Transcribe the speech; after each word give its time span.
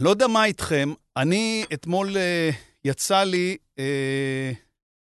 לא 0.00 0.10
יודע 0.10 0.26
מה 0.26 0.44
איתכם, 0.44 0.92
אני 1.16 1.64
אתמול 1.74 2.16
אה, 2.16 2.50
יצא 2.84 3.22
לי, 3.22 3.56
אה, 3.78 4.52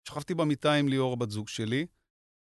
שכבתי 0.09 0.35
במיטה 0.35 0.73
עם 0.73 0.89
ליאור, 0.89 1.17
בת 1.17 1.31
זוג 1.31 1.49
שלי, 1.49 1.87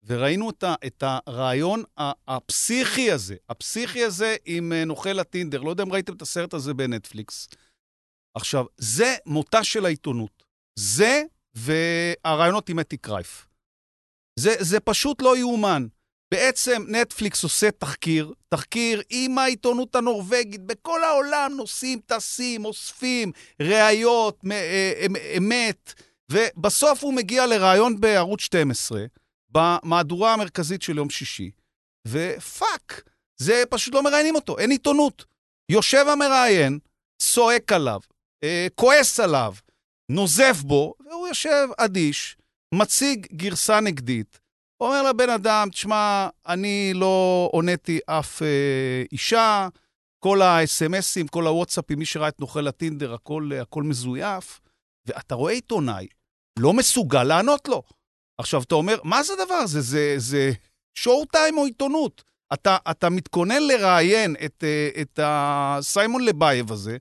וראינו 0.06 0.50
את, 0.50 0.62
ה, 0.62 0.74
את 0.86 1.02
הרעיון 1.06 1.82
הפסיכי 2.28 3.12
הזה, 3.12 3.36
הפסיכי 3.48 4.04
הזה 4.04 4.36
עם 4.44 4.72
אה, 4.72 4.84
נוכל 4.84 5.18
הטינדר. 5.18 5.62
לא 5.62 5.70
יודע 5.70 5.82
אם 5.82 5.92
ראיתם 5.92 6.12
את 6.12 6.22
הסרט 6.22 6.54
הזה 6.54 6.74
בנטפליקס. 6.74 7.48
עכשיו, 8.36 8.64
זה 8.76 9.16
מותה 9.26 9.64
של 9.64 9.86
העיתונות. 9.86 10.44
זה 10.78 11.22
והרעיונות 11.54 12.68
עם 12.68 12.80
אתי 12.80 12.96
קרייף. 12.96 13.46
זה, 14.38 14.54
זה 14.60 14.80
פשוט 14.80 15.22
לא 15.22 15.36
יאומן. 15.36 15.86
בעצם 16.34 16.84
נטפליקס 16.88 17.42
עושה 17.42 17.70
תחקיר, 17.70 18.32
תחקיר 18.48 19.02
עם 19.10 19.38
העיתונות 19.38 19.96
הנורבגית, 19.96 20.60
בכל 20.60 21.04
העולם 21.04 21.52
נוסעים, 21.56 22.00
טסים, 22.06 22.64
אוספים, 22.64 23.32
ראיות, 23.60 24.40
אה, 24.52 25.06
אמת, 25.36 25.94
ובסוף 26.32 27.04
הוא 27.04 27.14
מגיע 27.14 27.46
לראיון 27.46 28.00
בערוץ 28.00 28.40
12, 28.40 29.04
במהדורה 29.50 30.32
המרכזית 30.32 30.82
של 30.82 30.96
יום 30.96 31.10
שישי, 31.10 31.50
ופאק, 32.08 33.02
זה 33.36 33.62
פשוט 33.70 33.94
לא 33.94 34.02
מראיינים 34.02 34.34
אותו, 34.34 34.58
אין 34.58 34.70
עיתונות. 34.70 35.24
יושב 35.68 36.04
המראיין, 36.08 36.78
צועק 37.18 37.72
עליו, 37.72 38.00
אה, 38.44 38.66
כועס 38.74 39.20
עליו, 39.20 39.54
נוזף 40.08 40.56
בו, 40.62 40.94
והוא 41.10 41.28
יושב 41.28 41.68
אדיש, 41.78 42.36
מציג 42.74 43.26
גרסה 43.32 43.80
נגדית, 43.80 44.43
אומר 44.80 45.02
לבן 45.02 45.30
אדם, 45.30 45.68
תשמע, 45.70 46.28
אני 46.46 46.92
לא 46.94 47.48
עוניתי 47.52 47.98
אף 48.06 48.42
אה, 48.42 49.02
אישה, 49.12 49.68
כל 50.18 50.42
האס.אם.אסים, 50.42 51.28
כל 51.28 51.46
הוואטסאפים, 51.46 51.98
מי 51.98 52.04
שראה 52.04 52.28
את 52.28 52.40
נוכל 52.40 52.68
הטינדר, 52.68 53.14
הכל, 53.14 53.50
הכל 53.62 53.82
מזויף, 53.82 54.60
ואתה 55.06 55.34
רואה 55.34 55.52
עיתונאי, 55.52 56.06
לא 56.58 56.72
מסוגל 56.72 57.22
לענות 57.22 57.68
לו. 57.68 57.82
עכשיו, 58.38 58.62
אתה 58.62 58.74
אומר, 58.74 58.98
מה 59.04 59.22
זה 59.22 59.32
הדבר 59.32 59.54
הזה? 59.54 59.80
זה, 59.80 60.14
זה 60.16 60.52
שואו 60.94 61.24
טיים 61.24 61.58
או 61.58 61.64
עיתונות? 61.64 62.24
אתה, 62.52 62.76
אתה 62.90 63.10
מתכונן 63.10 63.62
לראיין 63.62 64.36
את, 64.44 64.64
אה, 64.64 65.02
את 65.02 65.20
הסיימון 65.22 66.24
לבייב 66.24 66.72
הזה, 66.72 66.96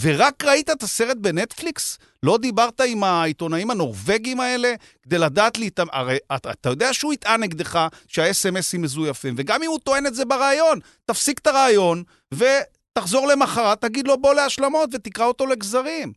ורק 0.00 0.44
ראית 0.44 0.70
את 0.70 0.82
הסרט 0.82 1.16
בנטפליקס? 1.16 1.98
לא 2.22 2.38
דיברת 2.38 2.80
עם 2.80 3.04
העיתונאים 3.04 3.70
הנורבגים 3.70 4.40
האלה 4.40 4.74
כדי 5.02 5.18
לדעת 5.18 5.58
לי... 5.58 5.70
הרי 5.92 6.18
אתה, 6.36 6.50
אתה 6.50 6.68
יודע 6.68 6.94
שהוא 6.94 7.12
יטען 7.12 7.42
נגדך 7.42 7.88
שה-SMSים 8.08 8.78
מזויפים, 8.78 9.34
וגם 9.36 9.62
אם 9.62 9.68
הוא 9.68 9.78
טוען 9.78 10.06
את 10.06 10.14
זה 10.14 10.24
בריאיון, 10.24 10.78
תפסיק 11.04 11.38
את 11.38 11.46
הריאיון 11.46 12.02
ותחזור 12.34 13.26
למחרת, 13.26 13.80
תגיד 13.80 14.06
לו 14.06 14.20
בוא 14.20 14.34
להשלמות 14.34 14.90
ותקרא 14.92 15.26
אותו 15.26 15.46
לגזרים. 15.46 16.12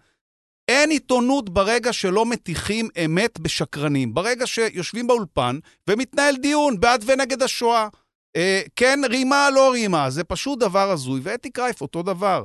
אין 0.68 0.90
עיתונות 0.90 1.50
ברגע 1.50 1.94
שלא 1.94 2.26
מטיחים 2.26 2.90
אמת 3.06 3.40
בשקרנים. 3.40 4.14
ברגע 4.14 4.48
שיושבים 4.48 5.08
באולפן 5.08 5.60
ומתנהל 5.90 6.36
דיון 6.36 6.80
בעד 6.80 7.04
ונגד 7.08 7.44
השואה. 7.44 7.88
אה, 8.36 8.62
כן, 8.76 9.00
רימה, 9.10 9.50
לא 9.50 9.72
רימה, 9.72 10.10
זה 10.10 10.24
פשוט 10.24 10.60
דבר 10.60 10.92
הזוי. 10.92 11.20
ואתי 11.24 11.50
קרייף, 11.50 11.82
אותו 11.82 12.04
דבר. 12.04 12.44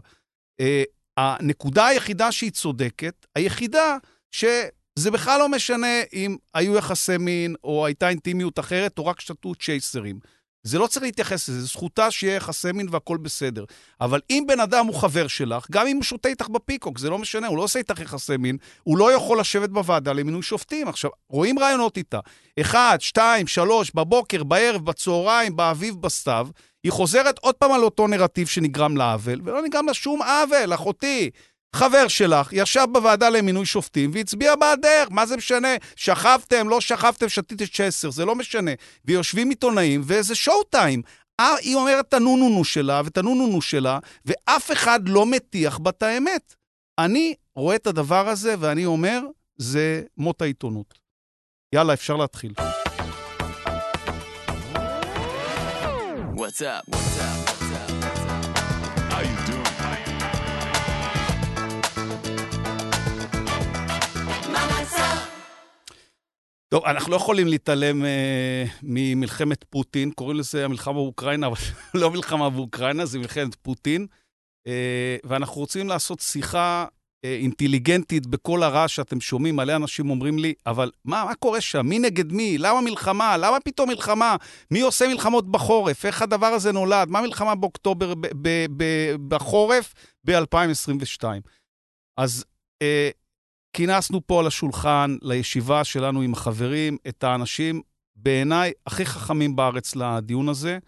אה, 0.60 0.82
הנקודה 1.16 1.86
היחידה 1.86 2.32
שהיא 2.32 2.50
צודקת, 2.50 3.26
היחידה 3.34 3.96
שזה 4.32 5.10
בכלל 5.12 5.38
לא 5.38 5.48
משנה 5.48 6.02
אם 6.12 6.36
היו 6.54 6.76
יחסי 6.76 7.16
מין 7.18 7.54
או 7.64 7.86
הייתה 7.86 8.08
אינטימיות 8.08 8.58
אחרת 8.58 8.98
או 8.98 9.06
רק 9.06 9.20
שתו 9.20 9.54
צ'ייסרים. 9.54 10.20
זה 10.62 10.78
לא 10.78 10.86
צריך 10.86 11.02
להתייחס 11.02 11.48
לזה, 11.48 11.60
זו 11.60 11.66
זכותה 11.66 12.10
שיהיה 12.10 12.34
יחסי 12.34 12.72
מין 12.72 12.86
והכול 12.90 13.18
בסדר. 13.18 13.64
אבל 14.00 14.20
אם 14.30 14.44
בן 14.48 14.60
אדם 14.60 14.86
הוא 14.86 14.94
חבר 14.94 15.26
שלך, 15.26 15.66
גם 15.70 15.86
אם 15.86 15.96
הוא 15.96 16.04
שותה 16.04 16.28
איתך 16.28 16.48
בפיקוק, 16.48 16.98
זה 16.98 17.10
לא 17.10 17.18
משנה, 17.18 17.46
הוא 17.46 17.56
לא 17.56 17.62
עושה 17.62 17.78
איתך 17.78 18.00
יחסי 18.00 18.36
מין, 18.36 18.56
הוא 18.82 18.98
לא 18.98 19.12
יכול 19.12 19.40
לשבת 19.40 19.70
בוועדה 19.70 20.12
למינוי 20.12 20.42
שופטים. 20.42 20.88
עכשיו, 20.88 21.10
רואים 21.28 21.58
רעיונות 21.58 21.96
איתה. 21.96 22.20
אחד, 22.60 22.96
שתיים, 23.00 23.46
שלוש, 23.46 23.90
בבוקר, 23.94 24.44
בערב, 24.44 24.84
בצהריים, 24.84 25.56
באביב, 25.56 25.94
בסתיו. 25.94 26.48
היא 26.84 26.92
חוזרת 26.92 27.38
עוד 27.38 27.54
פעם 27.54 27.72
על 27.72 27.82
אותו 27.82 28.06
נרטיב 28.06 28.46
שנגרם 28.46 28.96
לה 28.96 29.12
עוול, 29.12 29.40
ולא 29.44 29.62
נגרם 29.62 29.86
לה 29.86 29.94
שום 29.94 30.22
עוול, 30.22 30.74
אחותי. 30.74 31.30
חבר 31.76 32.08
שלך 32.08 32.52
ישב 32.52 32.86
בוועדה 32.92 33.28
למינוי 33.28 33.66
שופטים 33.66 34.10
והצביע 34.14 34.56
בעדך, 34.56 35.06
מה 35.10 35.26
זה 35.26 35.36
משנה? 35.36 35.68
שכבתם, 35.96 36.68
לא 36.68 36.80
שכבתם, 36.80 37.28
שתיתם 37.28 37.64
צ'סר, 37.66 38.10
זה 38.10 38.24
לא 38.24 38.34
משנה. 38.34 38.70
ויושבים 39.04 39.50
עיתונאים, 39.50 40.02
וזה 40.04 40.34
שואו 40.34 40.62
טיים. 40.64 41.02
אה, 41.40 41.54
היא 41.60 41.76
אומרת 41.76 42.08
את 42.08 42.14
הנונונו 42.14 42.64
שלה 42.64 43.02
ואת 43.04 43.18
הנונונו 43.18 43.62
שלה, 43.62 43.98
ואף 44.24 44.72
אחד 44.72 45.08
לא 45.08 45.26
מטיח 45.26 45.78
בה 45.78 45.90
את 45.90 46.02
האמת. 46.02 46.54
אני 46.98 47.34
רואה 47.56 47.76
את 47.76 47.86
הדבר 47.86 48.28
הזה 48.28 48.54
ואני 48.58 48.86
אומר, 48.86 49.20
זה 49.56 50.02
מות 50.16 50.42
העיתונות. 50.42 50.98
יאללה, 51.74 51.92
אפשר 51.92 52.16
להתחיל. 52.16 52.52
What's 56.34 56.60
up? 56.60 57.41
טוב, 66.72 66.84
אנחנו 66.84 67.10
לא 67.10 67.16
יכולים 67.16 67.46
להתעלם 67.46 68.02
uh, 68.02 68.06
ממלחמת 68.82 69.64
פוטין, 69.64 70.10
קוראים 70.10 70.38
לזה 70.38 70.64
המלחמה 70.64 70.94
באוקראינה, 70.94 71.46
אבל 71.46 71.56
לא 72.00 72.10
מלחמה 72.10 72.50
באוקראינה, 72.50 73.04
זה 73.06 73.18
מלחמת 73.18 73.54
פוטין. 73.54 74.06
Uh, 74.68 74.70
ואנחנו 75.24 75.60
רוצים 75.60 75.88
לעשות 75.88 76.20
שיחה 76.20 76.86
אה, 77.24 77.34
אינטליגנטית 77.34 78.26
בכל 78.26 78.62
הרעש 78.62 78.96
שאתם 78.96 79.20
שומעים. 79.20 79.56
מלא 79.56 79.76
אנשים 79.76 80.10
אומרים 80.10 80.38
לי, 80.38 80.54
אבל 80.66 80.90
מה, 81.04 81.24
מה 81.24 81.34
קורה 81.34 81.60
שם? 81.60 81.86
מי 81.86 81.98
נגד 81.98 82.32
מי? 82.32 82.58
למה 82.58 82.80
מלחמה? 82.80 83.36
למה 83.36 83.60
פתאום 83.60 83.88
מלחמה? 83.88 84.36
מי 84.70 84.80
עושה 84.80 85.08
מלחמות 85.08 85.50
בחורף? 85.50 86.06
איך 86.06 86.22
הדבר 86.22 86.46
הזה 86.46 86.72
נולד? 86.72 87.08
מה 87.08 87.22
מלחמה 87.22 87.54
באוקטובר, 87.54 88.14
ב- 88.14 88.26
ב- 88.42 88.66
ב- 88.76 89.14
בחורף 89.28 89.94
ב-2022? 90.24 91.24
אז 92.16 92.44
אה, 92.82 93.10
כינסנו 93.72 94.26
פה 94.26 94.40
על 94.40 94.46
השולחן, 94.46 95.16
לישיבה 95.22 95.84
שלנו 95.84 96.22
עם 96.22 96.32
החברים, 96.32 96.96
את 97.08 97.24
האנשים, 97.24 97.82
בעיניי, 98.16 98.72
הכי 98.86 99.06
חכמים 99.06 99.56
בארץ 99.56 99.96
לדיון 99.96 100.48
הזה. 100.48 100.78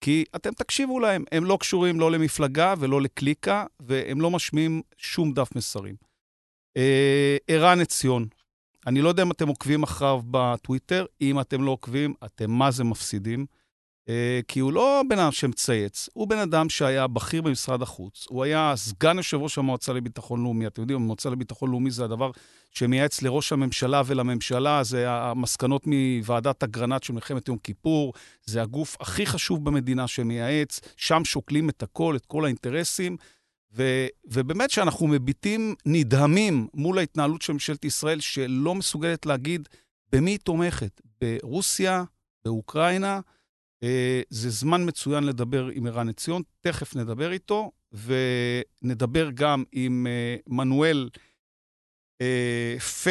כי 0.00 0.24
אתם 0.36 0.52
תקשיבו 0.52 1.00
להם, 1.00 1.24
הם 1.32 1.44
לא 1.44 1.56
קשורים 1.60 2.00
לא 2.00 2.10
למפלגה 2.10 2.74
ולא 2.78 3.00
לקליקה, 3.00 3.64
והם 3.80 4.20
לא 4.20 4.30
משמיעים 4.30 4.82
שום 4.96 5.32
דף 5.32 5.56
מסרים. 5.56 5.94
אה, 6.76 7.36
ערן 7.48 7.80
עציון, 7.80 8.26
אני 8.86 9.00
לא 9.00 9.08
יודע 9.08 9.22
אם 9.22 9.30
אתם 9.30 9.48
עוקבים 9.48 9.82
אחריו 9.82 10.20
בטוויטר, 10.30 11.06
אם 11.20 11.40
אתם 11.40 11.62
לא 11.62 11.70
עוקבים, 11.70 12.14
אתם 12.24 12.50
מה 12.50 12.70
זה 12.70 12.84
מפסידים. 12.84 13.46
אה, 14.08 14.40
כי 14.48 14.60
הוא 14.60 14.72
לא 14.72 15.02
בן 15.08 15.18
אדם 15.18 15.32
שמצייץ, 15.32 16.08
הוא 16.12 16.28
בן 16.28 16.38
אדם 16.38 16.68
שהיה 16.68 17.06
בכיר 17.06 17.42
במשרד 17.42 17.82
החוץ, 17.82 18.26
הוא 18.28 18.44
היה 18.44 18.72
סגן 18.76 19.16
יושב 19.16 19.36
ראש 19.36 19.58
המועצה 19.58 19.92
לביטחון 19.92 20.42
לאומי. 20.42 20.66
אתם 20.66 20.82
יודעים, 20.82 21.02
המועצה 21.02 21.30
לביטחון 21.30 21.70
לאומי 21.70 21.90
זה 21.90 22.04
הדבר 22.04 22.30
שמייעץ 22.70 23.22
לראש 23.22 23.52
הממשלה 23.52 24.02
ולממשלה, 24.06 24.82
זה 24.84 25.10
המסקנות 25.10 25.82
מוועדת 25.86 26.62
אגרנט 26.62 27.02
של 27.02 27.12
מלחמת 27.12 27.48
יום 27.48 27.58
כיפור, 27.58 28.12
זה 28.46 28.62
הגוף 28.62 28.96
הכי 29.00 29.26
חשוב 29.26 29.64
במדינה 29.64 30.06
שמייעץ, 30.06 30.80
שם 30.96 31.24
שוקלים 31.24 31.68
את 31.68 31.82
הכל, 31.82 32.16
את 32.16 32.26
כל 32.26 32.44
האינטרסים. 32.44 33.16
ו, 33.72 34.06
ובאמת 34.24 34.70
שאנחנו 34.70 35.06
מביטים 35.06 35.74
נדהמים 35.86 36.68
מול 36.74 36.98
ההתנהלות 36.98 37.42
של 37.42 37.52
ממשלת 37.52 37.84
ישראל, 37.84 38.20
שלא 38.20 38.74
מסוגלת 38.74 39.26
להגיד 39.26 39.68
במי 40.12 40.30
היא 40.30 40.38
תומכת, 40.38 41.00
ברוסיה, 41.20 42.04
באוקראינה, 42.44 43.20
זה 44.30 44.50
זמן 44.50 44.88
מצוין 44.88 45.24
לדבר 45.24 45.68
עם 45.72 45.86
ערן 45.86 46.08
עציון, 46.08 46.42
תכף 46.60 46.96
נדבר 46.96 47.32
איתו, 47.32 47.70
ונדבר 48.82 49.30
גם 49.34 49.64
עם 49.72 50.06
אה, 50.06 50.36
מנואל 50.46 51.08
אה, 52.20 52.76
פה, 53.04 53.10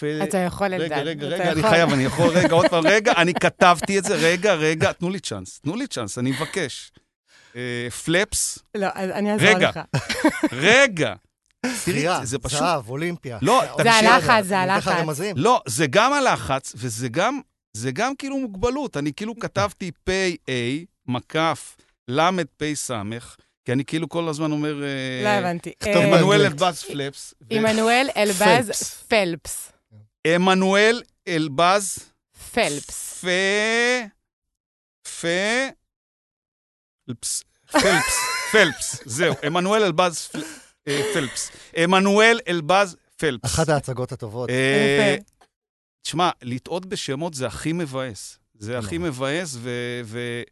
פה... 0.00 0.06
אתה 0.22 0.38
יכול, 0.38 0.74
אלדד. 0.74 0.82
רגע, 0.82 1.02
רגע, 1.02 1.26
רגע, 1.26 1.52
אני 1.52 1.62
חייב, 1.62 1.90
אני 1.90 2.04
יכול, 2.04 2.28
רגע, 2.28 2.54
עוד 2.54 2.66
פעם, 2.70 2.86
רגע, 2.86 3.12
אני 3.16 3.34
כתבתי 3.34 3.98
את 3.98 4.04
זה, 4.04 4.14
רגע, 4.14 4.54
רגע, 4.54 4.92
תנו 4.92 5.10
לי 5.10 5.20
צ'אנס, 5.20 5.60
תנו 5.60 5.76
לי 5.76 5.86
צ'אנס, 5.86 6.18
אני 6.18 6.30
מבקש. 6.30 6.92
פלפס. 8.04 8.58
לא, 8.76 8.86
אני 8.94 9.32
אעזור 9.32 9.58
לך. 9.58 9.80
רגע, 10.52 11.14
רגע. 11.88 12.24
זה 12.24 12.38
פשוט... 12.38 12.58
זהב, 12.58 12.88
אולימפיה. 12.88 13.38
לא, 13.42 13.62
זה 13.82 13.92
הלחץ, 13.92 14.44
זה 14.44 14.58
הלחץ. 14.58 15.20
לא, 15.36 15.62
זה 15.66 15.86
גם 15.86 16.12
הלחץ, 16.12 16.72
וזה 16.76 17.08
גם 17.08 17.40
זה 17.76 17.90
גם 17.90 18.16
כאילו 18.16 18.38
מוגבלות. 18.38 18.96
אני 18.96 19.12
כאילו 19.12 19.38
כתבתי 19.38 19.90
פ"א, 20.04 20.52
מקף, 21.06 21.76
ל"פ 22.08 22.74
סמך, 22.74 23.36
כי 23.64 23.72
אני 23.72 23.84
כאילו 23.84 24.08
כל 24.08 24.28
הזמן 24.28 24.52
אומר... 24.52 24.82
אה, 24.82 25.24
לא 25.24 25.28
הבנתי. 25.28 25.72
עמנואל 25.84 26.40
אלבז 26.40 26.82
פלפס. 26.82 27.34
עמנואל 27.50 28.08
אלבז 28.16 28.70
פלפס. 29.08 29.72
עמנואל 30.26 31.02
אלבז... 31.28 31.98
פלפס. 32.52 33.24
פ... 33.24 33.26
פ... 35.20 35.26
פלפס. 37.06 37.42
פלפס. 38.52 39.00
זהו, 39.04 39.34
עמנואל 39.42 39.82
אלבז 39.82 40.28
פלפס. 40.84 41.50
עמנואל 41.76 42.40
אלבז 42.48 42.96
פלפס. 43.16 43.44
אחת 43.44 43.68
ההצגות 43.68 44.12
הטובות. 44.12 44.50
תשמע, 46.06 46.30
לטעות 46.42 46.86
בשמות 46.86 47.34
זה 47.34 47.46
הכי 47.46 47.72
מבאס. 47.72 48.38
זה 48.58 48.78
הכי 48.78 48.98
מבאס, 48.98 49.56
ו... 49.60 50.42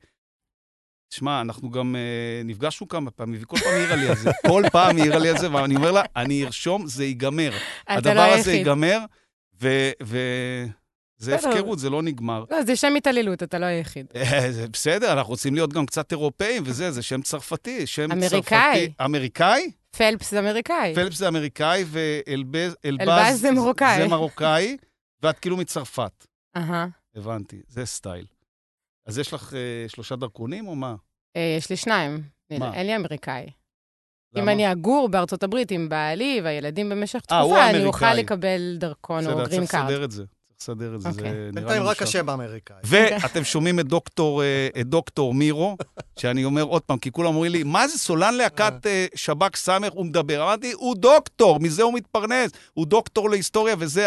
תשמע, 1.08 1.40
אנחנו 1.40 1.70
גם 1.70 1.94
uh, 1.94 2.46
נפגשנו 2.46 2.88
כמה 2.88 3.10
פעמים, 3.10 3.40
וכל 3.42 3.56
פעם 3.56 3.74
העירה 3.74 3.96
לי 3.96 4.08
על 4.08 4.16
זה. 4.16 4.30
כל 4.50 4.62
פעם 4.72 4.98
העירה 4.98 5.18
לי 5.18 5.28
על 5.28 5.38
זה, 5.38 5.52
ואני 5.52 5.76
אומר 5.76 5.92
לה, 5.92 6.02
אני 6.16 6.44
ארשום, 6.44 6.86
זה 6.86 7.04
ייגמר. 7.04 7.50
הדבר 7.88 8.14
לא 8.14 8.34
הזה 8.34 8.52
ייגמר, 8.52 8.98
וזה 9.60 11.34
הפקרות, 11.34 11.78
זה 11.78 11.90
לא 11.90 12.02
נגמר. 12.02 12.44
לא, 12.50 12.62
זה 12.62 12.76
שם 12.76 12.94
התעללות, 12.96 13.42
אתה 13.42 13.58
לא 13.58 13.66
היחיד. 13.66 14.06
אה, 14.16 14.52
זה 14.52 14.68
בסדר, 14.68 15.12
אנחנו 15.12 15.30
רוצים 15.30 15.54
להיות 15.54 15.72
גם 15.72 15.86
קצת 15.86 16.12
אירופאים 16.12 16.62
וזה, 16.66 16.90
זה 16.90 17.02
שם 17.02 17.22
צרפתי, 17.22 17.86
שם 17.86 18.12
אמריקאי. 18.12 18.40
צרפתי. 18.40 19.04
אמריקאי? 19.04 19.70
פלפס 19.96 20.30
זה 20.30 20.38
אמריקאי. 20.38 20.94
פלפס 20.94 21.18
זה 21.18 21.28
אמריקאי, 21.28 21.84
ואלבז 21.86 22.76
אלבז 22.84 23.40
זה 23.40 23.50
מרוקאי. 23.50 23.96
זה 24.02 24.08
מרוקאי, 24.08 24.76
ואת 25.24 25.38
כאילו 25.38 25.56
מצרפת. 25.56 26.26
אהה. 26.56 26.86
הבנתי, 27.14 27.60
זה 27.68 27.86
סטייל. 27.86 28.26
אז 29.06 29.18
יש 29.18 29.32
לך 29.32 29.54
אה, 29.54 29.88
שלושה 29.88 30.16
דרכונים 30.16 30.68
או 30.68 30.74
מה? 30.74 30.94
אה, 31.36 31.54
יש 31.58 31.70
לי 31.70 31.76
שניים. 31.76 32.22
מה? 32.58 32.74
אין 32.74 32.86
לי 32.86 32.96
אמריקאי. 32.96 33.46
למה? 34.32 34.42
אם 34.42 34.48
אני 34.48 34.72
אגור 34.72 35.08
בארצות 35.08 35.42
הברית 35.42 35.70
עם 35.70 35.88
בעלי 35.88 36.40
והילדים 36.44 36.88
במשך 36.88 37.20
אה, 37.32 37.40
תקופה, 37.40 37.70
אני 37.70 37.84
אוכל 37.84 38.14
לקבל 38.14 38.76
דרכון 38.78 39.26
או 39.26 39.36
גרין 39.36 39.66
קארד. 39.66 39.66
בסדר, 39.66 39.66
צריך 39.66 39.84
לסדר 39.84 40.04
את 40.04 40.10
זה. 40.10 40.24
צריך 40.56 40.60
לסדר 40.60 40.94
את 40.94 41.00
זה, 41.00 41.08
okay. 41.08 41.12
זה 41.12 41.18
אוקיי. 41.20 41.32
נראה 41.32 41.44
לי 41.44 41.52
בינתיים 41.52 41.82
רק 41.82 42.02
השם 42.02 42.28
האמריקאי. 42.28 42.76
ואתם 42.84 43.44
שומעים 43.44 43.80
את 43.80 43.86
דוקטור, 43.86 44.42
את 44.80 44.86
דוקטור 44.86 45.34
מירו, 45.34 45.76
שאני 46.18 46.44
אומר 46.44 46.62
עוד 46.62 46.82
פעם, 46.82 46.98
כי 46.98 47.12
כולם 47.12 47.28
אומרים 47.28 47.52
לי, 47.52 47.62
מה 47.62 47.88
זה 47.88 47.98
סולן 47.98 48.34
להקת. 48.34 48.86
שב"ק 49.14 49.56
סמך, 49.56 49.92
הוא 49.92 50.06
מדבר. 50.06 50.42
אמרתי, 50.42 50.72
הוא 50.72 50.96
דוקטור, 50.96 51.60
מזה 51.60 51.82
הוא 51.82 51.94
מתפרנס. 51.94 52.50
הוא 52.72 52.86
דוקטור 52.86 53.30
להיסטוריה, 53.30 53.74
וזה 53.78 54.06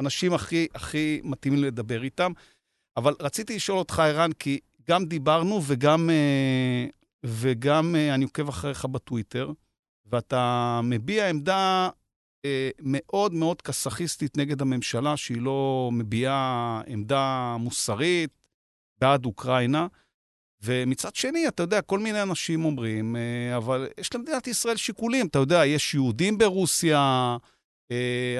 האנשים 0.00 0.32
הכי, 0.34 0.66
הכי 0.74 1.20
מתאימים 1.24 1.64
לדבר 1.64 2.02
איתם. 2.02 2.32
אבל 2.96 3.14
רציתי 3.20 3.56
לשאול 3.56 3.78
אותך, 3.78 3.98
ערן, 3.98 4.32
כי 4.32 4.60
גם 4.88 5.04
דיברנו 5.04 5.60
וגם, 5.66 6.10
אה, 6.10 6.86
וגם 7.24 7.96
אה, 7.96 8.14
אני 8.14 8.24
עוקב 8.24 8.48
אחריך 8.48 8.84
בטוויטר, 8.84 9.50
ואתה 10.06 10.80
מביע 10.84 11.28
עמדה 11.28 11.88
אה, 12.44 12.70
מאוד 12.80 13.34
מאוד 13.34 13.62
קסאכיסטית 13.62 14.36
נגד 14.36 14.62
הממשלה, 14.62 15.16
שהיא 15.16 15.40
לא 15.40 15.90
מביעה 15.92 16.82
עמדה 16.86 17.56
מוסרית 17.58 18.30
בעד 19.00 19.24
אוקראינה. 19.24 19.86
ומצד 20.62 21.14
שני, 21.14 21.48
אתה 21.48 21.62
יודע, 21.62 21.82
כל 21.82 21.98
מיני 21.98 22.22
אנשים 22.22 22.64
אומרים, 22.64 23.16
אבל 23.56 23.88
יש 24.00 24.14
למדינת 24.14 24.46
ישראל 24.46 24.76
שיקולים. 24.76 25.26
אתה 25.26 25.38
יודע, 25.38 25.66
יש 25.66 25.94
יהודים 25.94 26.38
ברוסיה, 26.38 27.36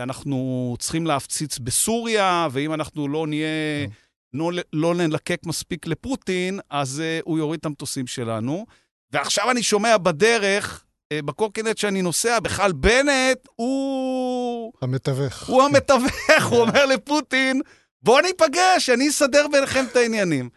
אנחנו 0.03 0.77
צריכים 0.79 1.07
להפציץ 1.07 1.59
בסוריה, 1.59 2.49
ואם 2.51 2.75
אנחנו 2.75 3.09
לא 3.09 3.27
נהיה... 3.27 3.87
כן. 3.87 3.93
לא, 4.37 4.51
לא 4.73 4.95
נלקק 4.95 5.41
מספיק 5.47 5.87
לפוטין, 5.87 6.61
אז 6.71 7.03
uh, 7.03 7.23
הוא 7.25 7.39
יוריד 7.39 7.59
את 7.59 7.67
המטוסים 7.67 8.07
שלנו. 8.07 8.67
ועכשיו 9.13 9.51
אני 9.51 9.63
שומע 9.63 9.99
בדרך, 9.99 10.85
uh, 11.15 11.23
בקורקינט 11.23 11.79
שאני 11.79 12.03
נוסע, 12.03 12.41
בכלל 12.41 12.73
בנט 12.73 13.49
הוא... 13.57 14.73
המתווך. 14.83 15.49
הוא 15.49 15.63
המתווך, 15.63 16.47
הוא 16.51 16.61
אומר 16.61 16.87
לפוטין, 16.87 17.61
בוא 18.03 18.21
ניפגש, 18.21 18.91
אני 18.91 19.09
אסדר 19.09 19.47
ביניכם 19.53 19.85
את 19.91 19.97
העניינים. 19.97 20.49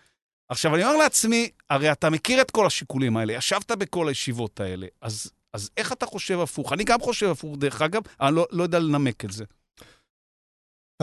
עכשיו, 0.50 0.76
אני 0.76 0.84
אומר 0.84 0.98
לעצמי, 0.98 1.50
הרי 1.70 1.92
אתה 1.92 2.10
מכיר 2.10 2.42
את 2.42 2.52
כל 2.52 2.66
השיקולים 2.66 3.18
האלה, 3.18 3.34
ישבת 3.34 3.72
בכל 3.72 4.08
הישיבות 4.08 4.60
האלה, 4.60 4.88
אז, 5.02 5.32
אז 5.54 5.70
איך 5.78 5.92
אתה 5.92 6.06
חושב 6.06 6.40
הפוך? 6.40 6.74
אני 6.74 6.84
גם 6.84 7.00
חושב 7.02 7.30
הפוך, 7.30 7.58
דרך 7.58 7.82
אגב, 7.82 8.02
אני 8.22 8.36
לא, 8.36 8.48
לא 8.52 8.64
יודע 8.64 8.80
לנמק 8.80 9.26
את 9.26 9.32
זה. 9.32 9.46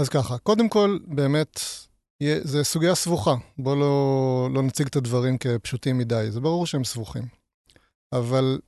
אז 0.01 0.09
ככה, 0.09 0.39
קודם 0.39 0.69
כל, 0.69 0.99
באמת, 1.07 1.61
זה 2.43 2.65
סוגיה 2.65 2.95
סבוכה. 2.95 3.35
בואו 3.59 3.77
לא, 3.77 4.49
לא 4.55 4.63
נציג 4.63 4.87
את 4.87 4.97
הדברים 4.97 5.39
כפשוטים 5.39 5.99
מדי, 5.99 6.27
זה 6.31 6.41
ברור 6.41 6.67
שהם 6.67 6.85
סבוכים. 6.85 7.23
אבל 8.13 8.59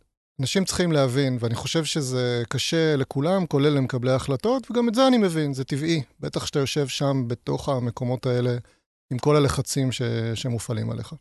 אנשים 0.40 0.64
צריכים 0.64 0.92
להבין, 0.92 1.38
ואני 1.40 1.54
חושב 1.54 1.84
שזה 1.84 2.42
קשה 2.48 2.96
לכולם, 2.96 3.46
כולל 3.46 3.69
למקבלי 3.69 4.10
ההחלטות, 4.10 4.70
וגם 4.70 4.88
את 4.88 4.94
זה 4.94 5.06
אני 5.06 5.19
מבין, 5.19 5.54
זה 5.54 5.64
טבעי. 5.64 6.02
בטח 6.20 6.46
שאתה 6.46 6.58
יושב 6.58 6.88
שם 6.88 7.24
בתוך 7.28 7.69
המקומות 7.69 8.26
האלה, 8.26 8.56
עם 9.12 9.19
כל 9.19 9.36
הלחצים 9.36 9.92
ש, 9.92 10.02
שמופעלים 10.34 10.90
עליך. 10.90 11.14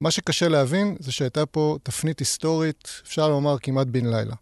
מה 0.00 0.10
שקשה 0.10 0.48
להבין 0.48 0.96
זה 0.98 1.12
שהייתה 1.12 1.46
פה 1.46 1.76
תפנית 1.82 2.18
היסטורית, 2.18 2.88
אפשר 3.06 3.28
לומר 3.28 3.56
כמעט 3.62 3.86
בן 3.86 4.06
לילה. 4.06 4.34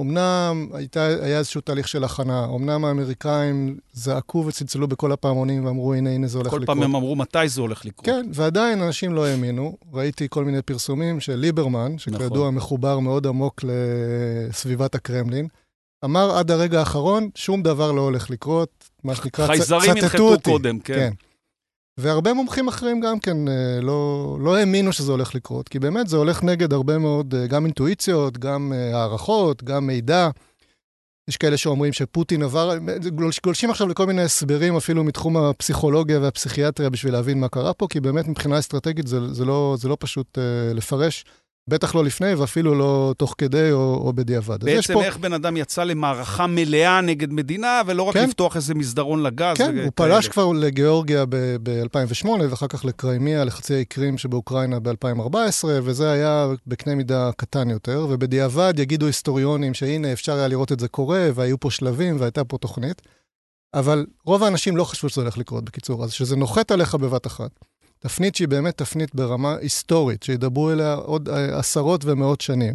אמנם 0.00 0.68
הייתה, 0.74 1.06
היה 1.06 1.38
איזשהו 1.38 1.60
תהליך 1.60 1.88
של 1.88 2.04
הכנה, 2.04 2.44
אמנם 2.44 2.84
האמריקאים 2.84 3.78
זעקו 3.92 4.44
וצלצלו 4.46 4.88
בכל 4.88 5.12
הפעמונים 5.12 5.64
ואמרו, 5.64 5.94
הנה, 5.94 6.10
הנה, 6.10 6.26
זה 6.26 6.38
הולך 6.38 6.50
כל 6.50 6.56
לקרות. 6.56 6.68
כל 6.68 6.74
פעם 6.74 6.82
הם 6.82 6.96
אמרו 6.96 7.16
מתי 7.16 7.48
זה 7.48 7.60
הולך 7.60 7.84
לקרות. 7.84 8.06
כן, 8.06 8.26
ועדיין 8.34 8.82
אנשים 8.82 9.12
לא 9.12 9.26
האמינו. 9.26 9.76
ראיתי 9.92 10.26
כל 10.30 10.44
מיני 10.44 10.62
פרסומים 10.62 11.20
של 11.20 11.34
ליברמן, 11.34 11.98
שכידוע 11.98 12.28
נכון. 12.28 12.54
מחובר 12.54 12.98
מאוד 12.98 13.26
עמוק 13.26 13.64
לסביבת 13.64 14.94
הקרמלין, 14.94 15.48
אמר 16.04 16.36
עד 16.36 16.50
הרגע 16.50 16.78
האחרון, 16.78 17.28
שום 17.34 17.62
דבר 17.62 17.92
לא 17.92 18.00
הולך 18.00 18.30
לקרות, 18.30 18.90
מה 19.04 19.14
שנקרא, 19.14 19.46
צטטו 19.46 19.52
אותי. 19.52 19.58
חייזרים 19.58 19.96
ינחתו 19.96 20.36
קודם, 20.42 20.78
כן. 20.78 20.94
כן. 20.94 21.12
והרבה 22.00 22.32
מומחים 22.32 22.68
אחרים 22.68 23.00
גם 23.00 23.20
כן 23.20 23.48
אה, 23.48 23.80
לא, 23.82 24.38
לא 24.40 24.56
האמינו 24.56 24.92
שזה 24.92 25.12
הולך 25.12 25.34
לקרות, 25.34 25.68
כי 25.68 25.78
באמת 25.78 26.08
זה 26.08 26.16
הולך 26.16 26.42
נגד 26.42 26.72
הרבה 26.72 26.98
מאוד, 26.98 27.34
אה, 27.34 27.46
גם 27.46 27.64
אינטואיציות, 27.64 28.38
גם 28.38 28.72
אה, 28.72 28.98
הערכות, 28.98 29.64
גם 29.64 29.86
מידע. 29.86 30.28
יש 31.28 31.36
כאלה 31.36 31.56
שאומרים 31.56 31.92
שפוטין 31.92 32.42
עבר, 32.42 32.78
גולשים 33.44 33.70
עכשיו 33.70 33.88
לכל 33.88 34.06
מיני 34.06 34.22
הסברים 34.22 34.76
אפילו 34.76 35.04
מתחום 35.04 35.36
הפסיכולוגיה 35.36 36.20
והפסיכיאטריה 36.20 36.90
בשביל 36.90 37.12
להבין 37.12 37.40
מה 37.40 37.48
קרה 37.48 37.74
פה, 37.74 37.86
כי 37.90 38.00
באמת 38.00 38.28
מבחינה 38.28 38.58
אסטרטגית 38.58 39.06
זה, 39.06 39.34
זה, 39.34 39.44
לא, 39.44 39.76
זה 39.78 39.88
לא 39.88 39.96
פשוט 40.00 40.38
לפרש. 40.74 41.24
בטח 41.70 41.94
לא 41.94 42.04
לפני 42.04 42.34
ואפילו 42.34 42.74
לא 42.74 43.14
תוך 43.18 43.34
כדי 43.38 43.72
או, 43.72 43.94
או 44.04 44.12
בדיעבד. 44.12 44.64
בעצם 44.64 44.94
פה... 44.94 45.04
איך 45.04 45.16
בן 45.16 45.32
אדם 45.32 45.56
יצא 45.56 45.84
למערכה 45.84 46.46
מלאה 46.46 47.00
נגד 47.00 47.32
מדינה, 47.32 47.80
ולא 47.86 48.02
רק 48.02 48.14
כן. 48.14 48.24
לפתוח 48.28 48.56
איזה 48.56 48.74
מסדרון 48.74 49.22
לגז. 49.22 49.56
כן, 49.56 49.78
הוא 49.78 49.92
פלש 49.94 50.28
כבר 50.28 50.52
לגיאורגיה 50.52 51.24
ב-2008, 51.62 52.28
ואחר 52.50 52.66
כך 52.66 52.84
לקריימיה, 52.84 53.44
לחצי 53.44 53.74
האי 53.74 53.84
קרים 53.84 54.18
שבאוקראינה 54.18 54.80
ב-2014, 54.80 55.64
וזה 55.64 56.10
היה 56.10 56.46
בקנה 56.66 56.94
מידה 56.94 57.30
קטן 57.36 57.70
יותר, 57.70 58.06
ובדיעבד 58.10 58.74
יגידו 58.78 59.06
היסטוריונים 59.06 59.74
שהנה, 59.74 60.12
אפשר 60.12 60.36
היה 60.36 60.48
לראות 60.48 60.72
את 60.72 60.80
זה 60.80 60.88
קורה, 60.88 61.28
והיו 61.34 61.60
פה 61.60 61.70
שלבים, 61.70 62.16
והייתה 62.20 62.44
פה 62.44 62.58
תוכנית. 62.58 63.02
אבל 63.74 64.06
רוב 64.24 64.42
האנשים 64.42 64.76
לא 64.76 64.84
חשבו 64.84 65.08
שזה 65.08 65.20
הולך 65.20 65.38
לקרות, 65.38 65.64
בקיצור. 65.64 66.04
אז 66.04 66.12
שזה 66.12 66.36
נוחת 66.36 66.70
עליך 66.70 66.94
בבת 66.94 67.26
אחת. 67.26 67.50
תפנית 68.06 68.34
שהיא 68.34 68.48
באמת 68.48 68.78
תפנית 68.78 69.14
ברמה 69.14 69.56
היסטורית, 69.56 70.22
שידברו 70.22 70.70
אליה 70.70 70.94
עוד 70.94 71.28
אה, 71.28 71.58
עשרות 71.58 72.04
ומאות 72.04 72.40
שנים. 72.40 72.74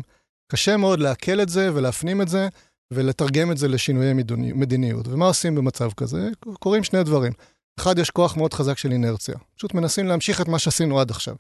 קשה 0.52 0.78
מאוד 0.78 1.00
לעכל 1.00 1.42
את 1.42 1.50
זה 1.50 1.70
ולהפנים 1.74 2.22
את 2.22 2.28
זה 2.28 2.48
ולתרגם 2.94 3.52
את 3.52 3.58
זה 3.58 3.68
לשינויי 3.68 4.14
מדיניות. 4.38 5.08
ומה 5.08 5.26
עושים 5.26 5.56
במצב 5.56 5.90
כזה? 5.98 6.30
קורים 6.60 6.84
שני 6.84 7.04
דברים. 7.04 7.34
אחד, 7.80 7.98
יש 7.98 8.10
כוח 8.10 8.38
מאוד 8.38 8.54
חזק 8.54 8.78
של 8.78 8.92
אינרציה. 8.92 9.36
פשוט 9.56 9.74
מנסים 9.74 10.08
להמשיך 10.08 10.42
את 10.42 10.48
מה 10.48 10.60
שעשינו 10.60 11.00
עד 11.00 11.12
עכשיו. 11.12 11.36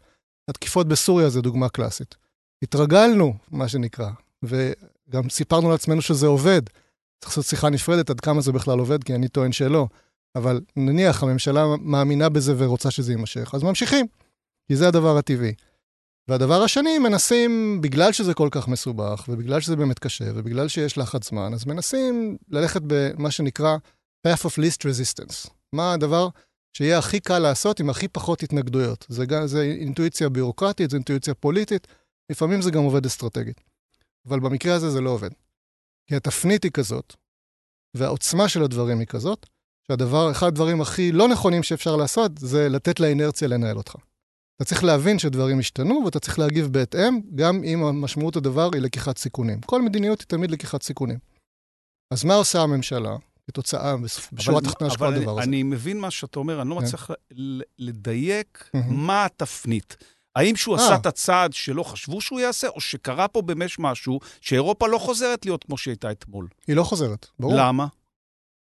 התקיפות 0.48 0.88
בסוריה 0.88 1.30
זה 1.30 1.42
דוגמה 1.42 1.70
קלאסית. 1.70 2.16
התרגלנו, 2.64 3.34
מה 3.52 3.68
שנקרא, 3.68 4.10
וגם 4.44 5.30
סיפרנו 5.30 5.72
לעצמנו 5.72 6.02
שזה 6.02 6.28
עובד. 6.28 6.62
צריך 7.20 7.32
לעשות 7.32 7.46
שיחה 7.46 7.70
נפרדת 7.70 8.10
עד 8.10 8.20
כמה 8.20 8.42
זה 8.42 8.52
בכלל 8.52 8.80
עובד, 8.80 9.04
כי 9.04 9.16
אני 9.16 9.28
טוען 9.28 9.52
שלא. 9.52 9.88
אבל 10.36 10.62
נניח 10.76 11.24
הממשלה 11.24 11.66
מאמינה 11.82 12.30
בזה 12.30 12.54
ורוצה 12.58 12.92
שזה 12.92 13.12
יימשך, 13.12 13.52
אז 13.54 13.64
ממשיכים, 13.64 14.06
כי 14.68 14.76
זה 14.76 14.88
הדבר 14.88 15.18
הטבעי. 15.18 15.54
והדבר 16.28 16.64
השני, 16.64 17.00
מנסים, 17.00 17.82
בגלל 17.82 18.12
שזה 18.12 18.34
כל 18.34 18.50
כך 18.52 18.68
מסובך, 18.68 19.26
ובגלל 19.28 19.60
שזה 19.60 19.76
באמת 19.76 20.00
קשה, 20.00 20.26
ובגלל 20.36 20.68
שיש 20.68 20.98
לחץ 20.98 21.30
זמן, 21.30 21.54
אז 21.54 21.66
מנסים 21.66 22.38
ללכת 22.50 22.82
במה 22.88 23.32
שנקרא 23.32 23.78
path 24.28 24.42
of 24.42 24.58
least 24.58 24.82
resistance. 24.82 25.50
מה 25.74 25.94
הדבר 25.94 26.28
שיהיה 26.78 26.98
הכי 26.98 27.20
קל 27.20 27.40
לעשות 27.40 27.80
עם 27.80 27.90
הכי 27.90 28.08
פחות 28.08 28.44
התנגדויות. 28.44 29.06
זה, 29.10 29.26
זה 29.46 29.62
אינטואיציה 29.62 30.30
ביורוקרטית, 30.30 30.90
זה 30.90 30.98
אינטואיציה 30.98 31.34
פוליטית, 31.34 31.88
לפעמים 32.32 32.62
זה 32.62 32.72
גם 32.72 32.84
עובד 32.84 33.06
אסטרטגית. 33.06 33.62
אבל 34.28 34.40
במקרה 34.40 34.76
הזה 34.76 34.90
זה 34.90 35.02
לא 35.02 35.10
עובד. 35.10 35.30
כי 36.08 36.16
התפנית 36.16 36.64
היא 36.64 36.72
כזאת, 36.72 37.16
והעוצמה 37.98 38.50
של 38.50 38.64
הדברים 38.64 39.00
היא 39.00 39.08
כזאת, 39.08 39.50
שהדבר, 39.92 40.32
אחד 40.32 40.48
הדברים 40.48 40.82
הכי 40.82 41.12
לא 41.12 41.28
נכונים 41.28 41.64
שאפשר 41.64 41.96
לעשות, 41.96 42.38
זה 42.38 42.70
לתת 42.70 43.00
לאינרציה 43.00 43.48
לנהל 43.48 43.78
אותך. 43.78 43.96
אתה 44.56 44.66
צריך 44.66 44.84
להבין 44.84 45.20
שדברים 45.20 45.60
השתנו, 45.60 46.02
ואתה 46.06 46.20
צריך 46.20 46.40
להגיב 46.40 46.68
בהתאם, 46.68 47.20
גם 47.36 47.64
אם 47.64 47.84
המשמעות 47.84 48.36
הדבר 48.36 48.70
היא 48.74 48.82
לקיחת 48.82 49.18
סיכונים. 49.18 49.62
כל 49.62 49.82
מדיניות 49.82 50.20
היא 50.20 50.28
תמיד 50.28 50.52
לקיחת 50.52 50.82
סיכונים. 50.82 51.18
אז 52.14 52.24
מה 52.24 52.34
עושה 52.34 52.62
הממשלה? 52.62 53.16
כתוצאה, 53.48 53.96
בשורה 54.34 54.58
התחתונה 54.60 54.92
של 54.92 54.98
כל 54.98 55.14
הדבר 55.14 55.32
הזה. 55.32 55.42
אני 55.42 55.64
מבין 55.64 56.00
מה 56.00 56.12
שאתה 56.12 56.40
אומר, 56.40 56.62
אני 56.62 56.70
לא 56.70 56.76
כן. 56.76 56.82
מצליח 56.86 57.10
לדייק 57.80 58.70
מה 58.88 59.26
התפנית. 59.26 59.98
האם 60.36 60.56
שהוא 60.56 60.76
עשה 60.76 60.96
את 60.96 61.06
הצעד 61.06 61.54
שלא 61.54 61.84
חשבו 61.84 62.22
שהוא 62.22 62.40
יעשה, 62.40 62.68
או 62.68 62.82
שקרה 62.82 63.28
פה 63.28 63.42
באמת 63.42 63.70
משהו 63.80 64.20
שאירופה 64.42 64.88
לא 64.88 64.98
חוזרת 64.98 65.46
להיות 65.46 65.64
כמו 65.64 65.78
שהיא 65.78 65.92
הייתה 65.92 66.12
אתמול? 66.12 66.48
היא 66.68 66.76
לא 66.76 66.84
חוזרת, 66.84 67.28
ברור. 67.40 67.54
למה? 67.58 67.88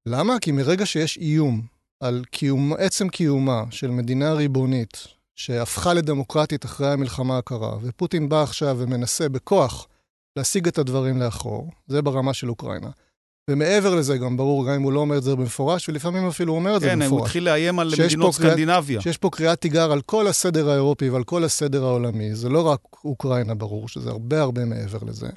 למה? 0.05 0.39
כי 0.39 0.51
מרגע 0.51 0.85
שיש 0.85 1.17
איום 1.17 1.61
על 1.99 2.23
קיום, 2.31 2.73
עצם 2.77 3.09
קיומה 3.09 3.63
של 3.71 3.91
מדינה 3.91 4.33
ריבונית, 4.33 5.07
שהפכה 5.35 5.93
לדמוקרטית 5.93 6.65
אחרי 6.65 6.87
המלחמה 6.87 7.37
הקרה, 7.37 7.77
ופוטין 7.81 8.29
בא 8.29 8.43
עכשיו 8.43 8.77
ומנסה 8.79 9.29
בכוח 9.29 9.87
להשיג 10.35 10.67
את 10.67 10.77
הדברים 10.77 11.17
לאחור, 11.21 11.71
זה 11.87 12.01
ברמה 12.01 12.33
של 12.33 12.49
אוקראינה. 12.49 12.89
ומעבר 13.49 13.95
לזה, 13.95 14.17
גם 14.17 14.37
ברור, 14.37 14.67
גם 14.67 14.73
אם 14.73 14.81
הוא 14.81 14.93
לא 14.93 14.99
אומר 14.99 15.17
את 15.17 15.23
זה 15.23 15.35
במפורש, 15.35 15.89
ולפעמים 15.89 16.27
אפילו 16.27 16.53
הוא 16.53 16.59
אומר 16.59 16.77
את 16.77 16.81
כן, 16.81 16.87
זה 16.87 16.93
במפורש. 16.95 17.09
כן, 17.09 17.17
הוא 17.17 17.25
התחיל 17.25 17.43
לאיים 17.43 17.79
על 17.79 17.93
מדינות 18.05 18.33
סקנדינביה. 18.33 19.01
שיש 19.01 19.17
פה 19.17 19.29
קריאת 19.29 19.61
תיגר 19.61 19.91
על 19.91 20.01
כל 20.01 20.27
הסדר 20.27 20.69
האירופי 20.69 21.09
ועל 21.09 21.23
כל 21.23 21.43
הסדר 21.43 21.85
העולמי. 21.85 22.35
זה 22.35 22.49
לא 22.49 22.67
רק 22.67 22.79
אוקראינה, 23.05 23.55
ברור, 23.55 23.89
שזה 23.89 24.09
הרבה 24.09 24.41
הרבה 24.41 24.65
מעבר 24.65 24.99
לזה. 25.07 25.27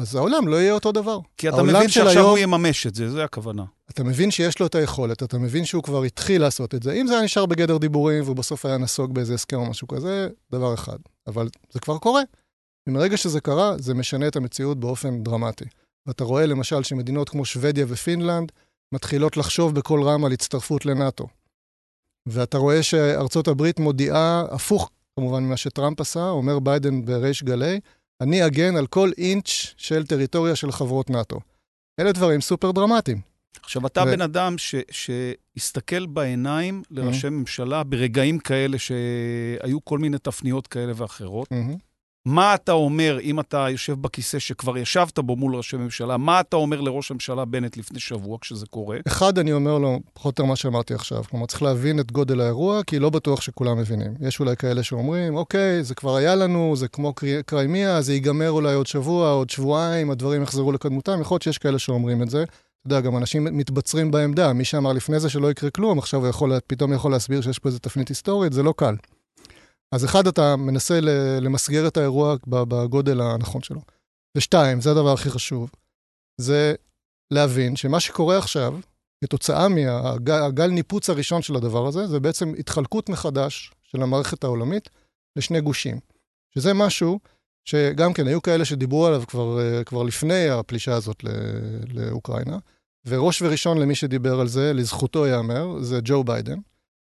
אז 0.00 0.14
העולם 0.14 0.48
לא 0.48 0.56
יהיה 0.56 0.72
אותו 0.72 0.92
דבר. 0.92 1.18
כי 1.36 1.48
אתה 1.48 1.62
מבין 1.62 1.88
שעכשיו 1.88 2.18
היום, 2.18 2.30
הוא 2.30 2.38
יממש 2.38 2.86
את 2.86 2.94
זה, 2.94 3.10
זה 3.10 3.24
הכוונה. 3.24 3.64
אתה 3.90 4.04
מבין 4.04 4.30
שיש 4.30 4.60
לו 4.60 4.66
את 4.66 4.74
היכולת, 4.74 5.22
אתה 5.22 5.38
מבין 5.38 5.64
שהוא 5.64 5.82
כבר 5.82 6.02
התחיל 6.02 6.40
לעשות 6.40 6.74
את 6.74 6.82
זה. 6.82 6.92
אם 6.92 7.06
זה 7.06 7.14
היה 7.14 7.22
נשאר 7.22 7.46
בגדר 7.46 7.78
דיבורים 7.78 8.24
והוא 8.24 8.36
בסוף 8.36 8.66
היה 8.66 8.78
נסוג 8.78 9.14
באיזה 9.14 9.34
הסכם 9.34 9.56
או 9.56 9.70
משהו 9.70 9.88
כזה, 9.88 10.28
דבר 10.52 10.74
אחד. 10.74 10.98
אבל 11.26 11.48
זה 11.70 11.80
כבר 11.80 11.98
קורה. 11.98 12.22
ומרגע 12.88 13.16
שזה 13.16 13.40
קרה, 13.40 13.78
זה 13.78 13.94
משנה 13.94 14.28
את 14.28 14.36
המציאות 14.36 14.80
באופן 14.80 15.22
דרמטי. 15.22 15.64
ואתה 16.06 16.24
רואה 16.24 16.46
למשל 16.46 16.82
שמדינות 16.82 17.28
כמו 17.28 17.44
שוודיה 17.44 17.86
ופינלנד 17.88 18.52
מתחילות 18.92 19.36
לחשוב 19.36 19.74
בקול 19.74 20.02
רם 20.02 20.24
על 20.24 20.32
הצטרפות 20.32 20.86
לנאט"ו. 20.86 21.26
ואתה 22.26 22.58
רואה 22.58 22.82
שארצות 22.82 23.48
הברית 23.48 23.80
מודיעה, 23.80 24.44
הפוך 24.50 24.90
כמובן 25.16 25.44
ממה 25.44 25.56
שטראמפ 25.56 26.00
עשה, 26.00 26.28
אומר 26.28 26.58
ביידן 26.58 27.04
בריש 27.04 27.42
גלי, 27.42 27.80
אני 28.20 28.46
אגן 28.46 28.76
על 28.76 28.86
כל 28.86 29.10
אינץ' 29.18 29.74
של 29.76 30.06
טריטוריה 30.06 30.56
של 30.56 30.72
חברות 30.72 31.10
נאט"ו. 31.10 31.40
אלה 32.00 32.12
דברים 32.12 32.40
סופר 32.40 32.70
דרמטיים. 32.70 33.20
עכשיו, 33.62 33.86
אתה 33.86 34.02
ו... 34.02 34.04
בן 34.06 34.20
אדם 34.20 34.58
ש... 34.58 34.74
שהסתכל 34.90 36.06
בעיניים 36.06 36.82
לראשי 36.90 37.26
mm-hmm. 37.26 37.30
ממשלה 37.30 37.84
ברגעים 37.84 38.38
כאלה 38.38 38.78
שהיו 38.78 39.84
כל 39.84 39.98
מיני 39.98 40.18
תפניות 40.18 40.66
כאלה 40.66 40.92
ואחרות. 40.96 41.48
Mm-hmm. 41.48 41.89
מה 42.26 42.54
אתה 42.54 42.72
אומר, 42.72 43.18
אם 43.22 43.40
אתה 43.40 43.66
יושב 43.70 43.92
בכיסא 44.00 44.38
שכבר 44.38 44.78
ישבת 44.78 45.18
בו 45.18 45.36
מול 45.36 45.56
ראשי 45.56 45.76
ממשלה, 45.76 46.16
מה 46.16 46.40
אתה 46.40 46.56
אומר 46.56 46.80
לראש 46.80 47.10
הממשלה 47.10 47.44
בנט 47.44 47.76
לפני 47.76 48.00
שבוע 48.00 48.38
כשזה 48.40 48.66
קורה? 48.66 48.98
אחד, 49.06 49.38
אני 49.38 49.52
אומר 49.52 49.78
לו, 49.78 50.00
פחות 50.12 50.38
או 50.38 50.42
יותר 50.42 50.50
מה 50.50 50.56
שאמרתי 50.56 50.94
עכשיו. 50.94 51.24
כלומר, 51.30 51.46
צריך 51.46 51.62
להבין 51.62 52.00
את 52.00 52.12
גודל 52.12 52.40
האירוע, 52.40 52.82
כי 52.82 52.98
לא 52.98 53.10
בטוח 53.10 53.40
שכולם 53.40 53.78
מבינים. 53.78 54.14
יש 54.20 54.40
אולי 54.40 54.56
כאלה 54.56 54.82
שאומרים, 54.82 55.36
אוקיי, 55.36 55.84
זה 55.84 55.94
כבר 55.94 56.16
היה 56.16 56.34
לנו, 56.34 56.76
זה 56.76 56.88
כמו 56.88 57.14
קריימיה, 57.46 58.00
זה 58.00 58.12
ייגמר 58.12 58.50
אולי 58.50 58.74
עוד 58.74 58.86
שבוע, 58.86 59.30
עוד 59.30 59.50
שבועיים, 59.50 60.10
הדברים 60.10 60.42
יחזרו 60.42 60.72
לקדמותם. 60.72 61.20
יכול 61.20 61.34
להיות 61.34 61.42
שיש 61.42 61.58
כאלה 61.58 61.78
שאומרים 61.78 62.22
את 62.22 62.30
זה. 62.30 62.42
אתה 62.42 62.86
יודע, 62.86 63.00
גם 63.00 63.16
אנשים 63.16 63.44
מתבצרים 63.44 64.10
בעמדה. 64.10 64.52
מי 64.52 64.64
שאמר 64.64 64.92
לפני 64.92 65.20
זה 65.20 65.30
שלא 65.30 65.50
יקרה 65.50 65.70
כלום, 65.70 65.98
עכשיו 65.98 66.20
הוא 66.20 66.28
יכול, 66.28 66.52
פתאום 66.66 66.92
יכול 66.92 67.10
להסביר 67.10 67.40
שיש 67.40 67.58
פה 67.58 67.68
איזו 67.68 67.78
תפנית 67.78 68.08
היסטורית, 68.08 68.52
זה 68.52 68.62
לא 68.62 68.74
קל. 68.76 68.94
אז 69.94 70.04
אחד, 70.04 70.26
אתה 70.26 70.56
מנסה 70.56 71.00
למסגר 71.40 71.88
את 71.88 71.96
האירוע 71.96 72.36
בגודל 72.46 73.20
הנכון 73.20 73.62
שלו. 73.62 73.80
ושתיים, 74.36 74.80
זה 74.80 74.90
הדבר 74.90 75.12
הכי 75.12 75.30
חשוב, 75.30 75.70
זה 76.40 76.74
להבין 77.30 77.76
שמה 77.76 78.00
שקורה 78.00 78.38
עכשיו, 78.38 78.78
כתוצאה 79.24 79.68
מהגל 79.68 80.66
ניפוץ 80.66 81.10
הראשון 81.10 81.42
של 81.42 81.56
הדבר 81.56 81.86
הזה, 81.86 82.06
זה 82.06 82.20
בעצם 82.20 82.52
התחלקות 82.58 83.08
מחדש 83.08 83.72
של 83.82 84.02
המערכת 84.02 84.44
העולמית 84.44 84.90
לשני 85.36 85.60
גושים. 85.60 86.00
שזה 86.54 86.74
משהו 86.74 87.20
שגם 87.64 88.12
כן, 88.12 88.26
היו 88.26 88.42
כאלה 88.42 88.64
שדיברו 88.64 89.06
עליו 89.06 89.22
כבר, 89.26 89.58
כבר 89.84 90.02
לפני 90.02 90.48
הפלישה 90.48 90.94
הזאת 90.94 91.24
לאוקראינה, 91.94 92.58
וראש 93.06 93.42
וראשון 93.42 93.78
למי 93.78 93.94
שדיבר 93.94 94.40
על 94.40 94.48
זה, 94.48 94.72
לזכותו 94.72 95.26
ייאמר, 95.26 95.82
זה 95.82 96.00
ג'ו 96.04 96.24
ביידן. 96.24 96.58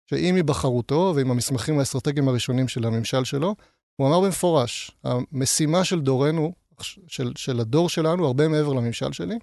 שעם 0.09 0.35
היבחרותו 0.35 1.13
ועם 1.15 1.31
המסמכים 1.31 1.79
האסטרטגיים 1.79 2.27
הראשונים 2.27 2.67
של 2.67 2.85
הממשל 2.85 3.23
שלו, 3.23 3.55
הוא 3.95 4.07
אמר 4.07 4.19
במפורש, 4.19 4.91
המשימה 5.03 5.83
של 5.83 6.01
דורנו, 6.01 6.53
של, 7.07 7.31
של 7.35 7.59
הדור 7.59 7.89
שלנו, 7.89 8.25
הרבה 8.25 8.47
מעבר 8.47 8.73
לממשל 8.73 9.13
שלי, 9.13 9.39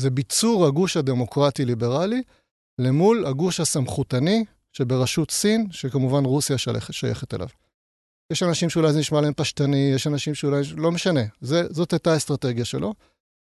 זה 0.00 0.10
ביצור 0.10 0.66
הגוש 0.66 0.96
הדמוקרטי-ליברלי 0.96 2.22
למול 2.78 3.26
הגוש 3.26 3.60
הסמכותני 3.60 4.44
שבראשות 4.72 5.30
סין, 5.30 5.66
שכמובן 5.70 6.24
רוסיה 6.24 6.56
שייכת 6.90 7.34
אליו. 7.34 7.48
יש 8.32 8.42
אנשים 8.42 8.70
שאולי 8.70 8.92
זה 8.92 8.98
נשמע 8.98 9.20
להם 9.20 9.32
פשטני, 9.36 9.92
יש 9.94 10.06
אנשים 10.06 10.34
שאולי, 10.34 10.62
לא 10.76 10.92
משנה, 10.92 11.20
זה, 11.40 11.62
זאת 11.70 11.92
הייתה 11.92 12.12
האסטרטגיה 12.12 12.64
שלו. 12.64 12.94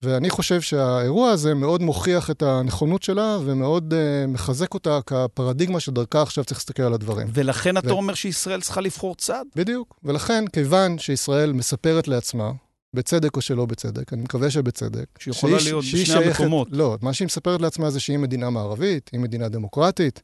ואני 0.04 0.30
חושב 0.30 0.60
שהאירוע 0.60 1.30
הזה 1.30 1.54
מאוד 1.54 1.82
מוכיח 1.82 2.30
את 2.30 2.42
הנכונות 2.42 3.02
שלה 3.02 3.38
ומאוד 3.44 3.92
uh, 3.92 4.26
מחזק 4.26 4.74
אותה 4.74 4.98
כפרדיגמה 5.06 5.80
שדרכה 5.80 6.22
עכשיו 6.22 6.44
צריך 6.44 6.60
להסתכל 6.60 6.82
על 6.82 6.94
הדברים. 6.94 7.26
ולכן 7.34 7.76
אתה 7.76 7.94
ו... 7.94 7.96
אומר 7.96 8.14
שישראל 8.14 8.60
צריכה 8.60 8.80
לבחור 8.80 9.14
צד? 9.14 9.44
בדיוק. 9.56 9.98
ולכן, 10.04 10.44
כיוון 10.52 10.98
שישראל 10.98 11.52
מספרת 11.52 12.08
לעצמה, 12.08 12.52
בצדק 12.94 13.36
או 13.36 13.40
שלא 13.40 13.66
בצדק, 13.66 14.12
אני 14.12 14.22
מקווה 14.22 14.50
שבצדק. 14.50 15.06
שיכולה 15.18 15.60
שהיא, 15.60 15.72
להיות 15.72 15.84
בשני 15.84 16.06
שייכת, 16.06 16.40
המקומות. 16.40 16.68
לא, 16.70 16.96
מה 17.02 17.12
שהיא 17.12 17.26
מספרת 17.26 17.60
לעצמה 17.60 17.90
זה 17.90 18.00
שהיא 18.00 18.18
מדינה 18.18 18.50
מערבית, 18.50 19.10
היא 19.12 19.20
מדינה 19.20 19.48
דמוקרטית, 19.48 20.22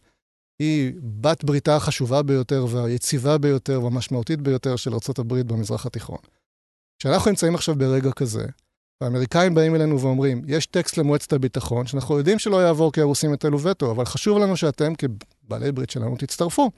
היא 0.59 0.92
בת 1.21 1.45
בריתה 1.45 1.76
החשובה 1.76 2.23
ביותר 2.23 2.66
והיציבה 2.71 3.38
ביותר 3.38 3.83
והמשמעותית 3.83 4.40
ביותר 4.40 4.76
של 4.76 4.92
ארה"ב 4.92 5.35
במזרח 5.35 5.87
התיכון. 5.87 6.18
כשאנחנו 6.99 7.30
נמצאים 7.30 7.54
עכשיו 7.54 7.75
ברגע 7.75 8.11
כזה, 8.12 8.47
והאמריקאים 9.00 9.55
באים 9.55 9.75
אלינו 9.75 10.00
ואומרים, 10.00 10.43
יש 10.47 10.67
טקסט 10.67 10.97
למועצת 10.97 11.33
הביטחון, 11.33 11.87
שאנחנו 11.87 12.19
יודעים 12.19 12.38
שלא 12.38 12.62
יעבור 12.62 12.93
כי 12.93 13.00
הרוסים 13.00 13.35
יטלו 13.35 13.61
וטו, 13.61 13.91
אבל 13.91 14.05
חשוב 14.05 14.38
לנו 14.38 14.57
שאתם 14.57 14.93
כבעלי 14.95 15.73
ברית 15.73 15.91
שלנו 15.91 16.17
תצטרפו. 16.17 16.71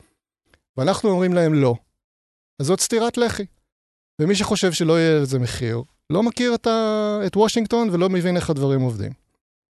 ואנחנו 0.76 1.10
אומרים 1.10 1.34
להם 1.34 1.54
לא. 1.54 1.75
אז 2.60 2.66
זאת 2.66 2.80
סטירת 2.80 3.16
לחי. 3.16 3.46
ומי 4.20 4.34
שחושב 4.34 4.72
שלא 4.72 4.98
יהיה 5.00 5.20
לזה 5.20 5.38
מחיר, 5.38 5.82
לא 6.10 6.22
מכיר 6.22 6.54
את, 6.54 6.66
ה... 6.66 7.20
את 7.26 7.37
וושינגטון 7.37 7.88
ולא 7.92 8.08
מבין 8.08 8.37
איך 8.37 8.50
הדברים 8.50 8.80
עובדים. 8.80 9.12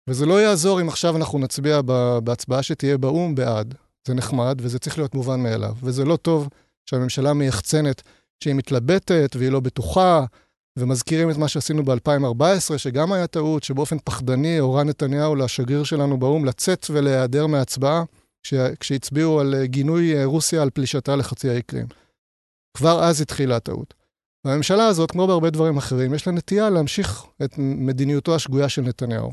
וזה 0.10 0.26
לא 0.26 0.42
יעזור 0.42 0.82
אם 0.82 0.88
עכשיו 0.88 1.18
אנחנו 1.18 1.40
נצביע 1.40 1.82
בהצבעה 2.24 2.64
שתהיה 2.64 2.98
באו"ם 2.98 3.36
בעד. 3.36 3.76
זה 4.08 4.14
נחמד 4.14 4.58
וזה 4.62 4.80
צריך 4.80 4.98
להיות 4.98 5.16
מובן 5.16 5.40
מאליו. 5.44 5.76
וזה 5.84 6.06
לא 6.06 6.16
טוב 6.16 6.48
שהממשלה 6.86 7.34
מייחצנת 7.34 8.02
שהיא 8.44 8.54
מתלבטת 8.54 9.36
והיא 9.38 9.52
לא 9.52 9.60
בטוחה, 9.60 10.26
ומזכירים 10.78 11.30
את 11.30 11.38
מה 11.38 11.48
שעשינו 11.48 11.84
ב-2014, 11.84 12.78
שגם 12.78 13.12
היה 13.12 13.28
טעות, 13.28 13.64
שבאופן 13.64 13.98
פחדני 14.04 14.58
הורה 14.58 14.84
נתניהו 14.84 15.36
לשגריר 15.36 15.84
שלנו 15.84 16.20
באו"ם 16.20 16.46
לצאת 16.46 16.86
ולהיעדר 16.90 17.48
מההצבעה, 17.48 18.04
כשהצביעו 18.80 19.40
על 19.40 19.56
אה, 19.56 19.66
גינוי 19.66 20.18
אה, 20.18 20.26
רוסיה 20.26 20.62
על 20.62 20.70
פלישתה 20.70 21.16
לחצי 21.16 21.50
האי 21.50 21.62
קרים. 21.62 21.86
כבר 22.78 23.04
אז 23.04 23.22
התחילה 23.22 23.56
הטעות. 23.56 23.94
והממשלה 24.46 24.88
הזאת, 24.88 25.12
כמו 25.12 25.28
בהרבה 25.28 25.50
דברים 25.50 25.78
אחרים, 25.78 26.14
יש 26.14 26.28
לה 26.28 26.34
נטייה 26.34 26.70
להמשיך 26.70 27.26
את 27.44 27.56
מדיניותו 27.58 28.36
השגויה 28.36 28.70
של 28.70 28.82
נתניהו. 28.82 29.32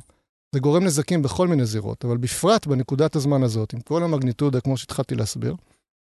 זה 0.54 0.60
גורם 0.60 0.84
נזקים 0.84 1.22
בכל 1.22 1.48
מיני 1.48 1.64
זירות, 1.64 2.04
אבל 2.04 2.16
בפרט 2.16 2.66
בנקודת 2.66 3.16
הזמן 3.16 3.42
הזאת, 3.42 3.72
עם 3.72 3.80
כל 3.80 4.02
המגניטודה, 4.02 4.60
כמו 4.60 4.76
שהתחלתי 4.76 5.14
להסביר, 5.14 5.56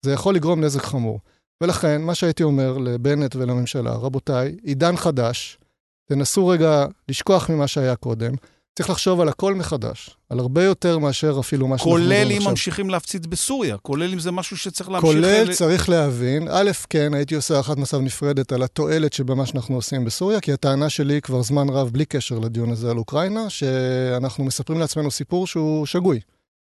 זה 0.05 0.11
יכול 0.11 0.35
לגרום 0.35 0.63
נזק 0.63 0.81
חמור. 0.81 1.19
ולכן, 1.61 2.01
מה 2.01 2.15
שהייתי 2.15 2.43
אומר 2.43 2.77
לבנט 2.77 3.35
ולממשלה, 3.35 3.91
רבותיי, 3.91 4.55
עידן 4.63 4.97
חדש, 4.97 5.57
תנסו 6.05 6.47
רגע 6.47 6.85
לשכוח 7.09 7.49
ממה 7.49 7.67
שהיה 7.67 7.95
קודם. 7.95 8.33
צריך 8.75 8.89
לחשוב 8.89 9.21
על 9.21 9.29
הכל 9.29 9.55
מחדש, 9.55 10.09
על 10.29 10.39
הרבה 10.39 10.63
יותר 10.63 10.97
מאשר 10.97 11.37
אפילו 11.39 11.67
מה 11.67 11.77
שאנחנו 11.77 11.91
מדברים 11.91 12.11
עכשיו. 12.11 12.27
כולל 12.31 12.41
אם 12.41 12.49
ממשיכים 12.49 12.89
להפציץ 12.89 13.25
בסוריה, 13.25 13.77
כולל 13.77 14.13
אם 14.13 14.19
זה 14.19 14.31
משהו 14.31 14.57
שצריך 14.57 14.89
להמשיך... 14.89 15.11
כולל 15.11 15.43
ל... 15.49 15.53
צריך 15.53 15.89
להבין, 15.89 16.47
א', 16.51 16.71
כן, 16.89 17.13
הייתי 17.13 17.35
עושה 17.35 17.53
הערכת 17.53 17.77
מצב 17.77 17.99
נפרדת 18.01 18.51
על 18.51 18.63
התועלת 18.63 19.13
שבמה 19.13 19.45
שאנחנו 19.45 19.75
עושים 19.75 20.05
בסוריה, 20.05 20.41
כי 20.41 20.53
הטענה 20.53 20.89
שלי 20.89 21.21
כבר 21.21 21.41
זמן 21.41 21.69
רב, 21.69 21.89
בלי 21.89 22.05
קשר 22.05 22.39
לדיון 22.39 22.71
הזה 22.71 22.91
על 22.91 22.97
אוקראינה, 22.97 23.49
שאנחנו 23.49 24.43
מספרים 24.43 24.79
לעצמנו 24.79 25.11
סיפור 25.11 25.47
שהוא 25.47 25.85
שגוי. 25.85 26.19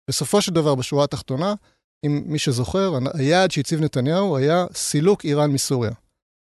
בסופו 0.09 0.41
של 0.41 0.53
דבר, 0.53 0.75
בשורה 0.75 1.03
התחתונה, 1.03 1.53
אם 2.05 2.23
מי 2.25 2.39
שזוכר, 2.39 2.93
היעד 3.13 3.51
שהציב 3.51 3.81
נתניהו 3.81 4.37
היה 4.37 4.65
סילוק 4.73 5.25
איראן 5.25 5.51
מסוריה. 5.51 5.91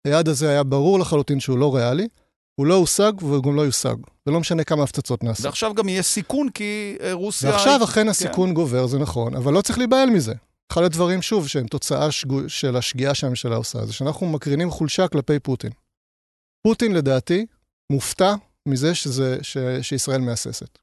היעד 0.06 0.28
הזה 0.28 0.50
היה 0.50 0.62
ברור 0.62 0.98
לחלוטין 0.98 1.40
שהוא 1.40 1.58
לא 1.58 1.76
ריאלי, 1.76 2.08
הוא 2.54 2.66
לא 2.66 2.74
הושג 2.74 3.12
והוא 3.20 3.42
גם 3.42 3.56
לא 3.56 3.62
יושג. 3.62 3.94
ולא 4.26 4.40
משנה 4.40 4.64
כמה 4.64 4.82
הפצצות 4.82 5.24
נעשו. 5.24 5.42
ועכשיו 5.42 5.74
גם 5.74 5.88
יהיה 5.88 6.02
סיכון 6.02 6.48
כי 6.48 6.96
אה, 7.00 7.12
רוסיה... 7.12 7.50
ועכשיו 7.50 7.76
היא... 7.76 7.84
אכן 7.84 8.08
הסיכון 8.08 8.48
כן. 8.48 8.54
גובר, 8.54 8.86
זה 8.86 8.98
נכון, 8.98 9.36
אבל 9.36 9.52
לא 9.52 9.62
צריך 9.62 9.78
להיבהל 9.78 10.10
מזה. 10.10 10.34
אחד 10.72 10.82
הדברים, 10.82 11.22
שוב, 11.22 11.48
שהם 11.48 11.66
תוצאה 11.66 12.10
שגו... 12.10 12.48
של 12.48 12.76
השגיאה 12.76 13.14
שהממשלה 13.14 13.56
עושה, 13.56 13.86
זה 13.86 13.92
שאנחנו 13.92 14.26
מקרינים 14.26 14.70
חולשה 14.70 15.08
כלפי 15.08 15.38
פוטין. 15.38 15.70
פוטין, 16.66 16.92
לדעתי, 16.92 17.46
מופתע 17.92 18.34
מזה 18.68 18.94
שזה, 18.94 19.38
ש... 19.42 19.56
שישראל 19.82 20.20
מהססת. 20.20 20.78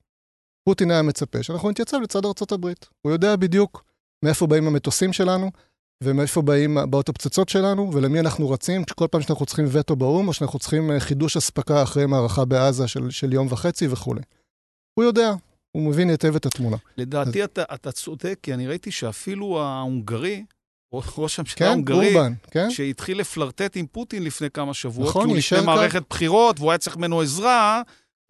פוטין 0.69 0.91
היה 0.91 1.01
מצפה 1.01 1.43
שאנחנו 1.43 1.69
נתייצב 1.69 1.97
לצד 2.01 2.25
ארצות 2.25 2.51
הברית. 2.51 2.89
הוא 3.01 3.11
יודע 3.11 3.35
בדיוק 3.35 3.88
מאיפה 4.25 4.47
באים 4.47 4.67
המטוסים 4.67 5.13
שלנו, 5.13 5.51
ומאיפה 6.03 6.41
באים, 6.41 6.77
באות 6.89 7.09
הפצצות 7.09 7.49
שלנו, 7.49 7.93
ולמי 7.93 8.19
אנחנו 8.19 8.49
רצים, 8.49 8.83
כל 8.95 9.07
פעם 9.11 9.21
שאנחנו 9.21 9.45
צריכים 9.45 9.65
וטו 9.71 9.95
באו"ם, 9.95 10.27
או 10.27 10.33
שאנחנו 10.33 10.59
צריכים 10.59 10.91
אה, 10.91 10.99
חידוש 10.99 11.37
אספקה 11.37 11.83
אחרי 11.83 12.05
מערכה 12.05 12.45
בעזה 12.45 12.87
של, 12.87 13.09
של 13.09 13.33
יום 13.33 13.47
וחצי 13.49 13.87
וכולי. 13.87 14.21
הוא 14.93 15.05
יודע, 15.05 15.33
הוא 15.71 15.89
מבין 15.89 16.09
היטב 16.09 16.35
את 16.35 16.45
התמונה. 16.45 16.77
לדעתי 16.97 17.43
אז... 17.43 17.49
אתה, 17.53 17.63
אתה 17.73 17.91
צודק, 17.91 18.39
כי 18.43 18.53
אני 18.53 18.67
ראיתי 18.67 18.91
שאפילו 18.91 19.61
ההונגרי, 19.61 20.43
ראש 20.93 21.39
הממשלה 21.39 21.57
כן, 21.57 21.65
ההונגרי, 21.65 22.15
אורבן, 22.15 22.33
כן? 22.51 22.69
שהתחיל 22.71 23.19
לפלרטט 23.19 23.77
עם 23.77 23.85
פוטין 23.87 24.23
לפני 24.23 24.49
כמה 24.49 24.73
שבועות, 24.73 25.09
נכון, 25.09 25.23
כי 25.23 25.29
הוא 25.29 25.37
לפני 25.37 25.59
קו. 25.59 25.65
מערכת 25.65 26.03
בחירות 26.09 26.59
והוא 26.59 26.71
היה 26.71 26.77
צריך 26.77 26.97
ממנו 26.97 27.21
עזרה, 27.21 27.81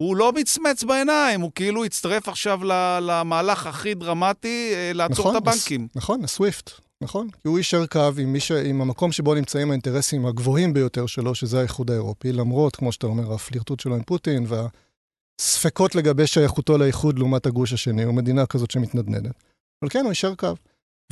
הוא 0.02 0.16
לא 0.16 0.32
מצמץ 0.32 0.84
בעיניים, 0.84 1.40
הוא 1.40 1.50
כאילו 1.54 1.84
הצטרף 1.84 2.28
עכשיו 2.28 2.60
למהלך 3.02 3.66
הכי 3.66 3.94
דרמטי, 3.94 4.72
אה, 4.74 4.92
לעצור 4.94 5.28
נכון, 5.28 5.36
את 5.36 5.42
הבנקים. 5.42 5.88
הס, 5.90 5.96
נכון, 5.96 6.24
הסוויפט, 6.24 6.70
נכון. 7.00 7.28
כי 7.30 7.48
הוא 7.48 7.58
יישר 7.58 7.86
קו 7.86 8.10
עם, 8.18 8.40
ש... 8.40 8.52
עם 8.52 8.80
המקום 8.80 9.12
שבו 9.12 9.34
נמצאים 9.34 9.70
האינטרסים 9.70 10.26
הגבוהים 10.26 10.72
ביותר 10.72 11.06
שלו, 11.06 11.34
שזה 11.34 11.58
האיחוד 11.58 11.90
האירופי, 11.90 12.32
למרות, 12.32 12.76
כמו 12.76 12.92
שאתה 12.92 13.06
אומר, 13.06 13.32
הפלירטוט 13.32 13.80
שלו 13.80 13.94
עם 13.94 14.02
פוטין 14.02 14.46
והספקות 14.48 15.94
לגבי 15.94 16.26
שייכותו 16.26 16.78
לאיחוד 16.78 17.18
לעומת 17.18 17.46
הגוש 17.46 17.72
השני, 17.72 18.04
או 18.04 18.12
מדינה 18.12 18.46
כזאת 18.46 18.70
שמתנדנדת. 18.70 19.34
אבל 19.82 19.90
כן, 19.90 20.00
הוא 20.00 20.08
יישר 20.08 20.34
קו. 20.34 20.54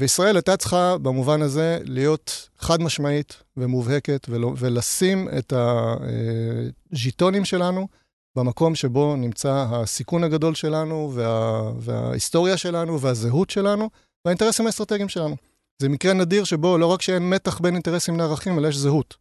וישראל 0.01 0.37
הייתה 0.37 0.57
צריכה 0.57 0.99
במובן 0.99 1.43
הזה 1.43 1.79
להיות 1.85 2.49
חד 2.59 2.81
משמעית 2.81 3.43
ומובהקת 3.57 4.27
ולא, 4.31 4.55
ולשים 4.59 5.29
את 5.39 5.53
הז'יטונים 6.93 7.45
שלנו 7.45 7.89
במקום 8.39 8.75
שבו 8.75 9.17
נמצא 9.17 9.67
הסיכון 9.71 10.25
הגדול 10.25 10.55
שלנו 10.55 11.11
וה, 11.15 11.73
וההיסטוריה 11.79 12.57
שלנו 12.57 13.01
והזהות 13.01 13.51
שלנו 13.51 13.91
והאינטרסים 14.25 14.67
האסטרטגיים 14.67 15.09
שלנו. 15.09 15.37
זה 15.83 15.89
מקרה 15.89 16.13
נדיר 16.13 16.45
שבו 16.45 16.79
לא 16.79 16.87
רק 16.87 17.03
שאין 17.03 17.31
מתח 17.31 17.61
בין 17.61 17.75
אינטרסים 17.75 18.19
לערכים, 18.19 18.59
אלא 18.59 18.69
יש 18.69 18.77
זהות. 18.77 19.17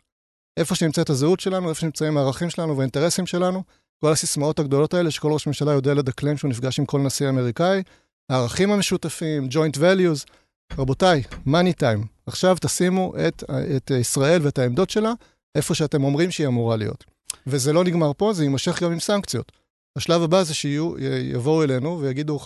איפה 0.57 0.75
שנמצאת 0.75 1.09
הזהות 1.09 1.39
שלנו, 1.39 1.69
איפה 1.69 1.81
שנמצאים 1.81 2.17
הערכים 2.17 2.49
שלנו 2.49 2.77
והאינטרסים 2.77 3.25
שלנו, 3.25 3.63
כל 4.01 4.11
הסיסמאות 4.11 4.59
הגדולות 4.59 4.93
האלה 4.93 5.11
שכל 5.11 5.31
ראש 5.31 5.47
ממשלה 5.47 5.71
יודע 5.71 5.93
לדקלם 5.93 6.37
שהוא 6.37 6.49
נפגש 6.49 6.79
עם 6.79 6.85
כל 6.85 6.99
נשיא 6.99 7.29
אמריקאי, 7.29 7.83
הערכים 8.29 8.71
המשותפים, 8.71 9.47
joint 9.51 9.77
values, 9.77 10.31
רבותיי, 10.77 11.23
money 11.47 11.81
time. 11.81 12.05
עכשיו 12.25 12.57
תשימו 12.61 13.13
את, 13.27 13.43
את 13.77 13.91
ישראל 13.91 14.41
ואת 14.43 14.59
העמדות 14.59 14.89
שלה 14.89 15.13
איפה 15.55 15.75
שאתם 15.75 16.03
אומרים 16.03 16.31
שהיא 16.31 16.47
אמורה 16.47 16.75
להיות. 16.75 17.16
וזה 17.47 17.73
לא 17.73 17.83
נגמר 17.83 18.11
פה, 18.17 18.33
זה 18.33 18.43
יימשך 18.43 18.83
גם 18.83 18.91
עם 18.91 18.99
סנקציות. 18.99 19.51
השלב 19.95 20.21
הבא 20.21 20.43
זה 20.43 20.53
שיבואו 20.53 21.63
אלינו 21.63 21.99
ויגידו, 21.99 22.39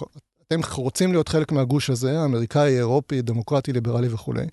אתם 0.48 0.60
רוצים 0.76 1.12
להיות 1.12 1.30
חלק 1.30 1.52
מהגוש 1.52 1.90
הזה, 1.90 2.20
האמריקאי, 2.20 2.78
אירופי, 2.78 3.22
דמוקרטי, 3.22 3.74
ליברלי 3.74 4.08
וכולי. 4.14 4.46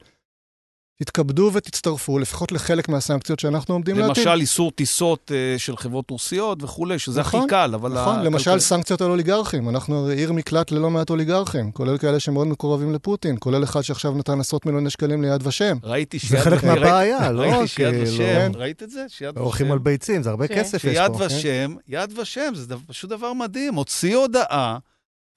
תתכבדו 1.02 1.50
ותצטרפו 1.54 2.18
לפחות 2.18 2.52
לחלק 2.52 2.88
מהסנקציות 2.88 3.40
שאנחנו 3.40 3.74
עומדים 3.74 3.98
להטיל. 3.98 4.28
למשל, 4.28 4.40
איסור 4.40 4.70
טיסות 4.70 5.30
uh, 5.30 5.58
של 5.58 5.76
חברות 5.76 6.10
רוסיות 6.10 6.62
וכולי, 6.62 6.98
שזה 6.98 7.20
נכון, 7.20 7.40
הכי 7.40 7.48
קל, 7.48 7.70
אבל... 7.74 7.92
נכון, 7.92 8.22
למשל 8.24 8.50
כל... 8.50 8.58
סנקציות 8.60 9.00
על 9.00 9.10
אוליגרכים. 9.10 9.68
אנחנו 9.68 9.98
הרי 9.98 10.16
עיר 10.16 10.32
מקלט 10.32 10.70
ללא 10.70 10.90
מעט 10.90 11.10
אוליגרכים, 11.10 11.72
כולל 11.72 11.98
כאלה 11.98 12.20
שמאוד 12.20 12.46
מקורבים 12.46 12.92
לפוטין, 12.94 13.36
כולל 13.38 13.64
אחד 13.64 13.80
שעכשיו 13.80 14.12
נתן 14.12 14.40
עשרות 14.40 14.66
מיליוני 14.66 14.90
שקלים 14.90 15.22
ליד 15.22 15.46
ושם. 15.46 15.76
ראיתי 15.82 16.18
שיד... 16.18 16.30
זה 16.30 16.40
חלק 16.40 16.64
מהבעיה, 16.64 17.32
לא? 17.32 17.42
ראיתי 17.42 17.68
שיד 17.68 17.90
כאילו- 17.90 18.02
ושם, 18.02 18.52
ראית 18.54 18.82
את 18.82 18.90
זה? 18.90 19.04
שיד 19.08 19.30
ושם. 19.30 19.40
הולכים 19.40 19.72
על 19.72 19.78
ביצים, 19.78 20.22
זה 20.22 20.30
הרבה 20.30 20.48
כסף 20.48 20.84
יש 20.84 20.98
פה. 20.98 21.28
שיד 21.28 21.38
ושם, 21.38 21.74
יד 21.88 22.18
ושם, 22.18 22.52
זה 22.54 22.74
פשוט 22.86 23.10
דבר 23.10 23.32
מדהים. 23.32 23.74
הוציא 23.74 24.16
הודעה. 24.16 24.78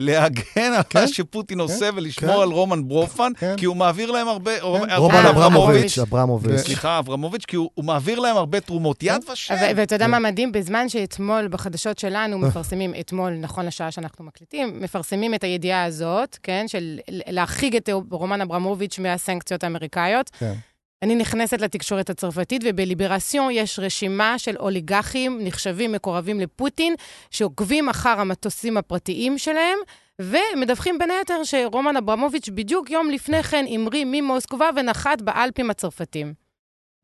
להגן 0.02 0.74
על 0.74 0.82
מה 0.94 1.08
שפוטין 1.08 1.60
עושה 1.60 1.90
ולשמור 1.96 2.42
על 2.42 2.50
רומן 2.50 2.88
ברופן, 2.88 3.32
כי 3.58 3.66
הוא 3.66 3.76
מעביר 3.76 4.12
להם 4.12 4.28
הרבה... 4.28 4.52
רומן 4.98 5.26
אברמוביץ', 5.26 5.98
אברמוביץ'. 5.98 6.60
סליחה, 6.60 7.00
אברמוביץ', 7.00 7.46
כי 7.46 7.56
הוא 7.56 7.86
מעביר 7.86 8.20
להם 8.20 8.38
הרבה 8.38 8.60
תרומות. 8.60 9.04
יד 9.04 9.24
ושם. 9.34 9.56
ואתה 9.76 9.96
יודע 9.96 10.08
מה 10.08 10.20
מדהים? 10.20 10.52
בזמן 10.52 10.90
שאתמול 10.90 11.48
בחדשות 11.48 12.00
שלנו 12.00 12.38
מפרסמים, 12.38 12.94
אתמול, 13.00 13.32
נכון 13.32 13.66
לשעה 13.66 13.92
שאנחנו 13.92 14.26
מקליטים, 14.26 14.80
מפרסמים 14.82 15.34
את 15.34 15.44
הידיעה 15.44 15.84
הזאת, 15.84 16.38
כן, 16.44 16.66
של 16.68 17.00
להחריג 17.10 17.76
את 17.76 17.90
רומן 18.12 18.42
אברמוביץ' 18.42 19.00
מהסנקציות 19.00 19.64
האמריקאיות. 19.64 20.30
כן. 20.40 20.54
אני 21.02 21.16
נכנסת 21.16 21.62
לתקשורת 21.62 22.10
הצרפתית, 22.10 22.62
ובליברסיון 22.66 23.52
יש 23.52 23.80
רשימה 23.80 24.40
של 24.40 24.58
אוליגרכים 24.58 25.40
נחשבים 25.42 25.92
מקורבים 25.92 26.40
לפוטין, 26.40 26.96
שעוקבים 27.32 27.90
אחר 27.90 28.20
המטוסים 28.20 28.78
הפרטיים 28.78 29.38
שלהם, 29.38 29.78
ומדווחים 30.22 31.00
בין 31.00 31.12
היתר 31.12 31.44
שרומן 31.44 31.98
אברמוביץ' 31.98 32.50
בדיוק 32.50 32.90
יום 32.90 33.10
לפני 33.10 33.44
כן 33.44 33.66
המריא 33.70 34.06
ממוסקבה 34.08 34.70
ונחת 34.76 35.22
באלפים 35.22 35.70
הצרפתים. 35.70 36.34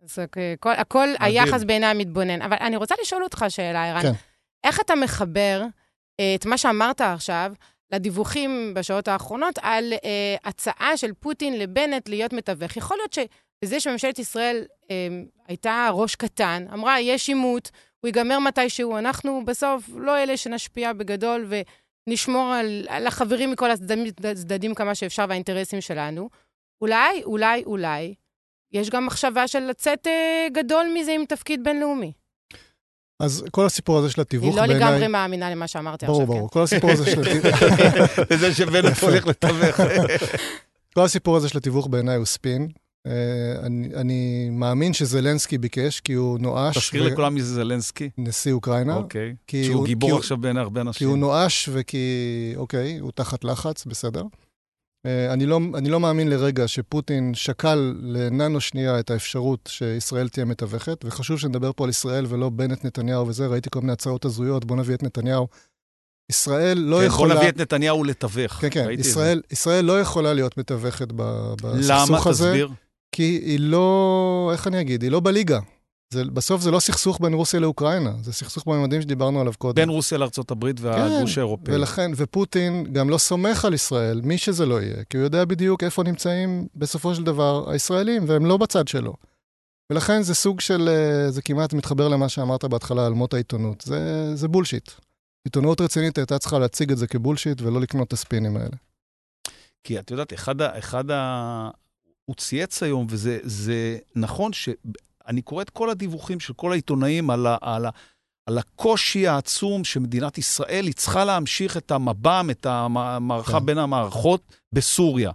אז 0.03 0.19
הכל, 0.19 0.71
הכל 0.71 1.07
היחס 1.19 1.63
בעיני 1.63 1.85
המתבונן. 1.85 2.41
אבל 2.41 2.57
אני 2.61 2.75
רוצה 2.75 2.95
לשאול 3.01 3.23
אותך 3.23 3.45
שאלה, 3.49 3.89
ערן. 3.89 4.01
כן. 4.01 4.11
איך 4.63 4.79
אתה 4.79 4.95
מחבר 4.95 5.63
אה, 6.19 6.35
את 6.35 6.45
מה 6.45 6.57
שאמרת 6.57 7.01
עכשיו 7.01 7.51
לדיווחים 7.91 8.73
בשעות 8.75 9.07
האחרונות 9.07 9.59
על 9.61 9.93
אה, 9.93 10.35
הצעה 10.45 10.97
של 10.97 11.13
פוטין 11.19 11.59
לבנט 11.59 12.09
להיות 12.09 12.33
מתווך? 12.33 12.77
יכול 12.77 12.97
להיות 12.97 13.13
ש... 13.13 13.19
בזה 13.61 13.79
שממשלת 13.79 14.19
ישראל 14.19 14.63
אה, 14.91 15.07
הייתה 15.47 15.89
ראש 15.93 16.15
קטן, 16.15 16.65
אמרה, 16.73 16.99
יש 16.99 17.27
עימות, 17.27 17.71
הוא 17.99 18.07
ייגמר 18.07 18.39
מתישהו, 18.39 18.97
אנחנו 18.97 19.45
בסוף 19.45 19.89
לא 19.95 20.17
אלה 20.17 20.37
שנשפיע 20.37 20.93
בגדול 20.93 21.49
ונשמור 22.07 22.53
על, 22.53 22.85
על 22.89 23.07
החברים 23.07 23.51
מכל 23.51 23.71
הצדדים, 23.71 24.05
הצדדים 24.31 24.75
כמה 24.75 24.95
שאפשר 24.95 25.25
והאינטרסים 25.29 25.81
שלנו. 25.81 26.29
אולי, 26.81 27.23
אולי, 27.23 27.63
אולי, 27.65 28.13
יש 28.71 28.89
גם 28.89 29.05
מחשבה 29.05 29.47
של 29.47 29.59
לצאת 29.59 30.07
אה, 30.07 30.47
גדול 30.53 30.85
מזה 30.93 31.11
עם 31.11 31.25
תפקיד 31.25 31.63
בינלאומי. 31.63 32.11
אז 33.19 33.45
כל 33.51 33.65
הסיפור 33.65 33.97
הזה 33.97 34.09
של 34.09 34.21
התיווך 34.21 34.55
בעיניי... 34.55 34.75
היא 34.75 34.81
לא 34.81 34.87
לגמרי 34.87 35.07
מאמינה 35.07 35.51
למה 35.51 35.67
שאמרתי 35.67 36.05
ברור, 36.05 36.21
עכשיו, 36.21 36.35
ברור. 36.35 36.49
כן? 36.49 36.53
כל 36.53 36.63
הסיפור 36.63 36.91
הזה 36.91 37.11
של 37.11 37.21
התיווך... 37.21 37.55
וזה 38.29 38.53
שבנט 38.53 39.03
הולך 39.03 39.27
לתווך. 39.27 39.79
כל 40.95 41.01
הסיפור 41.01 41.37
הזה 41.37 41.49
של 41.49 41.57
התיווך 41.57 41.87
בעיניי 41.87 42.15
הוא 42.15 42.25
ספין. 42.25 42.67
Uh, 43.07 43.65
אני, 43.65 43.89
אני 43.95 44.49
מאמין 44.51 44.93
שזלנסקי 44.93 45.57
ביקש, 45.57 45.99
כי 45.99 46.13
הוא 46.13 46.39
נואש. 46.39 46.77
תזכיר 46.77 47.03
ו... 47.03 47.07
לכולם 47.07 47.33
מי 47.33 47.41
זה 47.41 47.53
זלנסקי. 47.53 48.09
נשיא 48.17 48.53
אוקראינה. 48.53 48.95
אוקיי. 48.95 49.35
כי 49.47 49.63
שהוא 49.63 49.75
הוא, 49.75 49.85
גיבור 49.85 50.17
עכשיו 50.17 50.37
בין 50.37 50.57
הרבה 50.57 50.81
אנשים. 50.81 50.97
כי 50.97 51.03
הוא 51.03 51.17
נואש 51.17 51.69
וכי, 51.73 52.53
אוקיי, 52.55 52.97
הוא 52.97 53.11
תחת 53.15 53.43
לחץ, 53.43 53.85
בסדר. 53.85 54.21
Uh, 54.21 55.09
אני, 55.33 55.45
לא, 55.45 55.59
אני 55.75 55.89
לא 55.89 55.99
מאמין 55.99 56.27
לרגע 56.27 56.67
שפוטין 56.67 57.33
שקל 57.33 57.95
לננו 58.01 58.61
שנייה 58.61 58.99
את 58.99 59.11
האפשרות 59.11 59.69
שישראל 59.71 60.29
תהיה 60.29 60.45
מתווכת, 60.45 61.05
וחשוב 61.05 61.39
שנדבר 61.39 61.71
פה 61.75 61.83
על 61.83 61.89
ישראל 61.89 62.25
ולא 62.29 62.49
בנט 62.49 62.85
נתניהו 62.85 63.27
וזה, 63.27 63.47
ראיתי 63.47 63.69
כל 63.69 63.79
מיני 63.79 63.93
הצעות 63.93 64.25
הזויות, 64.25 64.65
בוא 64.65 64.75
נביא 64.75 64.95
את 64.95 65.03
נתניהו. 65.03 65.47
ישראל 66.31 66.77
לא 66.77 66.99
כן, 66.99 67.05
יכולה... 67.05 67.33
בוא 67.33 67.41
נביא 67.41 67.51
את 67.51 67.57
נתניהו 67.57 68.03
לתווך. 68.03 68.53
כן, 68.53 68.69
כן, 68.69 68.89
ישראל, 68.99 69.41
ישראל 69.51 69.85
לא 69.85 69.99
יכולה 69.99 70.33
להיות 70.33 70.57
מתווכת 70.57 71.07
בסכסוך 71.11 72.27
הזה. 72.27 72.45
למה? 72.45 72.53
תסביר. 72.53 72.69
כי 73.17 73.23
היא 73.23 73.59
לא, 73.59 74.49
איך 74.53 74.67
אני 74.67 74.81
אגיד, 74.81 75.01
היא 75.03 75.11
לא 75.11 75.19
בליגה. 75.19 75.59
זה, 76.13 76.23
בסוף 76.25 76.61
זה 76.61 76.71
לא 76.71 76.79
סכסוך 76.79 77.21
בין 77.21 77.33
רוסיה 77.33 77.59
לאוקראינה, 77.59 78.13
זה 78.21 78.33
סכסוך 78.33 78.67
בממדים 78.67 79.01
שדיברנו 79.01 79.41
עליו 79.41 79.53
קודם. 79.57 79.75
בין 79.75 79.89
רוסיה 79.89 80.17
לארה"ב 80.17 80.65
והגוש 80.79 81.35
כן, 81.35 81.41
האירופאי. 81.41 81.75
ולכן, 81.75 82.11
ופוטין 82.15 82.93
גם 82.93 83.09
לא 83.09 83.17
סומך 83.17 83.65
על 83.65 83.73
ישראל, 83.73 84.21
מי 84.23 84.37
שזה 84.37 84.65
לא 84.65 84.81
יהיה, 84.81 85.03
כי 85.03 85.17
הוא 85.17 85.23
יודע 85.23 85.45
בדיוק 85.45 85.83
איפה 85.83 86.03
נמצאים 86.03 86.67
בסופו 86.75 87.15
של 87.15 87.23
דבר 87.23 87.71
הישראלים, 87.71 88.23
והם 88.27 88.45
לא 88.45 88.57
בצד 88.57 88.87
שלו. 88.87 89.13
ולכן 89.91 90.21
זה 90.21 90.35
סוג 90.35 90.59
של, 90.59 90.89
אה, 90.89 91.31
זה 91.31 91.41
כמעט 91.41 91.73
מתחבר 91.73 92.07
למה 92.07 92.29
שאמרת 92.29 92.65
בהתחלה 92.65 93.05
על 93.05 93.13
מות 93.13 93.33
העיתונות. 93.33 93.81
זה, 93.81 94.31
זה 94.35 94.47
בולשיט. 94.47 94.91
עיתונות 95.45 95.81
רצינית 95.81 96.17
הייתה 96.17 96.39
צריכה 96.39 96.59
להציג 96.59 96.91
את 96.91 96.97
זה 96.97 97.07
כבולשיט 97.07 97.61
ולא 97.61 97.81
לקנות 97.81 98.07
את 98.07 98.13
הספינים 98.13 98.57
האלה. 98.57 98.75
כי 99.83 99.99
את 99.99 100.11
יודעת, 100.11 100.33
אחד, 100.33 100.61
אחד 100.61 101.11
ה... 101.11 101.69
הוא 102.29 102.35
צייץ 102.35 102.83
היום, 102.83 103.07
וזה 103.09 103.97
נכון 104.15 104.53
שאני 104.53 105.41
קורא 105.41 105.61
את 105.61 105.69
כל 105.69 105.89
הדיווחים 105.89 106.39
של 106.39 106.53
כל 106.53 106.71
העיתונאים 106.71 107.29
על, 107.29 107.47
ה, 107.47 107.57
על, 107.61 107.85
ה, 107.85 107.89
על 108.45 108.57
הקושי 108.57 109.27
העצום 109.27 109.83
שמדינת 109.83 110.37
ישראל, 110.37 110.85
היא 110.85 110.93
צריכה 110.93 111.25
להמשיך 111.25 111.77
את 111.77 111.91
המב"ם, 111.91 112.47
את 112.51 112.65
המערכה 112.65 113.59
כן. 113.59 113.65
בין 113.65 113.77
המערכות 113.77 114.41
בסוריה. 114.73 115.31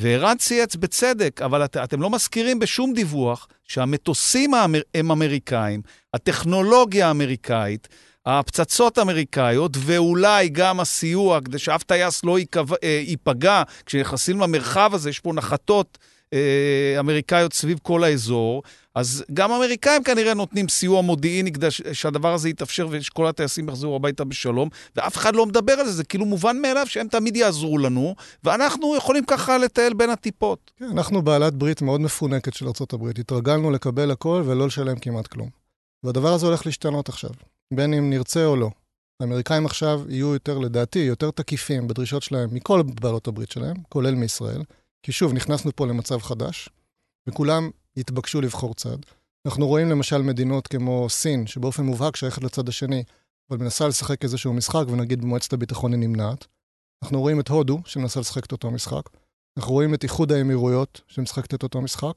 וערן 0.00 0.36
צייץ 0.36 0.76
בצדק, 0.76 1.42
אבל 1.42 1.64
את, 1.64 1.76
אתם 1.76 2.02
לא 2.02 2.10
מזכירים 2.10 2.58
בשום 2.58 2.92
דיווח 2.92 3.48
שהמטוסים 3.64 4.54
האמר, 4.54 4.80
הם 4.94 5.10
אמריקאים, 5.10 5.82
הטכנולוגיה 6.14 7.08
האמריקאית, 7.08 7.88
הפצצות 8.26 8.98
האמריקאיות, 8.98 9.76
ואולי 9.80 10.48
גם 10.48 10.80
הסיוע, 10.80 11.40
כדי 11.40 11.58
שאף 11.58 11.82
טייס 11.82 12.24
לא 12.24 12.38
אה, 12.82 13.02
ייפגע 13.06 13.62
כשנכנסים 13.86 14.40
למרחב 14.40 14.90
הזה, 14.94 15.10
יש 15.10 15.20
פה 15.20 15.32
נחתות 15.32 15.98
אמריקאיות 16.98 17.52
סביב 17.52 17.78
כל 17.82 18.04
האזור. 18.04 18.62
אז 18.94 19.24
גם 19.34 19.52
האמריקאים 19.52 20.02
כנראה 20.02 20.34
נותנים 20.34 20.68
סיוע 20.68 21.02
מודיעיני 21.02 21.52
כדי 21.52 21.70
שהדבר 21.70 22.34
הזה 22.34 22.48
יתאפשר 22.48 22.88
ושכל 22.90 23.26
הטייסים 23.26 23.68
יחזרו 23.68 23.96
הביתה 23.96 24.24
בשלום, 24.24 24.68
ואף 24.96 25.16
אחד 25.16 25.36
לא 25.36 25.46
מדבר 25.46 25.72
על 25.72 25.86
זה, 25.86 25.92
זה 25.92 26.04
כאילו 26.04 26.24
מובן 26.24 26.62
מאליו 26.62 26.86
שהם 26.86 27.08
תמיד 27.08 27.36
יעזרו 27.36 27.78
לנו, 27.78 28.14
ואנחנו 28.44 28.96
יכולים 28.96 29.24
ככה 29.24 29.58
לטייל 29.58 29.94
בין 29.94 30.10
הטיפות. 30.10 30.70
כן, 30.78 30.84
אנחנו 30.84 31.22
בעלת 31.22 31.54
ברית 31.54 31.82
מאוד 31.82 32.00
מפונקת 32.00 32.54
של 32.54 32.66
ארה"ב. 32.66 33.08
התרגלנו 33.18 33.70
לקבל 33.70 34.10
הכל 34.10 34.42
ולא 34.46 34.66
לשלם 34.66 34.98
כמעט 34.98 35.26
כלום. 35.26 35.48
והדבר 36.04 36.32
הזה 36.32 36.46
הולך 36.46 36.66
להשתנות 36.66 37.08
עכשיו, 37.08 37.30
בין 37.74 37.94
אם 37.94 38.10
נרצה 38.10 38.44
או 38.44 38.56
לא. 38.56 38.70
האמריקאים 39.20 39.66
עכשיו 39.66 40.02
יהיו 40.08 40.32
יותר, 40.32 40.58
לדעתי, 40.58 40.98
יותר 40.98 41.30
תקיפים 41.30 41.88
בדרישות 41.88 42.22
שלהם 42.22 42.48
מכל 42.52 42.82
בעלות 43.00 43.28
הברית 43.28 43.50
שלהם, 43.50 43.76
כולל 43.88 44.14
מישראל. 44.14 44.62
כי 45.06 45.12
שוב, 45.12 45.32
נכנסנו 45.32 45.76
פה 45.76 45.86
למצב 45.86 46.18
חדש, 46.18 46.68
וכולם 47.26 47.70
יתבקשו 47.96 48.40
לבחור 48.40 48.74
צד. 48.74 48.96
אנחנו 49.46 49.66
רואים 49.66 49.90
למשל 49.90 50.22
מדינות 50.22 50.66
כמו 50.68 51.06
סין, 51.10 51.46
שבאופן 51.46 51.82
מובהק 51.82 52.16
שייכת 52.16 52.42
לצד 52.42 52.68
השני, 52.68 53.04
אבל 53.50 53.58
מנסה 53.58 53.88
לשחק 53.88 54.24
איזשהו 54.24 54.52
משחק, 54.52 54.84
ונגיד 54.88 55.20
במועצת 55.20 55.52
הביטחון 55.52 55.92
היא 55.92 56.00
נמנעת. 56.00 56.46
אנחנו 57.02 57.20
רואים 57.20 57.40
את 57.40 57.48
הודו, 57.48 57.80
שמנסה 57.84 58.20
לשחק 58.20 58.44
את 58.44 58.52
אותו 58.52 58.70
משחק. 58.70 59.02
אנחנו 59.56 59.72
רואים 59.72 59.94
את 59.94 60.02
איחוד 60.02 60.32
האמירויות, 60.32 61.00
שמשחקת 61.06 61.54
את 61.54 61.62
אותו 61.62 61.80
משחק. 61.80 62.14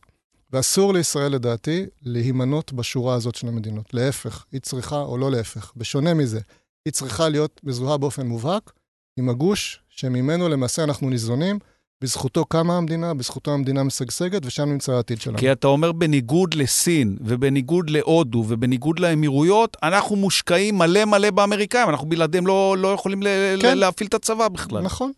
ואסור 0.54 0.94
לישראל, 0.94 1.32
לדעתי, 1.32 1.86
להימנות 2.02 2.74
בשורה 2.74 3.16
הזאת 3.16 3.36
של 3.36 3.48
המדינות. 3.48 3.94
להפך, 3.94 4.46
היא 4.52 4.62
צריכה, 4.62 5.02
או 5.02 5.18
לא 5.18 5.32
להפך, 5.32 5.72
בשונה 5.76 6.14
מזה, 6.14 6.40
היא 6.86 6.94
צריכה 6.94 7.30
להיות 7.30 7.62
מזוהה 7.64 7.98
באופן 7.98 8.28
מובהק 8.28 8.74
עם 9.18 9.30
הגוש 9.30 9.84
שממנו 9.90 10.50
למעשה 10.50 10.84
אנחנו 10.84 11.10
ניזונים, 11.10 11.60
בזכותו 12.04 12.46
קמה 12.46 12.78
המדינה, 12.78 13.14
בזכותו 13.14 13.52
המדינה 13.54 13.84
משגשגת, 13.84 14.46
ושם 14.46 14.64
נמצא 14.70 14.92
העתיד 14.92 15.22
שלנו. 15.22 15.38
כי 15.38 15.52
אתה 15.52 15.68
אומר, 15.68 15.92
בניגוד 15.92 16.54
לסין, 16.54 17.18
ובניגוד 17.22 17.90
להודו, 17.90 18.46
ובניגוד 18.48 19.00
לאמירויות, 19.00 19.78
אנחנו 19.84 20.16
מושקעים 20.16 20.78
מלא 20.78 21.06
מלא 21.06 21.32
באמריקאים, 21.32 21.90
אנחנו 21.90 22.10
בלעדיהם 22.10 22.48
לא, 22.48 22.76
לא 22.78 22.88
יכולים 22.88 23.22
כן. 23.62 23.78
להפעיל 23.78 24.08
את 24.08 24.14
הצבא 24.14 24.48
בכלל. 24.48 24.82
נכון. 24.82 25.12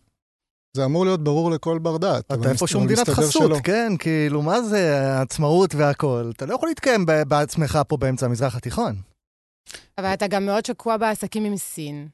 זה 0.76 0.84
אמור 0.84 1.04
להיות 1.04 1.24
ברור 1.24 1.50
לכל 1.50 1.78
בר 1.78 1.96
דעת. 1.96 2.24
אתה 2.32 2.50
איפשהו 2.50 2.80
מדינת 2.80 3.08
חסות, 3.08 3.42
שלא. 3.42 3.58
כן, 3.64 3.92
כאילו, 3.98 4.42
מה 4.42 4.62
זה 4.62 5.12
עצמאות 5.20 5.74
והכול? 5.74 6.32
אתה 6.36 6.46
לא 6.46 6.54
יכול 6.54 6.68
להתקיים 6.68 7.06
בעצמך 7.06 7.78
פה 7.88 7.96
באמצע 7.96 8.26
המזרח 8.26 8.56
התיכון. 8.56 8.94
אבל 9.98 10.14
אתה 10.14 10.26
גם 10.26 10.46
מאוד 10.46 10.64
שקוע 10.64 10.96
בעסקים 10.96 11.44
עם 11.44 11.56
סין. 11.56 12.08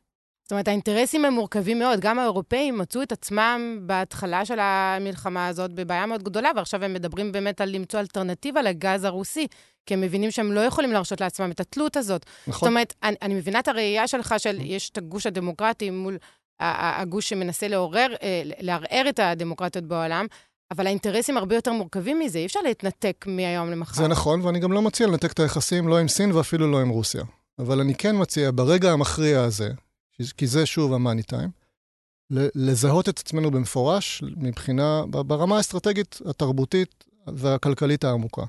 זאת 0.49 0.53
אומרת, 0.53 0.69
האינטרסים 0.69 1.25
הם 1.25 1.35
מורכבים 1.35 1.79
מאוד. 1.79 2.01
גם 2.01 2.19
האירופאים 2.19 2.79
מצאו 2.79 3.03
את 3.03 3.13
עצמם 3.13 3.79
בהתחלה 3.83 4.45
של 4.45 4.59
המלחמה 4.61 5.47
הזאת 5.47 5.73
בבעיה 5.73 6.07
מאוד 6.07 6.23
גדולה, 6.23 6.51
ועכשיו 6.57 6.85
הם 6.85 6.95
מדברים 6.95 7.33
באמת 7.33 7.61
על 7.61 7.69
למצוא 7.69 8.01
אלטרנטיבה 8.01 8.63
לגז 8.63 9.05
הרוסי, 9.05 9.47
כי 9.87 9.95
הם 9.95 10.01
מבינים 10.01 10.31
שהם 10.31 10.53
לא 10.53 10.61
יכולים 10.61 10.93
להרשות 10.93 11.21
לעצמם 11.21 11.51
את 11.51 11.61
התלות 11.61 11.97
הזאת. 11.97 12.27
נכון. 12.47 12.67
זאת 12.67 12.71
אומרת, 12.71 12.95
אני, 13.03 13.17
אני 13.23 13.35
מבינה 13.35 13.59
את 13.59 13.69
הראייה 13.69 14.09
שלך 14.09 14.35
של 14.39 14.59
יש 14.61 14.91
את 14.91 14.99
הגוש 14.99 15.27
הדמוקרטי 15.27 15.91
מול 15.91 16.19
הגוש 16.61 17.29
שמנסה 17.29 17.69
לעורר, 17.69 18.15
אה, 18.23 18.43
לערער 18.45 19.09
את 19.09 19.19
הדמוקרטיות 19.19 19.85
בעולם, 19.85 20.27
אבל 20.71 20.87
האינטרסים 20.87 21.37
הרבה 21.37 21.55
יותר 21.55 21.73
מורכבים 21.73 22.19
מזה, 22.19 22.39
אי 22.39 22.47
אפשר 22.47 22.61
להתנתק 22.61 23.25
מהיום 23.29 23.71
למחר. 23.71 24.03
זה 24.03 24.09
נכון, 24.09 24.43
ואני 24.43 24.59
גם 24.59 24.73
לא 24.73 24.83
מציע 24.83 25.07
לנתק 25.07 25.33
את 25.33 25.41
היחסים 25.41 25.89
לא 25.89 25.99
עם 25.99 26.09
סין 26.09 26.33
ואפילו 26.33 26.71
לא 26.71 26.81
עם 26.81 26.89
רוסיה. 26.89 27.23
אבל 27.59 27.81
אני 27.81 27.95
כן 27.95 28.21
מציע, 28.21 28.51
ברגע 28.55 28.93
המכריע 28.93 29.41
הזה, 29.41 29.69
כי 30.37 30.47
זה 30.47 30.67
שוב 30.67 30.93
המאני 30.93 31.23
טיים, 31.23 31.51
לזהות 32.31 33.09
את 33.09 33.19
עצמנו 33.19 33.51
במפורש 33.51 34.23
מבחינה, 34.37 35.03
ברמה 35.11 35.57
האסטרטגית, 35.57 36.21
התרבותית 36.27 37.05
והכלכלית 37.27 38.05
העמוקה. 38.05 38.43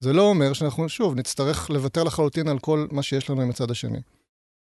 זה 0.00 0.12
לא 0.12 0.22
אומר 0.22 0.52
שאנחנו, 0.52 0.88
שוב, 0.88 1.14
נצטרך 1.14 1.70
לוותר 1.70 2.04
לחלוטין 2.04 2.48
על 2.48 2.58
כל 2.58 2.86
מה 2.90 3.02
שיש 3.02 3.30
לנו 3.30 3.42
עם 3.42 3.50
הצד 3.50 3.70
השני. 3.70 4.00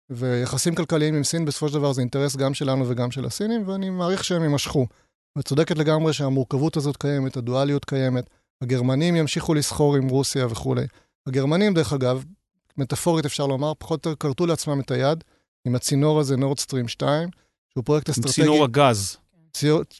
ויחסים 0.10 0.76
כלכליים 0.76 1.16
עם 1.16 1.24
סין 1.24 1.46
בסופו 1.46 1.68
של 1.68 1.74
דבר 1.74 1.94
זה 1.94 2.02
אינטרס 2.02 2.36
גם 2.36 2.54
שלנו 2.54 2.90
וגם 2.90 3.12
של 3.12 3.26
הסינים, 3.26 3.68
ואני 3.68 3.90
מעריך 3.90 4.24
שהם 4.24 4.42
יימשכו. 4.42 4.88
וצודקת 5.38 5.78
לגמרי 5.78 6.14
שהמורכבות 6.14 6.78
הזאת 6.78 6.98
קיימת, 6.98 7.38
הדואליות 7.38 7.86
קיימת, 7.86 8.30
הגרמנים 8.62 9.16
ימשיכו 9.16 9.54
לסחור 9.54 9.96
עם 9.96 10.08
רוסיה 10.08 10.48
וכולי. 10.48 10.86
הגרמנים, 11.28 11.74
דרך 11.74 11.94
אגב, 11.94 12.24
מטאפורית 12.78 13.26
אפשר 13.26 13.48
לומר, 13.48 13.74
פחות 13.78 14.06
או 14.06 14.12
יותר 14.12 14.28
כרתו 14.28 14.46
לעצמם 14.46 14.80
את 14.80 14.92
היד 14.92 15.24
עם 15.66 15.76
הצינור 15.76 16.20
הזה, 16.20 16.38
נורדסטרים 16.38 16.88
2, 16.88 17.30
שהוא 17.74 17.84
פרויקט 17.84 18.10
אסטרטגי... 18.10 18.32
צינור 18.32 18.64
הגז. 18.64 19.18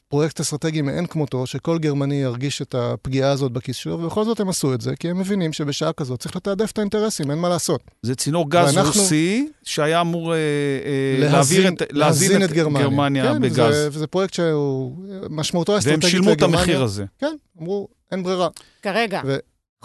פרויקט 0.08 0.40
אסטרטגי 0.40 0.82
מאין 0.82 1.06
כמותו, 1.06 1.46
שכל 1.46 1.78
גרמני 1.78 2.14
ירגיש 2.14 2.62
את 2.62 2.74
הפגיעה 2.74 3.30
הזאת 3.30 3.52
בכיס 3.52 3.76
שלו, 3.76 4.00
ובכל 4.00 4.24
זאת 4.24 4.40
הם 4.40 4.48
עשו 4.48 4.74
את 4.74 4.80
זה, 4.80 4.96
כי 4.96 5.10
הם 5.10 5.18
מבינים 5.18 5.52
שבשעה 5.52 5.92
כזאת 5.92 6.20
צריך 6.20 6.36
לתעדף 6.36 6.70
את 6.72 6.78
האינטרסים, 6.78 7.30
אין 7.30 7.38
מה 7.38 7.48
לעשות. 7.48 7.80
זה 8.02 8.14
צינור 8.14 8.50
גז 8.50 8.76
ואנחנו... 8.76 9.00
רוסי, 9.00 9.48
שהיה 9.62 10.00
אמור 10.00 10.34
אה, 10.34 10.38
אה, 10.38 11.30
להזין, 11.30 11.74
את, 11.74 11.82
להזין 11.90 12.42
את, 12.42 12.50
את 12.50 12.52
גרמניה, 12.52 12.82
גרמניה 12.82 13.32
כן, 13.32 13.40
בגז. 13.40 13.60
וזה, 13.60 13.88
וזה 13.92 14.06
פרויקט 14.06 14.34
שהוא 14.34 14.96
משמעותו 15.30 15.74
האסטרטגית 15.74 16.04
והם 16.04 16.10
שילמו 16.10 16.32
את 16.32 16.42
המחיר 16.42 16.82
הזה. 16.82 17.04
כן, 17.18 17.36
אמרו, 17.60 17.88
אין 18.12 18.22
ברירה. 18.22 18.48
כרגע. 18.82 19.20
ו... 19.26 19.36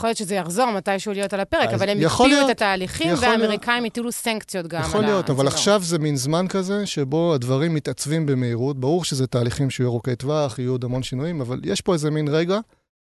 יכול 0.01 0.07
להיות 0.07 0.17
שזה 0.17 0.35
יחזור 0.35 0.71
מתישהו 0.71 1.13
להיות 1.13 1.33
על 1.33 1.39
הפרק, 1.39 1.69
אבל 1.69 1.89
הם 1.89 1.97
הקפיאו 2.05 2.45
את 2.45 2.49
התהליכים, 2.49 3.13
והאמריקאים 3.19 3.85
הטילו 3.85 4.11
סנקציות 4.11 4.67
גם 4.67 4.81
יכול 4.81 5.01
להיות, 5.01 5.29
אבל 5.29 5.47
עכשיו 5.47 5.81
זה 5.83 5.99
מין 5.99 6.15
זמן 6.15 6.47
כזה 6.47 6.85
שבו 6.85 7.33
הדברים 7.33 7.73
מתעצבים 7.73 8.25
במהירות. 8.25 8.79
ברור 8.79 9.03
שזה 9.03 9.27
תהליכים 9.27 9.69
שיהיו 9.69 9.89
ארוכי 9.89 10.15
טווח, 10.15 10.59
יהיו 10.59 10.71
עוד 10.71 10.83
המון 10.83 11.03
שינויים, 11.03 11.41
אבל 11.41 11.59
יש 11.63 11.81
פה 11.81 11.93
איזה 11.93 12.11
מין 12.11 12.27
רגע 12.27 12.59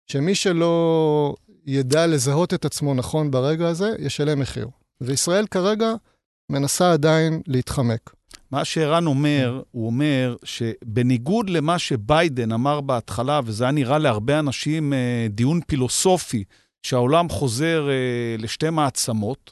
שמי 0.08 0.36
שלא 0.36 1.36
ידע 1.66 2.08
לזהות 2.08 2.54
את 2.54 2.66
עצמו 2.66 2.94
נכון 2.94 3.32
ברגע 3.32 3.68
הזה, 3.68 3.96
ישלם 4.00 4.40
מחיר. 4.40 4.68
וישראל 5.02 5.46
כרגע 5.48 5.94
מנסה 6.50 6.94
עדיין 6.94 7.42
להתחמק. 7.48 8.14
מה 8.52 8.66
שערן 8.66 9.06
אומר, 9.06 9.62
הוא 9.72 9.86
אומר 9.86 10.36
שבניגוד 10.44 11.50
למה 11.50 11.80
שביידן 11.80 12.52
אמר 12.52 12.82
בהתחלה, 12.82 13.40
וזה 13.46 13.64
היה 13.64 13.72
נראה 13.72 13.98
להרבה 13.98 14.40
אנשים 14.40 14.94
אה, 14.94 15.28
דיון 15.30 15.60
פילוסופי, 15.68 16.44
שהעולם 16.84 17.30
חוזר 17.30 17.90
אה, 17.90 18.36
לשתי 18.40 18.70
מעצמות. 18.70 19.52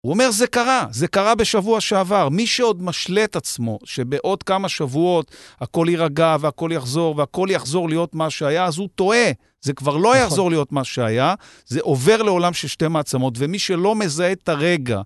הוא 0.00 0.12
אומר, 0.12 0.30
זה 0.30 0.46
קרה, 0.46 0.86
זה 0.90 1.08
קרה 1.08 1.34
בשבוע 1.34 1.80
שעבר. 1.80 2.28
מי 2.28 2.46
שעוד 2.46 2.82
משלה 2.82 3.24
את 3.24 3.36
עצמו, 3.36 3.78
שבעוד 3.84 4.42
כמה 4.42 4.68
שבועות 4.68 5.30
הכל 5.60 5.86
יירגע 5.90 6.36
והכל 6.40 6.70
יחזור 6.72 7.18
והכל 7.18 7.48
יחזור 7.50 7.88
להיות 7.88 8.14
מה 8.14 8.30
שהיה, 8.30 8.64
אז 8.64 8.78
הוא 8.78 8.88
טועה. 8.94 9.30
זה 9.60 9.72
כבר 9.72 9.96
לא 9.96 10.10
נכון. 10.10 10.26
יחזור 10.26 10.50
להיות 10.50 10.72
מה 10.72 10.84
שהיה, 10.84 11.34
זה 11.66 11.80
עובר 11.82 12.22
לעולם 12.22 12.52
של 12.52 12.68
שתי 12.68 12.88
מעצמות. 12.88 13.34
ומי 13.38 13.58
שלא 13.58 13.94
מזהה 13.94 14.32
את 14.32 14.48
הרגע 14.48 15.00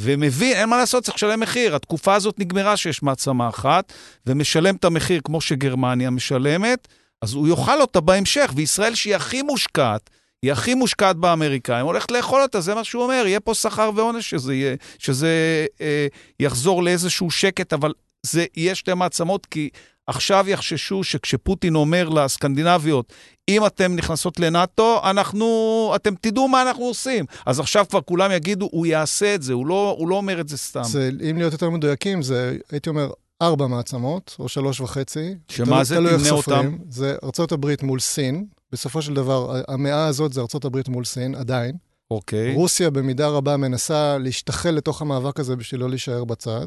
ומבין, 0.00 0.56
אין 0.56 0.68
מה 0.68 0.76
לעשות, 0.76 1.04
צריך 1.04 1.16
לשלם 1.16 1.40
מחיר. 1.40 1.76
התקופה 1.76 2.14
הזאת 2.14 2.38
נגמרה 2.38 2.76
שיש 2.76 3.02
מעצמה 3.02 3.48
אחת, 3.48 3.92
ומשלם 4.26 4.76
את 4.76 4.84
המחיר 4.84 5.20
כמו 5.24 5.40
שגרמניה 5.40 6.10
משלמת, 6.10 6.88
אז 7.22 7.32
הוא 7.32 7.48
יאכל 7.48 7.80
אותה 7.80 8.00
בהמשך. 8.00 8.52
וישראל, 8.54 8.94
שהיא 8.94 9.16
הכי 9.16 9.42
מושקעת, 9.42 10.10
היא 10.42 10.52
הכי 10.52 10.74
מושקעת 10.74 11.16
באמריקאים, 11.16 11.86
הולכת 11.86 12.10
לאכול 12.10 12.42
אותה, 12.42 12.60
זה 12.60 12.74
מה 12.74 12.84
שהוא 12.84 13.02
אומר, 13.02 13.22
יהיה 13.26 13.40
פה 13.40 13.54
שכר 13.54 13.90
ועונש 13.94 14.30
שזה, 14.30 14.54
יהיה, 14.54 14.76
שזה 14.98 15.66
אה, 15.80 16.06
יחזור 16.40 16.82
לאיזשהו 16.82 17.30
שקט, 17.30 17.72
אבל 17.72 17.92
זה 18.22 18.44
יהיה 18.56 18.74
שתי 18.74 18.94
מעצמות, 18.94 19.46
כי 19.46 19.70
עכשיו 20.06 20.44
יחששו 20.48 21.04
שכשפוטין 21.04 21.74
אומר 21.74 22.08
לסקנדינביות, 22.08 23.12
אם 23.48 23.66
אתן 23.66 23.92
נכנסות 23.92 24.40
לנאטו, 24.40 25.00
אנחנו, 25.04 25.92
אתם 25.96 26.14
תדעו 26.20 26.48
מה 26.48 26.62
אנחנו 26.62 26.84
עושים. 26.84 27.24
אז 27.46 27.60
עכשיו 27.60 27.84
כבר 27.88 28.00
כולם 28.00 28.30
יגידו, 28.30 28.68
הוא 28.72 28.86
יעשה 28.86 29.34
את 29.34 29.42
זה, 29.42 29.52
הוא 29.52 29.66
לא, 29.66 29.94
הוא 29.98 30.08
לא 30.08 30.14
אומר 30.14 30.40
את 30.40 30.48
זה 30.48 30.58
סתם. 30.58 30.84
זה, 30.84 31.10
אם 31.30 31.36
להיות 31.38 31.52
יותר 31.52 31.70
מדויקים, 31.70 32.22
זה, 32.22 32.56
הייתי 32.70 32.88
אומר, 32.88 33.10
ארבע 33.42 33.66
מעצמות, 33.66 34.36
או 34.38 34.48
שלוש 34.48 34.80
וחצי. 34.80 35.34
שמה 35.48 35.84
זה? 35.84 35.96
תמנה 35.96 36.30
אותם. 36.30 36.76
זה 36.90 37.16
ארה"ב 37.22 37.74
מול 37.82 38.00
סין, 38.00 38.46
בסופו 38.72 39.02
של 39.02 39.14
דבר, 39.14 39.62
המאה 39.68 40.06
הזאת 40.06 40.32
זה 40.32 40.40
ארה"ב 40.40 40.80
מול 40.88 41.04
סין, 41.04 41.34
עדיין. 41.34 41.76
אוקיי. 42.10 42.54
רוסיה 42.54 42.90
במידה 42.90 43.28
רבה 43.28 43.56
מנסה 43.56 44.18
להשתחל 44.18 44.70
לתוך 44.70 45.02
המאבק 45.02 45.40
הזה 45.40 45.56
בשביל 45.56 45.80
לא 45.80 45.88
להישאר 45.90 46.24
בצד. 46.24 46.66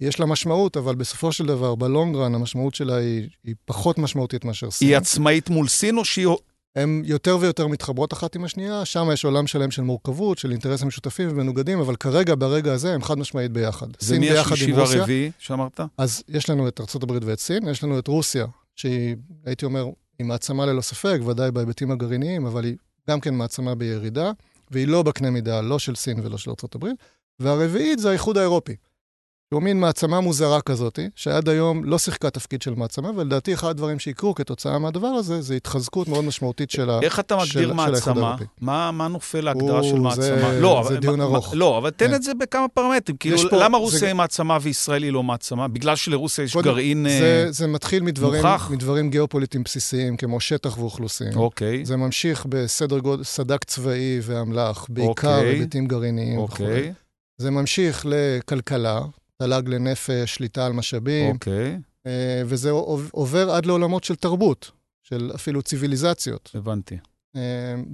יש 0.00 0.20
לה 0.20 0.26
משמעות, 0.26 0.76
אבל 0.76 0.94
בסופו 0.94 1.32
של 1.32 1.46
דבר, 1.46 1.74
בלונגרן, 1.74 2.34
המשמעות 2.34 2.74
שלה 2.74 2.96
היא, 2.96 3.28
היא 3.44 3.54
פחות 3.64 3.98
משמעותית 3.98 4.44
מאשר 4.44 4.70
סין. 4.70 4.88
היא 4.88 4.96
עצמאית 4.96 5.50
מול 5.50 5.68
סין 5.68 5.98
או 5.98 6.04
שהיא... 6.04 6.28
הן 6.76 7.02
יותר 7.04 7.38
ויותר 7.40 7.66
מתחברות 7.66 8.12
אחת 8.12 8.36
עם 8.36 8.44
השנייה, 8.44 8.84
שם 8.84 9.08
יש 9.12 9.24
עולם 9.24 9.46
שלם 9.46 9.70
של 9.70 9.82
מורכבות, 9.82 10.38
של 10.38 10.50
אינטרסים 10.50 10.88
משותפים 10.88 11.28
ומנוגדים, 11.30 11.80
אבל 11.80 11.96
כרגע, 11.96 12.34
ברגע 12.34 12.72
הזה, 12.72 12.94
הם 12.94 13.02
חד 13.02 13.18
משמעית 13.18 13.52
ביחד. 13.52 13.86
סין 14.00 14.20
ביחד 14.20 14.34
עם 14.34 14.40
רוסיה. 14.40 14.66
ומי 14.66 14.82
השלישי 14.82 14.96
והרביעי 14.98 15.30
שאמרת? 15.38 15.80
אז 15.98 16.22
יש 16.28 16.50
לנו 16.50 16.68
את 16.68 16.80
ארה"ב 16.80 17.18
ואת 17.22 17.40
סין, 17.40 17.68
יש 17.68 17.84
לנו 17.84 17.98
את 17.98 18.08
רוסיה, 18.08 18.46
שהיא, 18.76 19.16
הייתי 19.44 19.64
אומר, 19.64 19.86
היא 20.18 20.26
מעצמה 20.26 20.66
ללא 20.66 20.80
ספק, 20.80 21.18
ודאי 21.26 21.50
בהיבטים 21.50 21.90
הגרעיניים, 21.90 22.46
אבל 22.46 22.64
היא 22.64 22.76
גם 23.10 23.20
כן 23.20 23.34
מעצמה 23.34 23.74
בירידה, 23.74 24.32
והיא 24.70 24.88
לא 24.88 25.02
בקנה 25.02 25.30
מידה, 25.30 25.60
לא 25.60 25.78
של 25.78 25.94
סין 25.94 26.20
ולא 26.22 26.38
של 26.38 26.50
ארה"ב. 26.50 26.86
והרביעית 27.40 27.98
זה 27.98 28.08
האיחוד 28.08 28.38
האירופי. 28.38 28.76
שהוא 29.54 29.62
מין 29.62 29.80
מעצמה 29.80 30.20
מוזרה 30.20 30.60
כזאת, 30.60 30.98
שעד 31.14 31.48
היום 31.48 31.84
לא 31.84 31.98
שיחקה 31.98 32.30
תפקיד 32.30 32.62
של 32.62 32.74
מעצמה, 32.74 33.10
ולדעתי 33.16 33.54
אחד 33.54 33.68
הדברים 33.68 33.98
שיקרו 33.98 34.34
כתוצאה 34.34 34.78
מהדבר 34.78 35.06
הזה, 35.06 35.42
זה 35.42 35.54
התחזקות 35.54 36.08
מאוד 36.08 36.24
משמעותית 36.24 36.70
של 36.70 36.90
האיחוד 36.90 37.04
איך 37.04 37.20
אתה 37.20 37.36
מגדיר 37.36 37.74
מעצמה? 37.74 38.36
מה, 38.60 38.90
מה 38.90 39.08
נופל 39.08 39.40
להגדרה 39.40 39.82
של 39.82 39.98
מעצמה? 39.98 40.22
זה, 40.22 40.60
לא, 40.60 40.82
זה 40.82 40.88
אבל, 40.88 41.00
דיון 41.00 41.18
מה, 41.18 41.24
ארוך. 41.24 41.52
לא, 41.56 41.78
אבל 41.78 41.90
תן 41.90 42.08
כן. 42.08 42.14
את 42.14 42.22
זה 42.22 42.34
בכמה 42.34 42.68
פרמטרים. 42.68 43.16
כאילו, 43.16 43.38
פה, 43.50 43.56
למה 43.64 43.78
רוסיה 43.78 43.98
זה... 43.98 44.06
היא 44.06 44.14
מעצמה 44.14 44.58
וישראל 44.62 45.02
היא 45.02 45.12
לא 45.12 45.22
מעצמה? 45.22 45.68
בגלל 45.68 45.96
שלרוסיה 45.96 46.44
יש 46.44 46.52
קודם, 46.52 46.64
גרעין 46.64 47.06
זה, 47.08 47.46
uh, 47.48 47.52
זה 47.52 47.66
מתחיל 47.66 48.02
מדברים, 48.02 48.44
מדברים 48.70 49.10
גיאופוליטיים 49.10 49.62
בסיסיים, 49.62 50.16
כמו 50.16 50.40
שטח 50.40 50.78
ואוכלוסין. 50.78 51.34
אוקיי. 51.34 51.84
זה 51.84 51.96
ממשיך 51.96 52.46
בסדר 52.46 52.98
גודל, 52.98 53.24
סדק 53.24 53.64
צבאי 53.64 54.20
ואמל"ח, 54.22 54.86
בעיקר 54.88 55.36
אוקיי. 55.36 55.50
היבטים 55.50 55.86
גרעיניים 55.86 56.38
אוקיי. 56.38 56.66
וכו'. 56.66 56.92
זה 57.38 57.50
ממשיך 57.50 58.06
לכלכלה, 58.08 59.00
תל"ג 59.38 59.68
לנפש, 59.68 60.34
שליטה 60.34 60.66
על 60.66 60.72
משאבים. 60.72 61.34
אוקיי. 61.34 61.78
אה, 62.06 62.42
וזה 62.46 62.70
עובר 63.10 63.50
עד 63.50 63.66
לעולמות 63.66 64.04
של 64.04 64.14
תרבות, 64.14 64.70
של 65.02 65.30
אפילו 65.34 65.62
ציוויליזציות. 65.62 66.50
הבנתי. 66.54 66.98
אה, 67.36 67.42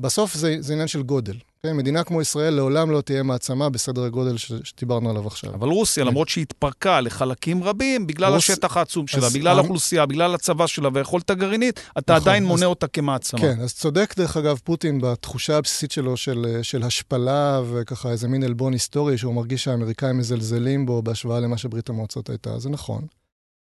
בסוף 0.00 0.34
זה, 0.34 0.56
זה 0.60 0.72
עניין 0.72 0.88
של 0.88 1.02
גודל. 1.02 1.36
כן? 1.62 1.76
מדינה 1.76 2.04
כמו 2.04 2.22
ישראל 2.22 2.54
לעולם 2.54 2.90
לא 2.90 3.00
תהיה 3.00 3.22
מעצמה 3.22 3.68
בסדר 3.68 4.04
הגודל 4.04 4.36
ש, 4.36 4.52
שדיברנו 4.64 5.10
עליו 5.10 5.26
עכשיו. 5.26 5.54
אבל 5.54 5.68
רוסיה, 5.68 6.04
כן. 6.04 6.10
למרות 6.10 6.28
שהיא 6.28 6.42
התפרקה 6.42 7.00
לחלקים 7.00 7.64
רבים, 7.64 8.06
בגלל 8.06 8.32
רוס... 8.32 8.50
השטח 8.50 8.76
העצום 8.76 9.06
שלה, 9.06 9.30
בגלל 9.34 9.58
האוכלוסייה, 9.58 10.06
בגלל 10.06 10.34
הצבא 10.34 10.66
שלה 10.66 10.88
והיכולת 10.92 11.30
הגרעינית, 11.30 11.80
אתה 11.98 12.12
נכון, 12.12 12.22
עדיין 12.22 12.44
מונה 12.44 12.66
אז... 12.66 12.68
אותה 12.68 12.86
כמעצמה. 12.86 13.40
כן, 13.40 13.60
אז 13.60 13.74
צודק, 13.74 14.14
דרך 14.16 14.36
אגב, 14.36 14.58
פוטין 14.64 15.00
בתחושה 15.00 15.56
הבסיסית 15.56 15.90
שלו 15.90 16.16
של, 16.16 16.58
של 16.62 16.82
השפלה 16.82 17.60
וככה 17.72 18.10
איזה 18.10 18.28
מין 18.28 18.42
עלבון 18.42 18.72
היסטורי, 18.72 19.18
שהוא 19.18 19.34
מרגיש 19.34 19.64
שהאמריקאים 19.64 20.18
מזלזלים 20.18 20.86
בו 20.86 21.02
בהשוואה 21.02 21.40
למה 21.40 21.58
שברית 21.58 21.88
המועצות 21.88 22.30
הייתה, 22.30 22.58
זה 22.58 22.70
נכון. 22.70 23.06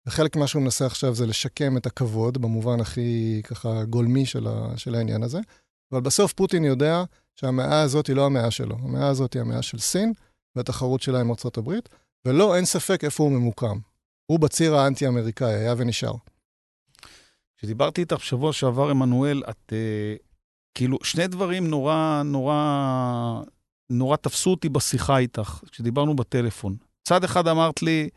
וחלק 0.07 0.35
ממה 0.35 0.47
שהוא 0.47 0.61
מנסה 0.61 0.85
עכשיו 0.85 1.15
זה 1.15 1.25
לשקם 1.25 1.77
את 1.77 1.85
הכבוד, 1.85 2.37
במובן 2.37 2.79
הכי 2.79 3.41
ככה 3.43 3.83
גולמי 3.83 4.25
של, 4.25 4.47
ה, 4.47 4.73
של 4.77 4.95
העניין 4.95 5.23
הזה. 5.23 5.39
אבל 5.91 6.01
בסוף 6.01 6.33
פוטין 6.33 6.63
יודע 6.63 7.03
שהמאה 7.35 7.81
הזאת 7.81 8.07
היא 8.07 8.15
לא 8.15 8.25
המאה 8.25 8.51
שלו. 8.51 8.75
המאה 8.75 9.07
הזאת 9.07 9.33
היא 9.33 9.41
המאה 9.41 9.61
של 9.61 9.79
סין, 9.79 10.13
והתחרות 10.55 11.01
שלה 11.01 11.19
עם 11.19 11.29
ארה"ב, 11.29 11.71
ולא, 12.25 12.55
אין 12.55 12.65
ספק 12.65 13.03
איפה 13.03 13.23
הוא 13.23 13.31
ממוקם. 13.31 13.79
הוא 14.25 14.39
בציר 14.39 14.75
האנטי-אמריקאי, 14.75 15.53
היה 15.53 15.73
ונשאר. 15.77 16.13
כשדיברתי 17.57 18.01
איתך 18.01 18.15
בשבוע 18.15 18.53
שעבר, 18.53 18.89
עמנואל, 18.89 19.43
את... 19.49 19.73
אה, 19.73 20.15
כאילו, 20.75 20.97
שני 21.03 21.27
דברים 21.27 21.67
נורא, 21.67 22.21
נורא, 22.25 23.41
נורא 23.89 24.17
תפסו 24.17 24.49
אותי 24.49 24.69
בשיחה 24.69 25.17
איתך, 25.17 25.59
כשדיברנו 25.71 26.15
בטלפון. 26.15 26.75
צד 27.03 27.23
אחד 27.23 27.47
אמרת 27.47 27.81
לי, 27.81 28.09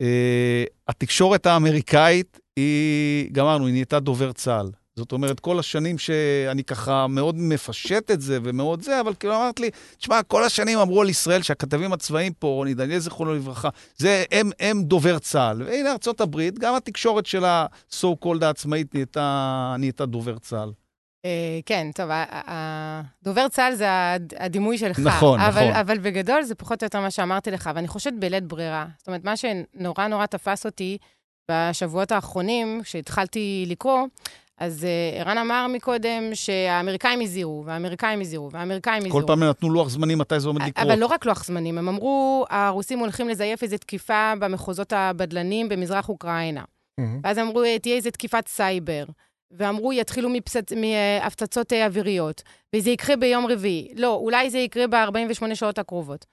אה, 0.00 0.64
התקשורת 0.88 1.46
האמריקאית 1.46 2.40
היא, 2.56 3.30
גמרנו, 3.32 3.66
היא 3.66 3.72
נהייתה 3.72 4.00
דובר 4.00 4.32
צה"ל. 4.32 4.70
זאת 4.98 5.12
אומרת, 5.12 5.40
כל 5.40 5.58
השנים 5.58 5.98
שאני 5.98 6.64
ככה 6.64 7.06
מאוד 7.06 7.34
מפשט 7.38 8.10
את 8.10 8.20
זה 8.20 8.38
ומאוד 8.42 8.82
זה, 8.82 9.00
אבל 9.00 9.14
כאילו 9.14 9.34
אמרת 9.36 9.60
לי, 9.60 9.70
תשמע, 9.98 10.22
כל 10.22 10.44
השנים 10.44 10.78
אמרו 10.78 11.00
על 11.00 11.08
ישראל 11.08 11.42
שהכתבים 11.42 11.92
הצבאיים 11.92 12.32
פה, 12.32 12.46
רוני 12.46 12.74
דניאל 12.74 12.98
זיכרונו 12.98 13.34
לברכה, 13.34 13.68
זה, 13.96 14.24
הם, 14.32 14.50
הם 14.60 14.82
דובר 14.82 15.18
צה"ל. 15.18 15.62
והנה 15.62 15.92
ארצות 15.92 16.20
הברית, 16.20 16.58
גם 16.58 16.74
התקשורת 16.74 17.26
של 17.26 17.44
ה-so 17.44 18.06
called 18.24 18.44
העצמאית 18.44 18.94
נהייתה, 18.94 19.76
נהייתה 19.78 20.06
דובר 20.06 20.38
צה"ל. 20.38 20.72
אה, 21.24 21.60
כן, 21.66 21.90
טוב, 21.94 22.10
דובר 23.22 23.48
צה"ל 23.48 23.74
זה 23.74 23.86
הדימוי 24.38 24.78
שלך. 24.78 24.98
נכון, 24.98 25.40
אבל, 25.40 25.62
נכון. 25.62 25.80
אבל 25.80 25.98
בגדול 25.98 26.42
זה 26.42 26.54
פחות 26.54 26.82
או 26.82 26.86
יותר 26.86 27.00
מה 27.00 27.10
שאמרתי 27.10 27.50
לך, 27.50 27.70
ואני 27.74 27.88
חושבת 27.88 28.14
בלית 28.18 28.44
ברירה. 28.44 28.86
זאת 28.98 29.06
אומרת, 29.06 29.24
מה 29.24 29.34
שנורא 29.36 30.06
נורא 30.06 30.26
תפס 30.26 30.66
אותי 30.66 30.98
בשבועות 31.50 32.12
האחרונים, 32.12 32.80
כשהתחלתי 32.82 33.64
לקרוא, 33.68 33.98
אז 34.58 34.84
uh, 34.84 35.20
ערן 35.20 35.38
אמר 35.38 35.66
מקודם 35.66 36.22
שהאמריקאים 36.34 37.20
הזהירו, 37.20 37.62
והאמריקאים 37.66 38.20
הזהירו, 38.20 38.50
והאמריקאים 38.52 38.98
הזהירו. 38.98 39.20
כל 39.20 39.26
פעם 39.26 39.42
הם 39.42 39.48
נתנו 39.48 39.70
לוח 39.70 39.88
זמנים 39.88 40.18
מתי 40.18 40.40
זה 40.40 40.48
עומד 40.48 40.62
לקרות. 40.62 40.86
אבל 40.86 40.98
לא 40.98 41.06
רק 41.06 41.26
לוח 41.26 41.44
זמנים, 41.44 41.78
הם 41.78 41.88
אמרו, 41.88 42.44
הרוסים 42.50 42.98
הולכים 42.98 43.28
לזייף 43.28 43.62
איזו 43.62 43.78
תקיפה 43.78 44.32
במחוזות 44.38 44.92
הבדלנים 44.92 45.68
במזרח 45.68 46.08
אוקראינה. 46.08 46.62
Mm-hmm. 46.62 47.04
ואז 47.24 47.38
אמרו, 47.38 47.62
תהיה 47.82 47.96
איזו 47.96 48.10
תקיפת 48.10 48.48
סייבר. 48.48 49.04
ואמרו, 49.50 49.92
יתחילו 49.92 50.28
מפצצ... 50.28 50.72
מהפצצות 50.72 51.72
אה, 51.72 51.86
אוויריות, 51.86 52.42
וזה 52.76 52.90
יקרה 52.90 53.16
ביום 53.16 53.46
רביעי. 53.46 53.88
לא, 53.96 54.14
אולי 54.14 54.50
זה 54.50 54.58
יקרה 54.58 54.86
ב-48 54.86 55.54
שעות 55.54 55.78
הקרובות. 55.78 56.26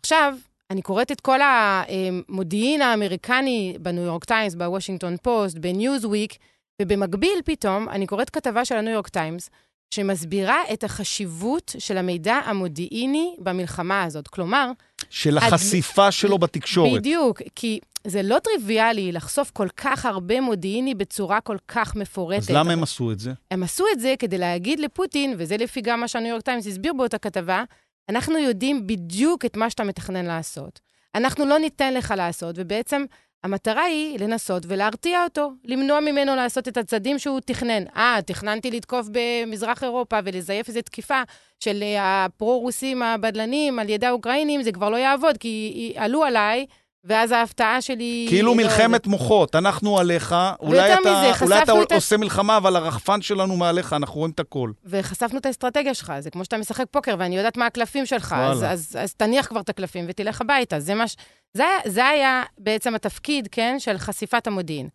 עכשיו, 0.00 0.34
אני 0.70 0.82
קוראת 0.82 1.12
את 1.12 1.20
כל 1.20 1.40
המודיעין 1.42 2.82
האמריקני 2.82 3.76
בניו 3.80 4.02
יורק 4.04 4.24
טיימס, 4.24 4.54
בוושינגטון 4.54 5.16
פוסט, 5.22 5.58
בניוזוויק, 5.58 6.36
ובמקביל 6.82 7.40
פתאום 7.44 7.88
אני 7.88 8.06
קוראת 8.06 8.30
כתבה 8.30 8.64
של 8.64 8.76
הניו 8.76 8.92
יורק 8.92 9.08
טיימס, 9.08 9.50
שמסבירה 9.90 10.62
את 10.72 10.84
החשיבות 10.84 11.74
של 11.78 11.98
המידע 11.98 12.34
המודיעיני 12.34 13.36
במלחמה 13.38 14.02
הזאת. 14.02 14.28
כלומר... 14.28 14.70
של 15.10 15.38
החשיפה 15.38 16.06
הד... 16.06 16.12
שלו 16.12 16.38
בתקשורת. 16.38 17.00
בדיוק, 17.00 17.42
כי 17.54 17.80
זה 18.06 18.22
לא 18.22 18.38
טריוויאלי 18.38 19.12
לחשוף 19.12 19.50
כל 19.50 19.68
כך 19.76 20.06
הרבה 20.06 20.40
מודיעיני 20.40 20.94
בצורה 20.94 21.40
כל 21.40 21.56
כך 21.68 21.96
מפורטת. 21.96 22.42
אז 22.42 22.50
למה 22.50 22.72
הם 22.72 22.82
עשו 22.82 23.12
את 23.12 23.18
זה? 23.18 23.32
הם 23.50 23.62
עשו 23.62 23.84
את 23.92 24.00
זה 24.00 24.14
כדי 24.18 24.38
להגיד 24.38 24.80
לפוטין, 24.80 25.34
וזה 25.38 25.56
לפי 25.56 25.80
גם 25.80 26.00
מה 26.00 26.08
שהניו 26.08 26.30
יורק 26.30 26.42
טיימס 26.42 26.66
הסביר 26.66 26.92
באותה 26.92 27.18
כתבה, 27.18 27.64
אנחנו 28.08 28.38
יודעים 28.38 28.86
בדיוק 28.86 29.44
את 29.44 29.56
מה 29.56 29.70
שאתה 29.70 29.84
מתכנן 29.84 30.24
לעשות. 30.24 30.80
אנחנו 31.14 31.46
לא 31.46 31.58
ניתן 31.58 31.94
לך 31.94 32.14
לעשות, 32.16 32.54
ובעצם 32.58 33.04
המטרה 33.46 33.82
היא 33.82 34.18
לנסות 34.18 34.62
ולהרתיע 34.68 35.24
אותו, 35.24 35.52
למנוע 35.64 36.00
ממנו 36.00 36.36
לעשות 36.36 36.68
את 36.68 36.76
הצעדים 36.76 37.18
שהוא 37.18 37.40
תכנן. 37.40 37.82
אה, 37.96 38.18
תכננתי 38.26 38.70
לתקוף 38.70 39.06
במזרח 39.12 39.84
אירופה 39.84 40.18
ולזייף 40.24 40.68
איזו 40.68 40.80
תקיפה 40.82 41.22
של 41.60 41.82
אה, 41.82 42.24
הפרו-רוסים 42.24 43.02
הבדלנים 43.02 43.78
על 43.78 43.88
ידי 43.88 44.06
האוקראינים, 44.06 44.62
זה 44.62 44.72
כבר 44.72 44.90
לא 44.90 44.96
יעבוד, 44.96 45.36
כי 45.38 45.92
עלו 45.96 46.24
עליי, 46.24 46.66
ואז 47.04 47.32
ההפתעה 47.32 47.80
שלי... 47.80 48.26
כאילו 48.28 48.46
לא 48.46 48.54
מלחמת 48.54 49.04
זה... 49.04 49.10
מוחות, 49.10 49.54
אנחנו 49.54 49.98
עליך, 49.98 50.34
אולי 50.60 50.92
אתה, 50.92 51.00
מזה, 51.00 51.44
אולי 51.44 51.62
אתה 51.62 51.72
את... 51.82 51.92
עושה 51.92 52.16
מלחמה, 52.16 52.56
אבל 52.56 52.76
הרחפן 52.76 53.22
שלנו 53.22 53.56
מעליך, 53.56 53.92
אנחנו 53.92 54.14
רואים 54.16 54.32
את 54.34 54.40
הכל. 54.40 54.70
וחשפנו 54.84 55.38
את 55.38 55.46
האסטרטגיה 55.46 55.94
שלך, 55.94 56.12
זה 56.20 56.30
כמו 56.30 56.44
שאתה 56.44 56.58
משחק 56.58 56.84
פוקר, 56.90 57.14
ואני 57.18 57.36
יודעת 57.36 57.56
מה 57.56 57.66
הקלפים 57.66 58.06
שלך, 58.06 58.34
אז, 58.38 58.58
אז, 58.58 58.64
אז, 58.64 58.96
אז 59.00 59.14
תניח 59.14 59.46
כבר 59.46 59.60
את 59.60 59.68
הקלפים 59.68 60.04
ותלך 60.08 60.40
הביתה. 60.40 60.80
זה, 60.80 60.94
מש... 60.94 61.16
זה, 61.56 61.64
זה 61.84 62.06
היה 62.06 62.42
בעצם 62.58 62.94
התפקיד, 62.94 63.48
כן, 63.52 63.76
של 63.78 63.98
חשיפת 63.98 64.46
המודיעין. 64.46 64.88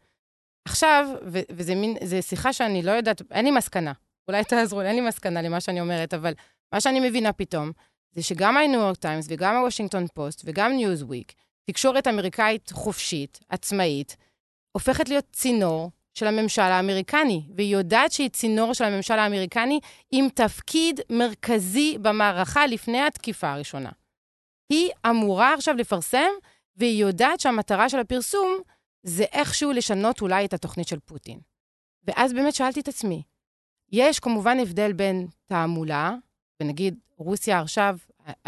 עכשיו, 0.66 1.06
ו- 1.26 1.40
וזה 1.52 1.76
מין, 1.76 1.98
זה 2.04 2.22
שיחה 2.22 2.54
שאני 2.54 2.82
לא 2.82 2.92
יודעת, 2.92 3.22
אין 3.32 3.46
לי 3.46 3.52
מסקנה. 3.52 3.92
אולי 4.28 4.44
תעזרו 4.44 4.82
אין 4.82 4.96
לי 4.96 5.02
מסקנה 5.02 5.42
למה 5.42 5.60
שאני 5.60 5.82
אומרת, 5.82 6.14
אבל 6.14 6.34
מה 6.74 6.82
שאני 6.82 7.10
מבינה 7.10 7.34
פתאום, 7.34 7.72
זה 8.12 8.24
שגם 8.24 8.58
ה-New 8.58 8.96
York 8.96 9.00
Times 9.02 9.26
וגם 9.28 9.56
ה-Washington 9.56 10.20
Post 10.20 10.42
וגם 10.46 10.72
Newsweek, 10.72 11.34
תקשורת 11.66 12.08
אמריקאית 12.08 12.72
חופשית, 12.72 13.40
עצמאית, 13.50 14.18
הופכת 14.72 15.10
להיות 15.10 15.26
צינור 15.32 15.92
של 16.14 16.28
הממשל 16.28 16.62
האמריקני, 16.62 17.42
והיא 17.56 17.76
יודעת 17.76 18.12
שהיא 18.12 18.30
צינור 18.30 18.74
של 18.74 18.84
הממשל 18.84 19.14
האמריקני 19.14 19.80
עם 20.12 20.30
תפקיד 20.30 21.00
מרכזי 21.10 21.98
במערכה 22.02 22.68
לפני 22.68 23.02
התקיפה 23.02 23.52
הראשונה. 23.52 23.90
היא 24.70 24.90
אמורה 25.10 25.54
עכשיו 25.54 25.76
לפרסם, 25.76 26.30
והיא 26.76 27.02
יודעת 27.02 27.40
שהמטרה 27.40 27.90
של 27.90 28.00
הפרסום 28.00 28.60
זה 29.04 29.24
איכשהו 29.24 29.72
לשנות 29.72 30.22
אולי 30.22 30.46
את 30.46 30.54
התוכנית 30.54 30.88
של 30.88 31.00
פוטין. 31.00 31.40
ואז 32.04 32.34
באמת 32.34 32.54
שאלתי 32.54 32.80
את 32.80 32.88
עצמי, 32.88 33.24
יש 33.92 34.20
כמובן 34.20 34.60
הבדל 34.60 34.94
בין 34.94 35.28
תעמולה, 35.46 36.16
ונגיד 36.62 37.00
רוסיה 37.18 37.60
עכשיו, 37.60 37.98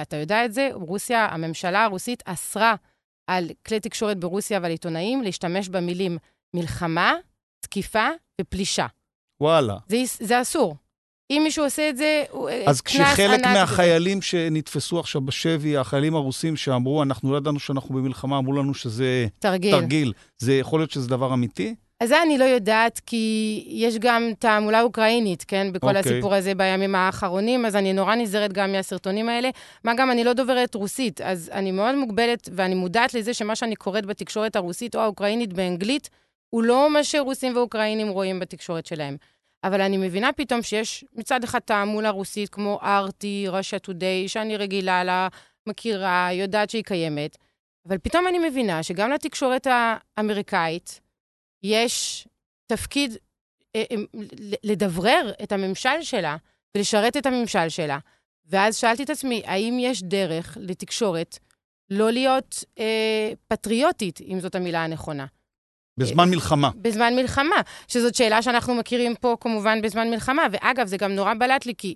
אתה 0.01 0.15
יודע 0.15 0.45
את 0.45 0.53
זה, 0.53 0.69
רוסיה, 0.73 1.25
הממשלה 1.25 1.83
הרוסית 1.83 2.23
אסרה 2.25 2.75
על 3.27 3.49
כלי 3.67 3.79
תקשורת 3.79 4.19
ברוסיה 4.19 4.59
ועל 4.61 4.71
עיתונאים 4.71 5.21
להשתמש 5.21 5.69
במילים 5.69 6.17
מלחמה, 6.53 7.13
תקיפה 7.59 8.07
ופלישה. 8.41 8.87
וואלה. 9.41 9.77
זה, 9.89 9.97
זה 10.05 10.41
אסור. 10.41 10.75
אם 11.29 11.41
מישהו 11.43 11.63
עושה 11.65 11.89
את 11.89 11.97
זה, 11.97 12.23
הוא 12.29 12.49
אה, 12.49 12.63
אז 12.65 12.81
כשחלק 12.81 13.45
מהחיילים 13.45 14.19
בזה. 14.19 14.27
שנתפסו 14.27 14.99
עכשיו 14.99 15.21
בשבי, 15.21 15.77
החיילים 15.77 16.15
הרוסים 16.15 16.55
שאמרו, 16.55 17.03
אנחנו 17.03 17.31
לא 17.31 17.37
ידענו 17.37 17.59
שאנחנו 17.59 17.95
במלחמה, 17.95 18.37
אמרו 18.37 18.53
לנו 18.53 18.73
שזה 18.73 19.27
תרגיל. 19.39 19.71
תרגיל. 19.71 20.13
זה 20.37 20.53
יכול 20.53 20.79
להיות 20.79 20.91
שזה 20.91 21.09
דבר 21.09 21.33
אמיתי? 21.33 21.75
אז 21.99 22.09
זה 22.09 22.21
אני 22.21 22.37
לא 22.37 22.43
יודעת, 22.43 23.01
כי 23.05 23.65
יש 23.67 23.97
גם 23.97 24.31
תעמולה 24.39 24.81
אוקראינית, 24.81 25.43
כן? 25.47 25.67
בכל 25.73 25.87
okay. 25.87 25.97
אוקיי. 25.97 26.11
הסיפור 26.11 26.33
הזה 26.33 26.55
בימים 26.55 26.95
האחרונים, 26.95 27.65
אז 27.65 27.75
אני 27.75 27.93
נורא 27.93 28.15
נזהרת 28.15 28.53
גם 28.53 28.71
מהסרטונים 28.71 29.29
האלה. 29.29 29.49
מה 29.83 29.93
גם, 29.97 30.11
אני 30.11 30.23
לא 30.23 30.33
דוברת 30.33 30.75
רוסית, 30.75 31.21
אז 31.21 31.49
אני 31.53 31.71
מאוד 31.71 31.95
מוגבלת, 31.95 32.49
ואני 32.55 32.75
מודעת 32.75 33.13
לזה 33.13 33.33
שמה 33.33 33.55
שאני 33.55 33.75
קוראת 33.75 34.05
בתקשורת 34.05 34.55
הרוסית 34.55 34.95
או 34.95 35.01
האוקראינית 35.01 35.53
באנגלית, 35.53 36.09
הוא 36.49 36.63
לא 36.63 36.89
מה 36.93 37.03
שרוסים 37.03 37.55
ואוקראינים 37.55 38.07
רואים 38.07 38.39
בתקשורת 38.39 38.85
שלהם. 38.85 39.17
אבל 39.63 39.81
אני 39.81 39.97
מבינה 39.97 40.33
פתאום 40.33 40.61
שיש 40.61 41.05
מצד 41.13 41.43
אחד 41.43 41.59
תעמולה 41.59 42.09
רוסית 42.09 42.49
כמו 42.49 42.79
ארטי, 42.83 43.45
ראשיה 43.47 43.79
טודיי, 43.79 44.27
שאני 44.27 44.57
רגילה 44.57 45.03
לה, 45.03 45.27
מכירה, 45.67 46.29
יודעת 46.33 46.69
שהיא 46.69 46.83
קיימת. 46.83 47.37
אבל 47.87 47.97
פתאום 47.97 48.27
אני 48.27 48.49
מבינה 48.49 48.83
שגם 48.83 49.11
לתקשורת 49.11 49.67
האמריקאית 49.69 51.01
יש 51.63 52.27
תפקיד 52.67 53.17
אה, 53.75 53.83
אה, 53.91 53.97
לדברר 54.63 55.31
את 55.43 55.51
הממשל 55.51 56.01
שלה 56.01 56.37
ולשרת 56.77 57.17
את 57.17 57.25
הממשל 57.25 57.69
שלה. 57.69 57.99
ואז 58.45 58.77
שאלתי 58.77 59.03
את 59.03 59.09
עצמי, 59.09 59.41
האם 59.45 59.77
יש 59.79 60.03
דרך 60.03 60.57
לתקשורת 60.61 61.39
לא 61.89 62.11
להיות 62.11 62.63
אה, 62.79 63.31
פטריוטית, 63.47 64.21
אם 64.21 64.39
זאת 64.39 64.55
המילה 64.55 64.83
הנכונה? 64.83 65.25
בזמן 65.97 66.29
מלחמה. 66.29 66.69
בזמן 66.75 67.15
מלחמה, 67.15 67.61
שזאת 67.87 68.15
שאלה 68.15 68.41
שאנחנו 68.41 68.75
מכירים 68.75 69.15
פה 69.15 69.37
כמובן 69.39 69.81
בזמן 69.81 70.09
מלחמה. 70.09 70.43
ואגב, 70.51 70.87
זה 70.87 70.97
גם 70.97 71.11
נורא 71.11 71.33
בלט 71.39 71.65
לי, 71.65 71.73
כי 71.77 71.95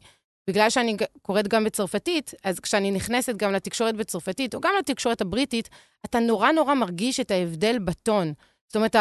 בגלל 0.49 0.69
שאני 0.69 0.97
קוראת 1.21 1.47
גם 1.47 1.63
בצרפתית, 1.63 2.33
אז 2.43 2.59
כשאני 2.59 2.91
נכנסת 2.91 3.35
גם 3.35 3.53
לתקשורת 3.53 3.95
בצרפתית, 3.95 4.55
או 4.55 4.61
גם 4.61 4.71
לתקשורת 4.79 5.21
הבריטית, 5.21 5.69
אתה 6.05 6.19
נורא 6.19 6.51
נורא 6.51 6.73
מרגיש 6.73 7.19
את 7.19 7.31
ההבדל 7.31 7.79
בטון. 7.79 8.33
זאת 8.67 8.75
אומרת, 8.75 8.95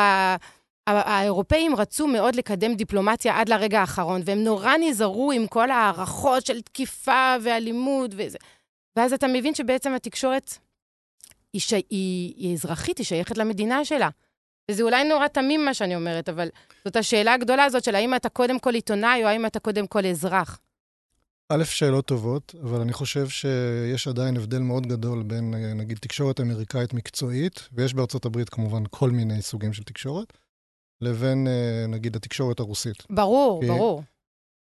האירופאים 0.87 1.77
רצו 1.77 2.07
מאוד 2.07 2.35
לקדם 2.35 2.75
דיפלומטיה 2.75 3.41
עד 3.41 3.49
לרגע 3.49 3.81
האחרון, 3.81 4.21
והם 4.25 4.45
נורא 4.45 4.77
נזהרו 4.77 5.33
עם 5.33 5.47
כל 5.47 5.71
ההערכות 5.71 6.47
של 6.47 6.61
תקיפה 6.61 7.35
ואלימות 7.43 8.11
וזה. 8.15 8.39
ואז 8.97 9.13
אתה 9.13 9.27
מבין 9.27 9.55
שבעצם 9.55 9.95
התקשורת 9.95 10.59
היא, 11.53 11.61
ש... 11.61 11.73
היא... 11.73 12.35
היא 12.37 12.55
אזרחית, 12.55 12.99
היא 12.99 13.07
שייכת 13.07 13.39
למדינה 13.39 13.85
שלה. 13.85 14.09
וזה 14.71 14.83
אולי 14.83 15.05
נורא 15.05 15.29
תמים 15.29 15.65
מה 15.65 15.75
שאני 15.75 15.97
אומרת, 15.97 16.29
אבל 16.29 16.49
זאת 16.85 16.97
השאלה 16.97 17.35
הגדולה 17.35 17.65
הזאת 17.65 17.85
של 17.85 17.95
האם 17.95 18.15
אתה 18.15 18.29
קודם 18.29 18.59
כל 18.59 18.75
עיתונאי 18.75 19.25
או 19.25 19.29
האם 19.29 19.47
אתה 19.47 19.61
קודם 19.61 19.87
כל 19.87 20.07
אזרח. 20.07 20.59
א', 21.49 21.65
שאלות 21.65 22.07
טובות, 22.07 22.55
אבל 22.63 22.81
אני 22.81 22.93
חושב 22.93 23.29
שיש 23.29 24.09
עדיין 24.09 24.37
הבדל 24.37 24.59
מאוד 24.59 24.87
גדול 24.87 25.23
בין, 25.23 25.55
נגיד, 25.77 25.99
תקשורת 25.99 26.41
אמריקאית 26.41 26.95
מקצועית, 26.95 27.69
ויש 27.73 27.95
בארצות 27.95 28.25
הברית 28.25 28.49
כמובן 28.49 28.83
כל 28.91 29.11
מיני 29.11 29.43
סוגים 29.43 29.73
של 29.73 29.83
תקשורת, 29.83 30.33
לבין, 31.01 31.47
אה, 31.47 31.87
נגיד, 31.89 32.17
התקשורת 32.17 32.61
הרוסית. 32.61 33.05
ברור, 33.11 33.61
כי, 33.61 33.69
ברור. 33.69 34.03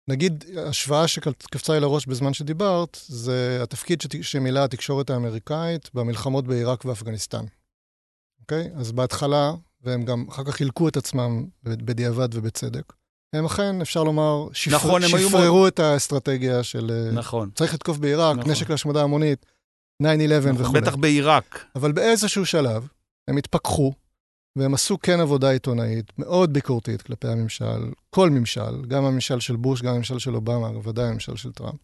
נגיד, 0.09 0.45
השוואה 0.67 1.09
שקפצה 1.09 1.73
לי 1.73 1.81
לראש 1.81 2.07
בזמן 2.07 2.35
שדיברת, 2.35 2.99
זה 3.07 3.59
התפקיד 3.63 4.03
שמילאה 4.23 4.65
התקשורת 4.65 5.11
האמריקאית 5.11 5.91
במלחמות 5.95 6.47
בעיראק 6.47 6.85
ואפגניסטן. 6.85 7.45
אוקיי? 8.41 8.71
אז 8.75 8.93
בהתחלה, 8.93 9.53
והם 9.87 10.05
גם 10.05 10.25
אחר 10.29 10.45
כך 10.45 10.55
חילקו 10.55 10.89
את 10.89 10.97
עצמם 10.97 11.47
בדיעבד 11.63 12.29
ובצדק, 12.33 12.93
הם 13.33 13.45
אכן, 13.45 13.81
אפשר 13.81 14.05
לומר, 14.05 14.47
שפר... 14.53 14.77
נכון, 14.77 15.03
שפררו 15.03 15.59
מאוד... 15.59 15.67
את 15.67 15.79
האסטרטגיה 15.79 16.63
של... 16.63 16.91
אה, 16.91 17.13
נכון. 17.13 17.51
צריך 17.55 17.75
לתקוף 17.75 17.99
בעיראק, 17.99 18.37
נכון. 18.37 18.51
נשק 18.51 18.71
להשמדה 18.71 19.03
המונית, 19.03 19.47
9-11 20.03 20.07
נכון, 20.07 20.63
וכו'. 20.63 20.73
בטח 20.73 20.97
בעיראק. 20.97 21.65
אבל 21.77 21.93
באיזשהו 21.93 22.47
שלב, 22.47 22.89
הם 23.29 23.37
התפכחו, 23.37 23.93
והם 24.59 24.75
עשו 24.75 24.99
כן 25.01 25.21
עבודה 25.21 25.51
עיתונאית 25.51 26.13
מאוד 26.19 26.53
ביקורתית 26.53 27.03
כלפי 27.03 27.29
הממשל, 27.29 27.91
כל 28.11 28.31
ממשל, 28.31 28.85
גם 28.89 29.05
הממשל 29.05 29.41
של 29.41 29.57
בוש, 29.57 29.83
גם 29.83 29.95
הממשל 29.95 30.19
של 30.19 30.35
אובמה, 30.35 30.71
ודאי 30.89 31.09
הממשל 31.09 31.37
של 31.37 31.53
טראמפ, 31.53 31.81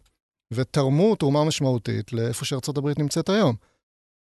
ותרמו 0.53 1.17
תרומה 1.17 1.45
משמעותית 1.45 2.13
לאיפה 2.13 2.45
שארצות 2.45 2.79
הברית 2.79 2.99
נמצאת 2.99 3.29
היום. 3.29 3.57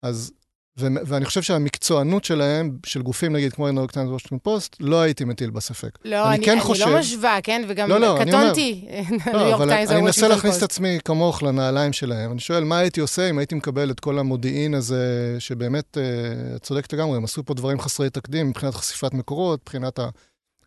אז 0.02 0.32
ואני 0.78 1.24
חושב 1.24 1.42
שהמקצוענות 1.42 2.24
שלהם, 2.24 2.76
של 2.86 3.02
גופים 3.02 3.32
נגיד 3.32 3.52
כמו 3.52 3.70
ניו 3.70 3.80
יורק 3.80 3.92
טיימס 3.92 4.10
וושינגטון 4.10 4.38
פוסט, 4.42 4.76
לא 4.80 5.00
הייתי 5.00 5.24
מטיל 5.24 5.50
בה 5.50 5.60
ספק. 5.60 5.98
לא, 6.04 6.30
אני, 6.30 6.44
כן 6.44 6.52
אני 6.52 6.60
חושב... 6.60 6.86
לא 6.86 6.98
משווה, 6.98 7.38
כן? 7.42 7.62
וגם 7.68 7.88
לא, 7.88 8.00
לא, 8.00 8.18
קטונתי, 8.20 8.84
ניו 9.26 9.48
יורק 9.48 9.68
טיימס 9.68 9.90
אני 9.90 10.00
מנסה 10.00 10.28
להכניס 10.28 10.58
את 10.58 10.62
עצמי 10.62 10.98
כמוך 11.04 11.42
לנעליים 11.42 11.92
שלהם. 11.92 12.32
אני 12.32 12.40
שואל, 12.40 12.64
מה 12.64 12.78
הייתי 12.78 13.00
עושה 13.00 13.30
אם 13.30 13.38
הייתי 13.38 13.54
מקבל 13.54 13.90
את 13.90 14.00
כל 14.00 14.18
המודיעין 14.18 14.74
הזה, 14.74 15.36
שבאמת, 15.38 15.96
אה, 15.96 16.58
צודקת 16.58 16.92
לגמרי, 16.92 17.16
הם 17.16 17.24
עשו 17.24 17.44
פה 17.44 17.54
דברים 17.54 17.80
חסרי 17.80 18.10
תקדים 18.10 18.48
מבחינת 18.48 18.74
חשיפת 18.74 19.14
מקורות, 19.14 19.60
מבחינת 19.62 19.98
ה, 19.98 20.08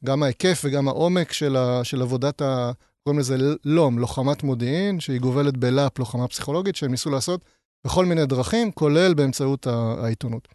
גם 0.05 0.23
ההיקף 0.23 0.61
וגם 0.65 0.87
העומק 0.87 1.31
של, 1.31 1.55
ה, 1.55 1.83
של 1.83 2.01
עבודת 2.01 2.41
ה... 2.41 2.71
קוראים 3.03 3.19
לזה 3.19 3.37
לום, 3.65 3.99
לוחמת 3.99 4.43
מודיעין, 4.43 4.99
שהיא 4.99 5.19
גובלת 5.19 5.57
בלאפ, 5.57 5.99
לוחמה 5.99 6.27
פסיכולוגית, 6.27 6.75
שהם 6.75 6.91
ניסו 6.91 7.09
לעשות. 7.09 7.45
בכל 7.85 8.05
מיני 8.05 8.25
דרכים, 8.25 8.71
כולל 8.71 9.13
באמצעות 9.13 9.67
העיתונות. 10.03 10.47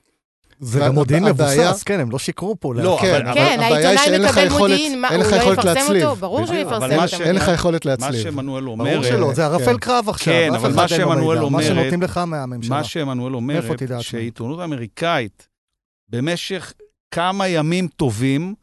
זה 0.61 0.81
גם 0.81 0.95
מודיעין 0.95 1.25
מבוסס, 1.25 1.83
כן, 1.83 2.01
הם 2.01 2.11
לא 2.11 2.19
שיקרו 2.19 2.57
פה. 2.61 2.75
לא, 2.75 2.99
כן, 3.01 3.27
אבל 3.27 3.35
כן, 3.35 3.59
העיתונאי 3.61 4.29
מקבל 4.29 4.49
מודיעין, 4.49 5.01
מה, 5.01 5.09
הוא 5.09 5.17
לא 5.17 5.53
יפרסם 5.53 5.95
אותו? 5.95 6.17
ברור 6.17 6.47
שהוא 6.47 6.57
יפרסם 6.57 7.03
אותו. 7.03 7.25
אין 7.25 7.37
לך 7.37 7.51
יכולת 7.55 7.85
להצליב. 7.85 8.11
מה 8.11 8.31
שמנואל 8.31 8.69
אומרת... 8.69 8.93
ברור 8.93 9.05
שלא, 9.05 9.35
זה 9.35 9.45
ערפל 9.45 9.65
כן. 9.65 9.79
קרב 9.79 10.09
עכשיו. 10.09 10.35
כן, 10.35 10.55
אבל 10.55 10.73
מה 10.75 10.89
שמנואל 10.89 11.39
אומרת... 11.39 11.53
מה 11.53 11.63
שנותנים 11.63 12.03
לך 12.03 12.19
מהממשלה. 12.19 12.77
מה 12.77 12.85
שמנואל 12.85 13.35
אומרת, 13.35 13.83
שעיתונות 14.01 14.61
אמריקאית, 14.61 15.49
במשך 16.09 16.73
כמה 17.11 17.49
ימים 17.49 17.89
טובים, 17.89 18.55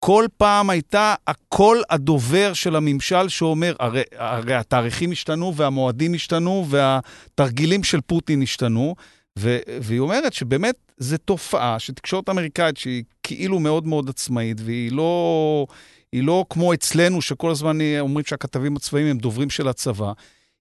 כל 0.00 0.26
פעם 0.36 0.70
הייתה 0.70 1.14
הקול 1.26 1.82
הדובר 1.90 2.52
של 2.52 2.76
הממשל 2.76 3.28
שאומר, 3.28 3.74
הרי, 3.78 4.02
הרי 4.16 4.54
התאריכים 4.54 5.12
השתנו 5.12 5.56
והמועדים 5.56 6.14
השתנו 6.14 6.66
והתרגילים 6.68 7.84
של 7.84 8.00
פוטין 8.00 8.42
השתנו, 8.42 8.94
ו, 9.38 9.58
והיא 9.82 10.00
אומרת 10.00 10.32
שבאמת 10.32 10.74
זו 10.98 11.16
תופעה 11.16 11.78
שתקשורת 11.78 12.28
אמריקאית 12.28 12.76
שהיא 12.76 13.04
כאילו 13.22 13.60
מאוד 13.60 13.86
מאוד 13.86 14.08
עצמאית 14.08 14.56
והיא 14.64 14.92
לא, 14.92 15.66
לא 16.12 16.44
כמו 16.50 16.74
אצלנו 16.74 17.22
שכל 17.22 17.50
הזמן 17.50 17.78
אומרים 18.00 18.26
שהכתבים 18.26 18.76
הצבאיים 18.76 19.06
הם 19.06 19.18
דוברים 19.18 19.50
של 19.50 19.68
הצבא. 19.68 20.12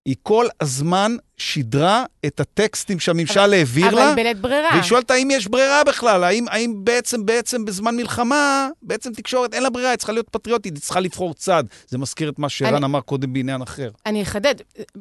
היא 0.05 0.15
כל 0.23 0.45
הזמן 0.61 1.15
שידרה 1.39 2.03
את 2.25 2.39
הטקסטים 2.39 2.99
שהממשל 2.99 3.53
העביר 3.53 3.95
לה. 3.95 4.07
אבל 4.07 4.15
בלית 4.15 4.39
ברירה. 4.39 4.69
והיא 4.71 4.83
שואלת 4.83 5.11
האם 5.11 5.31
יש 5.31 5.47
ברירה 5.47 5.83
בכלל, 5.83 6.23
האם, 6.23 6.45
האם 6.49 6.73
בעצם, 6.83 7.25
בעצם 7.25 7.65
בזמן 7.65 7.95
מלחמה, 7.95 8.69
בעצם 8.81 9.13
תקשורת 9.13 9.53
אין 9.53 9.63
לה 9.63 9.69
ברירה, 9.69 9.89
היא 9.89 9.97
צריכה 9.97 10.13
להיות 10.13 10.29
פטריוטית, 10.29 10.73
היא 10.73 10.81
צריכה 10.81 10.99
לבחור 10.99 11.33
צד. 11.33 11.63
זה 11.87 11.97
מזכיר 11.97 12.29
את 12.29 12.39
מה 12.39 12.49
שערן 12.49 12.75
אני, 12.75 12.85
אמר 12.85 13.01
קודם 13.01 13.33
בעניין 13.33 13.61
אחר. 13.61 13.89
אני 14.05 14.21
אחדד, 14.21 14.55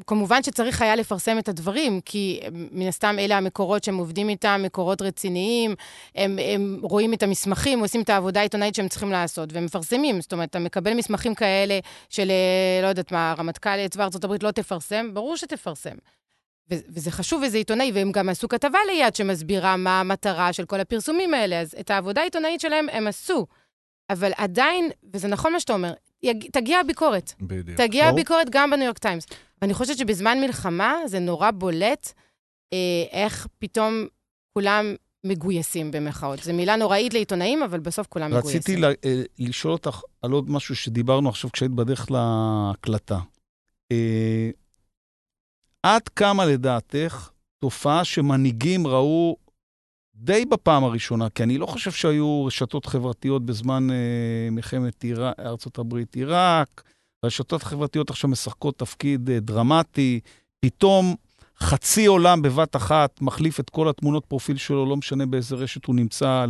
כמובן 0.06 0.42
שצריך 0.42 0.82
היה 0.82 0.96
לפרסם 0.96 1.38
את 1.38 1.48
הדברים, 1.48 2.00
כי 2.04 2.40
מן 2.52 2.88
הסתם 2.88 3.16
אלה 3.18 3.36
המקורות 3.36 3.84
שהם 3.84 3.96
עובדים 3.96 4.28
איתם, 4.28 4.60
מקורות 4.64 5.02
רציניים, 5.02 5.74
הם, 6.14 6.38
הם 6.54 6.78
רואים 6.82 7.14
את 7.14 7.22
המסמכים, 7.22 7.80
עושים 7.80 8.00
את 8.00 8.10
העבודה 8.10 8.40
העיתונאית 8.40 8.74
שהם 8.74 8.88
צריכים 8.88 9.12
לעשות, 9.12 9.52
והם 9.52 9.64
מפרסמים. 9.64 10.20
זאת 10.20 10.32
אומרת, 10.32 10.50
אתה 10.50 10.58
מקבל 10.58 10.94
מסמכים 10.94 11.34
כאלה 11.34 11.78
של, 12.08 12.30
אה, 12.30 12.82
לא 12.82 12.86
יודעת 12.86 13.12
מה, 13.12 13.30
הרמטכ"ל 13.30 13.88
צבא 13.88 14.04
ארצות 14.04 14.24
הברית 14.24 14.42
לא 14.42 14.50
תפרסם, 14.50 15.14
ברור 15.14 15.36
שתפרסם. 15.36 15.96
וזה 16.70 17.10
חשוב 17.10 17.42
וזה 17.46 17.56
עיתונאי, 17.56 17.92
והם 17.94 18.12
גם 18.12 18.28
עשו 18.28 18.48
כתבה 18.48 18.78
ליד 18.92 19.14
שמסבירה 19.14 19.76
מה 19.76 20.00
המטרה 20.00 20.52
של 20.52 20.64
כל 20.64 20.80
הפרסומים 20.80 21.34
האלה, 21.34 21.60
אז 21.60 21.74
את 21.80 21.90
העבודה 21.90 22.20
העיתונאית 22.20 22.60
שלהם 22.60 22.86
הם 22.92 23.06
עשו. 23.06 23.46
אבל 24.10 24.32
עדיין, 24.36 24.90
וזה 25.12 25.28
נכון 25.28 25.52
מה 25.52 25.60
שאתה 25.60 25.72
אומר, 25.72 25.92
יג, 26.22 26.44
תגיע 26.52 26.78
הביקורת. 26.78 27.32
בדיוק. 27.40 27.76
תגיע 27.78 28.04
ברור. 28.04 28.12
הביקורת 28.14 28.50
גם 28.50 28.70
בניו 28.70 28.84
יורק 28.84 28.98
טיימס. 28.98 29.26
ואני 29.62 29.74
חושבת 29.74 29.98
שבזמן 29.98 30.40
מלחמה 30.40 30.94
זה 31.06 31.18
נורא 31.18 31.50
בולט 31.50 32.12
אה, 32.72 32.78
איך 33.10 33.46
פתאום 33.58 34.06
כולם 34.54 34.94
מגויסים 35.24 35.90
במחאות. 35.90 36.42
זו 36.42 36.54
מילה 36.54 36.76
נוראית 36.76 37.14
לעיתונאים, 37.14 37.62
אבל 37.62 37.80
בסוף 37.80 38.06
כולם 38.06 38.34
רציתי 38.34 38.76
מגויסים. 38.76 38.84
רציתי 38.84 39.08
אה, 39.08 39.22
לשאול 39.38 39.72
אותך 39.72 40.00
על 40.22 40.32
עוד 40.32 40.50
משהו 40.50 40.76
שדיברנו 40.76 41.28
עכשיו 41.28 41.52
כשהיית 41.52 41.72
בדרך 41.72 42.10
להקלטה. 42.10 43.18
אה, 43.92 44.50
עד 45.82 46.08
כמה 46.08 46.46
לדעתך 46.46 47.30
תופעה 47.58 48.04
שמנהיגים 48.04 48.86
ראו 48.86 49.36
די 50.14 50.44
בפעם 50.44 50.84
הראשונה, 50.84 51.30
כי 51.30 51.42
אני 51.42 51.58
לא 51.58 51.66
חושב 51.66 51.90
שהיו 51.90 52.44
רשתות 52.44 52.86
חברתיות 52.86 53.46
בזמן 53.46 53.90
אה, 53.90 54.50
מלחמת 54.50 55.04
ארצות 55.38 55.78
הברית-עיראק, 55.78 56.82
רשתות 57.24 57.62
חברתיות 57.62 58.10
עכשיו 58.10 58.30
משחקות 58.30 58.78
תפקיד 58.78 59.30
אה, 59.30 59.40
דרמטי, 59.40 60.20
פתאום 60.60 61.14
חצי 61.60 62.06
עולם 62.06 62.42
בבת 62.42 62.76
אחת 62.76 63.20
מחליף 63.20 63.60
את 63.60 63.70
כל 63.70 63.88
התמונות 63.88 64.26
פרופיל 64.26 64.56
שלו, 64.56 64.86
לא 64.86 64.96
משנה 64.96 65.26
באיזה 65.26 65.56
רשת 65.56 65.84
הוא 65.84 65.94
נמצא, 65.94 66.46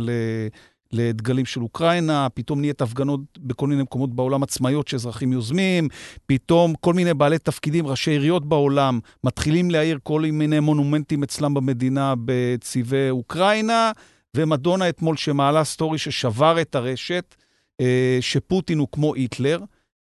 לדגלים 0.93 1.45
של 1.45 1.61
אוקראינה, 1.61 2.27
פתאום 2.33 2.59
נהיית 2.59 2.81
הפגנות 2.81 3.19
בכל 3.37 3.67
מיני 3.67 3.83
מקומות 3.83 4.13
בעולם 4.15 4.43
עצמאיות 4.43 4.87
שאזרחים 4.87 5.33
יוזמים, 5.33 5.87
פתאום 6.25 6.73
כל 6.79 6.93
מיני 6.93 7.13
בעלי 7.13 7.39
תפקידים, 7.39 7.87
ראשי 7.87 8.11
עיריות 8.11 8.45
בעולם, 8.45 8.99
מתחילים 9.23 9.71
להעיר 9.71 9.99
כל 10.03 10.21
מיני 10.21 10.59
מונומנטים 10.59 11.23
אצלם 11.23 11.53
במדינה 11.53 12.13
בצבעי 12.25 13.09
אוקראינה, 13.09 13.91
ומדונה 14.37 14.89
אתמול 14.89 15.17
שמעלה 15.17 15.63
סטורי 15.63 15.97
ששבר 15.97 16.61
את 16.61 16.75
הרשת, 16.75 17.35
אה, 17.81 18.17
שפוטין 18.21 18.79
הוא 18.79 18.87
כמו 18.91 19.15
היטלר, 19.15 19.59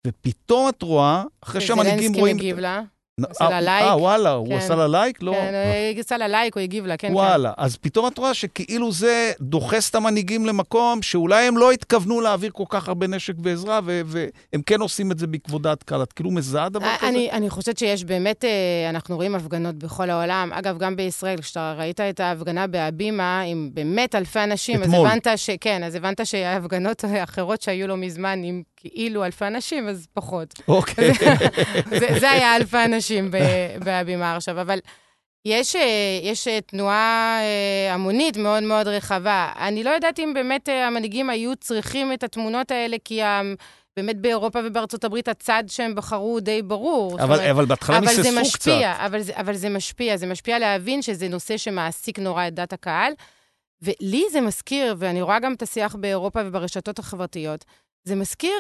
ופתאום 0.07 0.69
את 0.69 0.83
רואה, 0.83 1.25
אחרי 1.43 1.61
שהמנהיגים 1.61 2.13
רואים... 2.13 2.37
זלנסקי 2.37 2.53
מגיב 2.53 2.59
לה. 2.59 2.83
עשה 3.31 3.49
לה 3.49 3.61
לייק. 3.61 3.87
אה, 3.87 3.97
וואלה, 3.97 4.31
הוא 4.31 4.49
כן. 4.49 4.55
עשה 4.55 4.75
לה 4.75 4.89
לייק? 4.89 5.23
לא. 5.23 5.33
כן, 5.33 5.55
הוא 5.95 6.01
עשה 6.01 6.17
לה 6.17 6.29
לייק, 6.29 6.55
הוא 6.55 6.63
הגיב 6.63 6.87
לה, 6.87 6.97
כן, 6.97 7.09
כן. 7.09 7.15
וואלה, 7.15 7.53
אז 7.57 7.77
פתאום 7.77 8.07
את 8.07 8.19
רואה 8.19 8.35
שכאילו 8.35 8.93
זה 8.93 9.33
דוחס 9.41 9.91
את 9.91 9.95
המנהיגים 9.95 10.47
למקום 10.47 11.03
שאולי 11.03 11.45
הם 11.45 11.59
לא 11.59 11.73
התכוונו 11.73 12.21
להעביר 12.21 12.51
כל 12.51 12.65
כך 12.69 12.89
הרבה 12.89 13.07
נשק 13.07 13.35
ועזרה, 13.43 13.81
והם 13.85 14.63
כן 14.67 14.81
עושים 14.81 15.13
את 15.13 15.19
זה 15.19 15.27
בכבודת 15.27 15.83
קהל. 15.83 16.03
את 16.03 16.13
כאילו 16.13 16.31
מזהה 16.31 16.69
דבר 16.69 16.97
כזה? 16.97 17.09
אני, 17.09 17.31
אני 17.31 17.51
חושבת 17.51 17.79
שיש 17.79 18.05
באמת, 18.05 18.45
אה, 18.45 18.51
אנחנו 18.91 19.17
רואים 19.17 19.35
הפגנות 19.35 19.75
בכל 19.75 20.11
העולם. 20.11 20.51
אגב, 20.53 20.79
גם 20.79 20.97
בישראל, 20.97 21.41
כשאתה 21.41 21.75
ראית 21.79 22.01
את 22.01 22.21
ההפגנה 22.21 22.67
בהבימה 22.67 23.41
עם 23.41 23.71
באמת 23.75 24.15
אלפי 24.15 24.41
אנשים. 24.41 24.83
אז 24.83 24.93
הבנת 24.95 25.27
ש... 25.37 25.51
כן, 25.61 25.85
אז 25.85 25.95
הבנת 25.95 26.27
שההפגנות 26.27 27.05
האחרות 27.05 27.63
שהיו 27.63 27.89
לו 27.89 27.97
מזמן 27.97 28.43
עם 28.45 28.63
כאילו 28.77 29.25
אלפי 29.25 29.47
אנשים, 29.47 29.89
אז 29.89 30.07
פחות. 30.15 30.55
אוקיי. 30.69 31.13
זה, 32.01 32.09
זה 32.21 32.31
היה 32.31 32.57
אלפי 32.57 32.85
אנשים 32.85 33.02
ב- 33.11 33.37
בהבימה 33.85 34.37
עכשיו, 34.37 34.61
אבל 34.61 34.79
יש, 35.45 35.77
אה, 35.77 35.83
יש 36.23 36.49
אה, 36.49 36.61
תנועה 36.61 37.39
אה, 37.41 37.95
המונית 37.95 38.37
מאוד 38.37 38.63
מאוד 38.63 38.89
רחבה. 38.89 39.53
אני 39.59 39.85
לא 39.85 39.91
יודעת 39.91 40.19
אם 40.19 40.35
באמת 40.35 40.69
אה, 40.69 40.87
המנהיגים 40.87 41.31
היו 41.31 41.57
צריכים 41.57 42.13
את 42.13 42.23
התמונות 42.23 42.71
האלה, 42.71 42.97
כי 43.05 43.23
ה- 43.23 43.43
באמת 43.97 44.17
באירופה 44.21 44.59
ובארצות 44.65 45.05
הברית 45.05 45.29
הצד 45.29 45.65
שהם 45.67 45.95
בחרו 45.95 46.25
הוא 46.27 46.41
די 46.41 46.63
ברור. 46.63 47.15
אבל, 47.15 47.35
אומרת, 47.37 47.51
אבל 47.51 47.65
בהתחלה 47.65 48.01
ניססו 48.01 48.23
קצת. 48.23 48.41
משפיע, 48.41 49.07
אבל 49.07 49.21
זה, 49.21 49.33
אבל 49.37 49.55
זה 49.57 49.69
משפיע, 49.69 50.17
זה 50.17 50.27
משפיע 50.27 50.59
להבין 50.59 51.03
שזה 51.03 51.29
נושא 51.29 51.57
שמעסיק 51.57 52.19
נורא 52.19 52.49
את 52.49 52.55
דת 52.55 52.73
הקהל. 52.73 53.13
ולי 53.83 54.25
זה 54.33 54.41
מזכיר, 54.41 54.95
ואני 54.99 55.23
רואה 55.23 55.39
גם 55.39 55.53
את 55.53 55.63
השיח 55.63 55.95
באירופה 55.95 56.41
וברשתות 56.45 56.99
החברתיות, 56.99 57.65
זה 58.05 58.15
מזכיר 58.15 58.55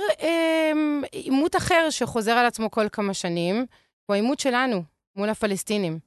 עימות 1.13 1.57
אחר 1.57 1.87
שחוזר 1.91 2.33
על 2.33 2.47
עצמו 2.47 2.71
כל 2.71 2.87
כמה 2.93 3.15
שנים, 3.15 3.67
הוא 4.07 4.15
העימות 4.15 4.41
שלנו 4.41 4.83
מול 5.17 5.29
הפלסטינים. 5.29 5.99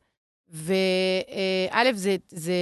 וא', 0.47 1.93
זה, 1.93 2.15
זה, 2.29 2.53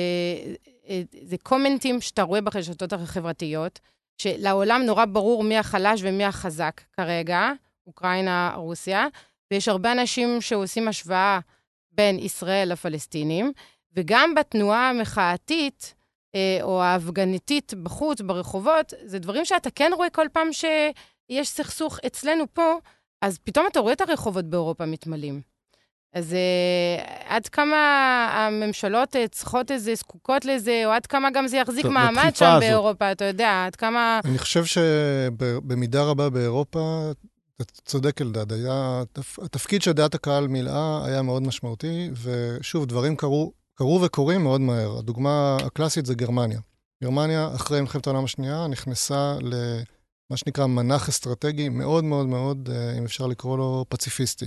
אה, 0.89 1.01
זה 1.21 1.35
קומנטים 1.43 2.01
שאתה 2.01 2.23
רואה 2.23 2.41
ברשתות 2.41 2.93
החברתיות, 2.93 3.79
שלעולם 4.17 4.81
נורא 4.85 5.05
ברור 5.05 5.43
מי 5.43 5.57
החלש 5.57 6.01
ומי 6.03 6.25
החזק 6.25 6.81
כרגע, 6.93 7.51
אוקראינה, 7.87 8.53
רוסיה, 8.55 9.07
ויש 9.51 9.67
הרבה 9.67 9.91
אנשים 9.91 10.41
שעושים 10.41 10.87
השוואה 10.87 11.39
בין 11.91 12.19
ישראל 12.19 12.71
לפלסטינים, 12.71 13.51
וגם 13.93 14.35
בתנועה 14.35 14.89
המחאתית, 14.89 15.93
אה, 16.35 16.59
או 16.61 16.83
ההפגנתית 16.83 17.73
בחוץ, 17.73 18.21
ברחובות, 18.21 18.93
זה 19.03 19.19
דברים 19.19 19.45
שאתה 19.45 19.69
כן 19.69 19.91
רואה 19.95 20.09
כל 20.09 20.27
פעם 20.33 20.53
שיש 20.53 21.47
סכסוך 21.47 21.99
אצלנו 22.05 22.43
פה, 22.53 22.73
אז 23.23 23.37
פתאום 23.43 23.65
אתה 23.71 23.79
רואה 23.79 23.93
את 23.93 24.01
הרחובות 24.01 24.45
באירופה 24.45 24.85
מתמלאים. 24.85 25.41
אז 26.13 26.31
uh, 26.33 27.23
עד 27.27 27.47
כמה 27.47 27.75
הממשלות 28.33 29.15
uh, 29.15 29.19
צריכות 29.31 29.71
איזה, 29.71 29.95
זקוקות 29.95 30.45
לזה, 30.45 30.81
או 30.85 30.91
עד 30.91 31.05
כמה 31.05 31.31
גם 31.31 31.47
זה 31.47 31.57
יחזיק 31.57 31.83
טוב, 31.83 31.91
מעמד 31.91 32.31
שם 32.35 32.45
הזאת. 32.45 32.59
באירופה, 32.59 33.11
אתה 33.11 33.25
יודע, 33.25 33.63
עד 33.65 33.75
כמה... 33.75 34.19
אני 34.25 34.37
חושב 34.37 34.65
שבמידה 34.65 36.03
רבה 36.03 36.29
באירופה, 36.29 37.11
אתה 37.55 37.81
צודק 37.85 38.21
אלדד, 38.21 38.53
היה, 38.53 39.03
התפ- 39.03 39.45
התפקיד 39.45 39.81
שדעת 39.81 40.15
הקהל 40.15 40.47
מילאה 40.47 41.05
היה 41.05 41.21
מאוד 41.21 41.43
משמעותי, 41.43 42.09
ושוב, 42.23 42.85
דברים 42.85 43.15
קרו, 43.15 43.51
קרו 43.75 44.01
וקורים 44.01 44.43
מאוד 44.43 44.61
מהר. 44.61 44.97
הדוגמה 44.97 45.57
הקלאסית 45.65 46.05
זה 46.05 46.15
גרמניה. 46.15 46.59
גרמניה, 47.03 47.49
אחרי 47.55 47.81
מלחמת 47.81 48.07
העולם 48.07 48.23
השנייה, 48.23 48.67
נכנסה 48.67 49.35
למה 50.31 50.37
שנקרא 50.37 50.65
מנח 50.65 51.09
אסטרטגי 51.09 51.69
מאוד 51.69 52.03
מאוד 52.03 52.27
מאוד, 52.27 52.69
אה, 52.71 52.97
אם 52.97 53.05
אפשר 53.05 53.27
לקרוא 53.27 53.57
לו, 53.57 53.85
פציפיסטי. 53.89 54.45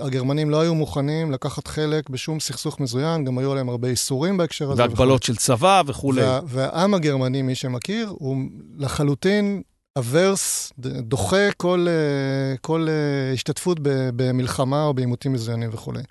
הגרמנים 0.00 0.50
לא 0.50 0.60
היו 0.60 0.74
מוכנים 0.74 1.32
לקחת 1.32 1.66
חלק 1.66 2.10
בשום 2.10 2.40
סכסוך 2.40 2.80
מזוין, 2.80 3.24
גם 3.24 3.38
היו 3.38 3.52
עליהם 3.52 3.68
הרבה 3.68 3.88
איסורים 3.88 4.36
בהקשר 4.36 4.70
הזה. 4.70 4.82
והגבלות 4.82 5.22
של 5.22 5.36
צבא 5.36 5.82
וכולי. 5.86 6.22
וה, 6.22 6.40
והעם 6.46 6.94
הגרמני, 6.94 7.42
מי 7.42 7.54
שמכיר, 7.54 8.08
הוא 8.08 8.36
לחלוטין 8.76 9.62
אברס, 9.98 10.72
דוחה 10.78 11.52
כל, 11.56 11.86
אה, 11.88 12.56
כל 12.56 12.86
אה, 12.88 13.32
השתתפות 13.32 13.78
במלחמה 14.16 14.84
או 14.84 14.94
בעימותים 14.94 15.32
מזוינים 15.32 15.70
וכולי. 15.72 16.02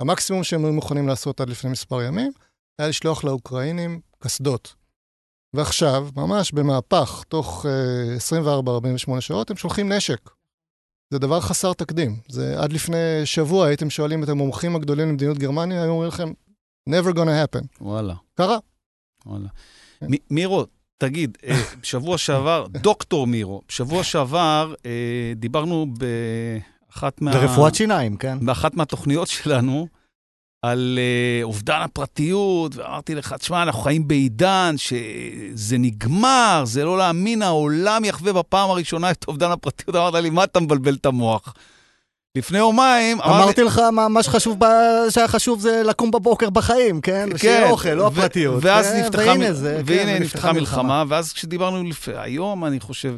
המקסימום 0.00 0.44
שהם 0.44 0.64
היו 0.64 0.72
מוכנים 0.72 1.08
לעשות 1.08 1.40
עד 1.40 1.50
לפני 1.50 1.70
מספר 1.70 2.02
ימים, 2.02 2.32
היה 2.78 2.88
לשלוח 2.88 3.24
לאוקראינים 3.24 4.00
קסדות. 4.18 4.74
ועכשיו, 5.54 6.08
ממש 6.16 6.52
במהפך, 6.52 7.24
תוך 7.28 7.66
אה, 7.68 8.40
24-48 9.16 9.20
שעות, 9.20 9.50
הם 9.50 9.56
שולחים 9.56 9.92
נשק. 9.92 10.30
זה 11.10 11.18
דבר 11.18 11.40
חסר 11.40 11.72
תקדים. 11.72 12.16
זה 12.28 12.60
עד 12.62 12.72
לפני 12.72 12.96
שבוע 13.24 13.66
הייתם 13.66 13.90
שואלים 13.90 14.24
את 14.24 14.28
המומחים 14.28 14.76
הגדולים 14.76 15.08
למדיניות 15.08 15.38
גרמניה, 15.38 15.82
היו 15.82 15.90
אומרים 15.90 16.08
לכם, 16.08 16.32
never 16.90 17.14
gonna 17.14 17.56
happen. 17.56 17.66
וואלה, 17.80 18.14
קרה. 18.34 18.58
וואלה. 19.26 19.48
כן. 20.00 20.06
מ- 20.10 20.34
מירו, 20.34 20.64
תגיד, 20.98 21.38
אה, 21.46 21.62
בשבוע 21.80 22.18
שעבר, 22.18 22.66
דוקטור 22.82 23.26
מירו, 23.26 23.62
בשבוע 23.68 24.04
שעבר 24.04 24.74
אה, 24.86 25.32
דיברנו 25.36 25.86
באחת 26.88 27.20
מה... 27.20 27.32
ברפואת 27.32 27.74
שיניים, 27.74 28.16
כן? 28.16 28.46
באחת 28.46 28.74
מהתוכניות 28.74 29.28
שלנו 29.28 29.88
על 30.62 30.98
uh, 30.98 31.44
אובדן 31.44 31.80
הפרטיות, 31.80 32.76
ואמרתי 32.76 33.14
לך, 33.14 33.32
תשמע, 33.32 33.62
אנחנו 33.62 33.80
חיים 33.80 34.08
בעידן 34.08 34.74
שזה 34.76 35.78
נגמר, 35.78 36.62
זה 36.66 36.84
לא 36.84 36.98
להאמין, 36.98 37.42
העולם 37.42 38.04
יחווה 38.04 38.32
בפעם 38.32 38.70
הראשונה 38.70 39.10
את 39.10 39.24
אובדן 39.28 39.50
הפרטיות. 39.50 39.96
אמרת 39.96 40.14
לי, 40.14 40.30
מה 40.30 40.44
אתה 40.44 40.60
מבלבל 40.60 40.94
את 40.94 41.06
המוח? 41.06 41.54
לפני 42.38 42.58
יומיים, 42.58 43.20
אמרתי 43.20 43.62
לך, 43.62 43.78
מה, 43.78 44.08
מה 44.08 44.22
שחשוב, 44.22 44.64
ב- 44.64 45.10
שהיה 45.10 45.28
חשוב 45.28 45.60
זה 45.60 45.82
לקום 45.84 46.10
בבוקר 46.10 46.50
בחיים, 46.50 47.00
כן? 47.00 47.28
שיהיה 47.36 47.70
אוכל, 47.70 47.88
לא 47.88 48.06
הפרטיות. 48.06 48.64
ואז 48.64 48.86
כן? 48.86 49.00
נפתחה, 49.00 49.22
והנה 49.26 49.52
זה, 49.52 49.80
והנה 49.84 50.16
כן, 50.16 50.22
נפתחה 50.22 50.52
מלחמה, 50.52 51.04
ואז 51.08 51.32
כשדיברנו 51.32 51.84
לפ... 51.84 52.08
היום, 52.08 52.64
אני 52.64 52.80
חושב, 52.80 53.16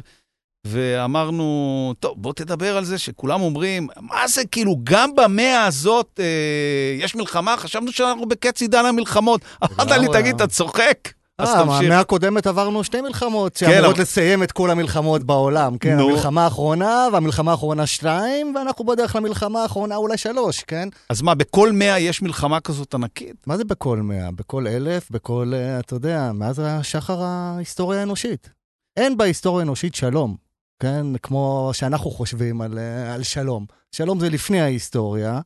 ואמרנו, 0.67 1.93
טוב, 1.99 2.13
בוא 2.17 2.33
תדבר 2.33 2.77
על 2.77 2.85
זה, 2.85 2.97
שכולם 2.97 3.41
אומרים, 3.41 3.87
מה 4.01 4.27
זה, 4.27 4.41
כאילו, 4.51 4.75
גם 4.83 5.15
במאה 5.15 5.65
הזאת 5.65 6.19
אה, 6.19 7.03
יש 7.03 7.15
מלחמה? 7.15 7.57
חשבנו 7.57 7.91
שאנחנו 7.91 8.25
בקץ 8.25 8.61
עידן 8.61 8.85
המלחמות. 8.85 9.41
אמרת 9.63 9.91
לי, 9.91 10.07
תגיד, 10.13 10.35
אתה 10.35 10.47
צוחק? 10.47 10.97
אז 11.37 11.49
אה, 11.49 11.63
תמשיך. 11.63 11.81
מהמאה 11.81 11.99
הקודמת 11.99 12.47
עברנו 12.47 12.83
שתי 12.83 13.01
מלחמות 13.01 13.57
כן, 13.57 13.65
שאמורות 13.71 13.97
לסיים 13.97 14.43
את 14.43 14.51
כל 14.51 14.71
המלחמות 14.71 15.23
בעולם, 15.23 15.77
כן? 15.77 15.99
המלחמה 15.99 16.43
האחרונה 16.43 17.07
והמלחמה 17.13 17.51
האחרונה 17.51 17.87
שתיים, 17.87 18.55
ואנחנו 18.55 18.85
בדרך 18.85 19.15
למלחמה 19.15 19.61
האחרונה 19.61 19.95
אולי 19.95 20.17
שלוש, 20.17 20.63
כן? 20.63 20.89
אז 21.09 21.21
מה, 21.21 21.35
בכל 21.35 21.71
מאה 21.71 21.99
יש 21.99 22.21
מלחמה 22.21 22.59
כזאת 22.59 22.93
ענקית? 22.93 23.47
מה 23.47 23.57
זה 23.57 23.63
בכל 23.63 23.97
מאה? 23.97 24.31
בכל 24.31 24.67
אלף? 24.67 25.11
בכל, 25.11 25.51
אה, 25.55 25.79
אתה 25.79 25.95
יודע, 25.95 26.31
מאז 26.33 26.61
השחר 26.65 27.23
ההיסטוריה 27.23 27.99
האנושית. 27.99 28.49
אין 28.97 29.17
בהיסטוריה 29.17 29.59
האנושית 29.59 29.95
שלום, 29.95 30.35
כן? 30.81 31.17
כמו 31.17 31.69
שאנחנו 31.73 32.11
חושבים 32.11 32.61
על, 32.61 32.79
אה, 32.79 33.13
על 33.13 33.23
שלום. 33.23 33.65
שלום 33.91 34.19
זה 34.19 34.29
לפני 34.29 34.61
ההיסטוריה, 34.61 35.41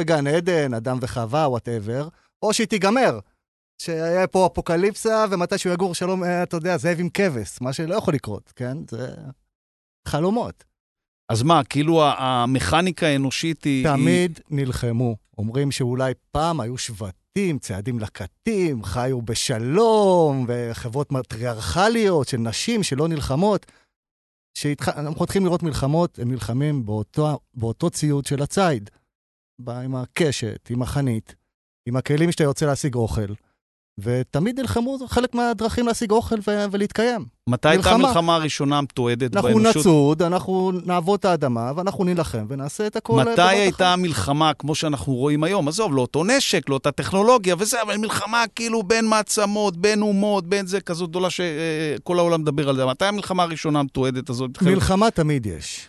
בגן 0.00 0.26
עדן, 0.26 0.74
אדם 0.74 0.98
וחווה, 1.00 1.48
וואטאבר, 1.48 2.08
או 2.42 2.52
שהיא 2.52 2.66
תיגמר. 2.66 3.18
שהיה 3.82 4.26
פה 4.26 4.46
אפוקליפסה, 4.46 5.24
ומתישהו 5.30 5.72
יגור 5.72 5.94
שלום, 5.94 6.24
אה, 6.24 6.42
אתה 6.42 6.56
יודע, 6.56 6.76
זאב 6.76 7.00
עם 7.00 7.08
כבש, 7.14 7.60
מה 7.60 7.72
שלא 7.72 7.94
יכול 7.94 8.14
לקרות, 8.14 8.52
כן? 8.56 8.76
זה 8.90 9.14
חלומות. 10.08 10.64
אז 11.32 11.42
מה, 11.42 11.64
כאילו 11.64 12.02
המכניקה 12.04 13.06
האנושית 13.06 13.64
היא... 13.64 13.88
היא... 13.88 13.96
תמיד 13.96 14.40
נלחמו. 14.50 15.16
אומרים 15.38 15.70
שאולי 15.70 16.12
פעם 16.30 16.60
היו 16.60 16.78
שבטים, 16.78 17.58
צעדים 17.58 17.98
לקטים, 17.98 18.84
חיו 18.84 19.22
בשלום, 19.22 20.46
וחברות 20.48 21.12
מטריארכליות 21.12 22.28
של 22.28 22.36
נשים 22.36 22.82
שלא 22.82 23.08
נלחמות. 23.08 23.66
כשאנחנו 24.80 25.22
מתחילים 25.22 25.46
לראות 25.46 25.62
מלחמות, 25.62 26.18
הם 26.18 26.30
נלחמים 26.30 26.86
באותו, 26.86 27.38
באותו 27.54 27.90
ציוד 27.90 28.26
של 28.26 28.42
הציד. 28.42 28.90
בא 29.58 29.80
עם 29.80 29.94
הקשת, 29.94 30.70
עם 30.70 30.82
החנית, 30.82 31.34
עם 31.86 31.96
הכלים 31.96 32.32
שאתה 32.32 32.44
יוצא 32.44 32.66
להשיג 32.66 32.94
אוכל. 32.94 33.32
ותמיד 33.98 34.60
נלחמו, 34.60 34.98
חלק 35.08 35.34
מהדרכים 35.34 35.86
להשיג 35.86 36.10
אוכל 36.10 36.36
ו- 36.48 36.64
ולהתקיים. 36.70 37.24
מתי 37.48 37.68
הייתה 37.68 37.90
מלחמה. 37.90 38.08
המלחמה 38.08 38.34
הראשונה 38.34 38.78
המתועדת 38.78 39.36
אנחנו 39.36 39.48
באנושות? 39.48 39.76
נצוד, 39.76 40.22
אנחנו 40.22 40.72
נעבוד 40.84 41.18
את 41.18 41.24
האדמה, 41.24 41.72
ואנחנו 41.76 42.04
נילחם 42.04 42.46
ונעשה 42.48 42.86
את 42.86 42.96
הכל. 42.96 43.16
מתי. 43.16 43.42
הייתה 43.42 43.92
המלחמה, 43.92 44.54
כמו 44.54 44.74
שאנחנו 44.74 45.14
רואים 45.14 45.44
היום? 45.44 45.68
עזוב, 45.68 45.94
לא 45.94 46.00
אותו 46.00 46.24
נשק, 46.24 46.68
לא 46.68 46.74
אותה 46.74 46.90
טכנולוגיה 46.92 47.54
וזה, 47.58 47.82
אבל 47.82 47.96
מלחמה 47.96 48.44
כאילו 48.54 48.82
בין 48.82 49.06
מעצמות, 49.06 49.76
בין 49.76 50.02
אומות, 50.02 50.46
בין 50.46 50.66
זה, 50.66 50.80
כזאת 50.80 51.10
גדולה 51.10 51.28
שכל 51.30 52.18
העולם 52.18 52.40
מדבר 52.40 52.68
על 52.68 52.76
זה. 52.76 52.86
מתי 52.86 53.04
המלחמה 53.04 53.42
הראשונה 53.42 53.80
המתועדת 53.80 54.30
הזאת? 54.30 54.62
מלחמה 54.62 55.10
תמיד 55.10 55.46
יש. 55.46 55.88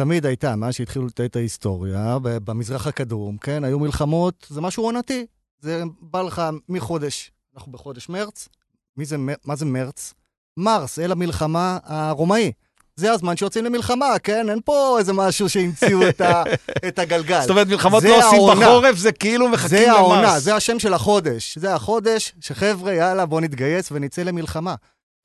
תמיד 0.00 0.26
הייתה, 0.26 0.56
מאז 0.56 0.74
שהתחילו 0.74 1.06
את 1.24 1.36
ההיסטוריה, 1.36 2.18
במזרח 2.22 2.86
הקדום, 2.86 3.36
כן, 3.36 3.64
היו 3.64 3.78
מלחמות, 3.78 4.46
זה 4.50 4.60
משהו 4.60 4.84
עונתי. 4.84 5.26
זה 5.60 5.82
בא 6.00 6.22
לך 6.22 6.42
מחודש, 6.68 7.30
אנחנו 7.54 7.72
בחודש 7.72 8.08
מרץ, 8.08 8.48
מי 8.96 9.04
זה, 9.04 9.16
מה 9.44 9.56
זה 9.56 9.64
מרץ? 9.64 10.14
מרס, 10.56 10.98
אל 10.98 11.12
המלחמה 11.12 11.78
הרומאי. 11.84 12.52
זה 12.96 13.12
הזמן 13.12 13.36
שיוצאים 13.36 13.64
למלחמה, 13.64 14.18
כן? 14.22 14.50
אין 14.50 14.60
פה 14.64 14.96
איזה 14.98 15.12
משהו 15.12 15.48
שהמציאו 15.48 16.08
את, 16.08 16.20
ה, 16.20 16.42
את 16.88 16.98
הגלגל. 16.98 17.40
זאת 17.40 17.50
אומרת, 17.50 17.66
מלחמות 17.66 18.02
לא 18.02 18.18
עושים 18.18 18.38
העונה. 18.38 18.66
בחורף, 18.66 18.96
זה 18.96 19.12
כאילו 19.12 19.48
מחכים 19.48 19.78
למס. 19.78 19.86
זה 19.86 19.92
העונה, 19.92 20.40
זה 20.40 20.54
השם 20.54 20.78
של 20.78 20.94
החודש. 20.94 21.58
זה 21.58 21.74
החודש 21.74 22.32
שחבר'ה, 22.40 22.94
יאללה, 22.94 23.26
בואו 23.26 23.40
נתגייס 23.40 23.92
ונצא 23.92 24.22
למלחמה. 24.22 24.74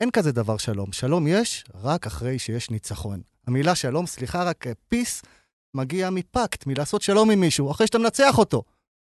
אין 0.02 0.12
כזה 0.12 0.32
דבר 0.32 0.58
שלום. 0.58 0.92
שלום 0.92 1.28
יש 1.28 1.64
רק 1.84 2.08
אחרי 2.08 2.40
שיש 2.40 2.70
ניצחון. 2.70 3.22
המילה 3.48 3.76
שלום, 3.76 4.08
סליחה, 4.08 4.44
רק 4.44 4.66
פיס, 4.88 5.22
מגיע 5.74 6.10
מפקט, 6.10 6.68
מלעשות 6.68 7.02
שלום 7.02 7.32
עם 7.32 7.40
מישהו, 7.40 7.72
אחרי 7.72 7.88
שאתה 7.88 7.98
מנצח 7.98 8.38
אותו. 8.38 8.64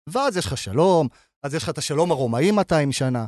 ואז 0.07 0.37
יש 0.37 0.47
לך 0.47 0.57
שלום, 0.57 1.09
אז 1.43 1.55
יש 1.55 1.63
לך 1.63 1.69
את 1.69 1.79
השלום 1.79 2.11
הרומאי 2.11 2.51
200 2.51 2.93
שנה. 2.93 3.27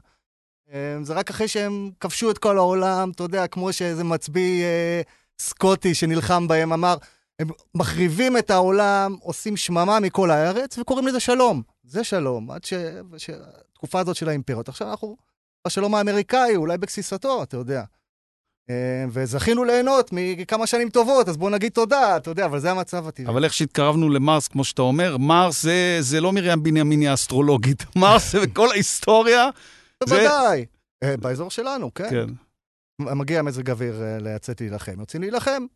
אה, 0.72 0.97
זה 1.03 1.14
רק 1.14 1.31
אחרי 1.31 1.49
שהם 1.49 1.91
כבשו 2.01 2.31
את 2.31 2.39
כל 2.39 2.59
העולם, 2.59 3.11
אתה 3.11 3.22
יודע, 3.22 3.47
כמו 3.47 3.72
שאיזה 3.72 4.05
מצביא 4.05 4.64
אה, 4.64 5.03
סקוטי 5.39 5.95
שנלחם 5.95 6.49
בהם 6.49 6.72
אמר, 6.72 6.97
הם 7.39 7.49
מחריבים 7.75 8.39
את 8.39 8.51
העולם, 8.51 9.16
עושים 9.20 9.57
שממה 9.57 10.01
מכל 10.01 10.31
הארץ, 10.31 10.79
וקוראים 10.79 11.07
לזה 11.07 11.20
שלום. 11.20 11.62
זה 11.85 12.05
שלום, 12.05 12.51
עד 12.51 12.64
שהתקופה 13.16 14.01
הזאת 14.01 14.16
של 14.16 14.29
האימפריות. 14.29 14.68
עכשיו 14.68 14.91
אנחנו 14.91 15.16
בשלום 15.66 15.95
האמריקאי, 15.95 16.57
אולי 16.57 16.79
בגסיסתו, 16.79 17.43
אתה 17.43 17.57
יודע. 17.57 17.85
אה, 18.71 19.05
וזכינו 19.11 19.65
ליהנות 19.65 20.11
מכמה 20.12 20.67
שנים 20.67 20.89
טובות, 20.89 21.29
אז 21.29 21.37
בואו 21.37 21.51
נגיד 21.51 21.73
תודה, 21.73 22.17
אתה 22.17 22.31
יודע, 22.31 22.45
אבל 22.45 22.59
זה 22.61 22.71
המצב 22.71 23.09
הטבעי. 23.09 23.29
אבל 23.29 23.45
איך 23.45 23.53
שהתקרבנו 23.53 24.09
למרס, 24.09 24.49
כמו 24.49 24.65
שאתה 24.65 24.83
אומר, 24.83 25.17
מרס 25.17 25.62
זה, 25.62 25.97
זה 26.01 26.21
לא 26.21 26.33
מרים 26.33 26.62
בנימיני 26.62 27.09
האסטרולוגית. 27.09 27.85
מרס 27.97 28.33
זה 28.33 28.41
בכל 28.41 28.71
ההיסטוריה. 28.71 29.51
בוודאי. 30.05 30.65
זה... 31.05 31.17
באזור 31.17 31.51
שלנו, 31.51 31.95
כן. 31.95 32.11
כן. 32.11 32.27
מגיע 32.99 33.43
מזג 33.43 33.71
אוויר 33.71 34.03
אה, 34.03 34.19
לצאת 34.21 34.61
להילחם. 34.61 35.01
יוצאים 35.01 35.23
להילחם, 35.23 35.67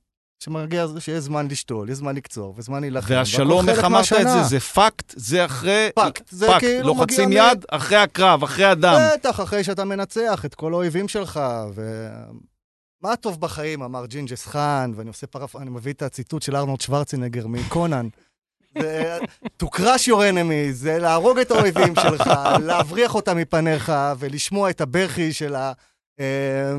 שמגיע, 0.44 0.86
שיש 0.98 1.18
זמן 1.18 1.48
לשתול, 1.50 1.90
יש 1.90 1.96
זמן 1.96 2.16
לקצור, 2.16 2.54
וזמן 2.56 2.80
להילחם. 2.80 3.14
והשלום, 3.14 3.68
איך 3.68 3.84
אמרת 3.84 4.12
את 4.20 4.26
זה? 4.26 4.42
זה 4.42 4.60
pact? 4.60 5.12
זה 5.16 5.44
אחרי... 5.44 5.88
pact, 5.94 6.28
זה 6.30 6.46
pact. 6.46 6.60
כאילו 6.60 6.86
לוחצים 6.86 7.32
יד, 7.32 7.58
מ... 7.58 7.74
אחרי 7.74 7.96
הקרב, 7.96 8.42
אחרי 8.42 8.64
הדם. 8.64 8.98
בטח, 9.14 9.40
אחרי 9.40 9.64
שאתה 9.64 9.84
מנצח 9.84 10.44
את 10.44 10.54
כל 10.54 10.72
האויבים 10.72 11.08
שלך, 11.08 11.40
ו... 11.74 12.08
מה 13.02 13.16
טוב 13.16 13.40
בחיים, 13.40 13.82
אמר 13.82 14.06
ג'ינגיס 14.06 14.46
חאן, 14.46 14.92
ואני 14.96 15.08
עושה 15.08 15.26
פרפ... 15.26 15.56
אני 15.56 15.70
מביא 15.70 15.92
את 15.92 16.02
הציטוט 16.02 16.42
של 16.42 16.56
ארנולד 16.56 16.80
שוורצנגר 16.80 17.46
מקונאן. 17.46 18.08
to 19.62 19.66
crush 19.66 20.06
your 20.06 20.20
enemy, 20.32 20.72
זה 20.72 20.98
להרוג 20.98 21.38
את 21.38 21.50
האויבים 21.50 21.94
שלך, 22.02 22.30
להבריח 22.62 23.14
אותם 23.14 23.36
מפניך 23.36 23.92
ולשמוע 24.18 24.70
את 24.70 24.80
הבכי 24.80 25.32
של, 25.32 25.54
ה, 25.54 25.72
אה, 26.20 26.24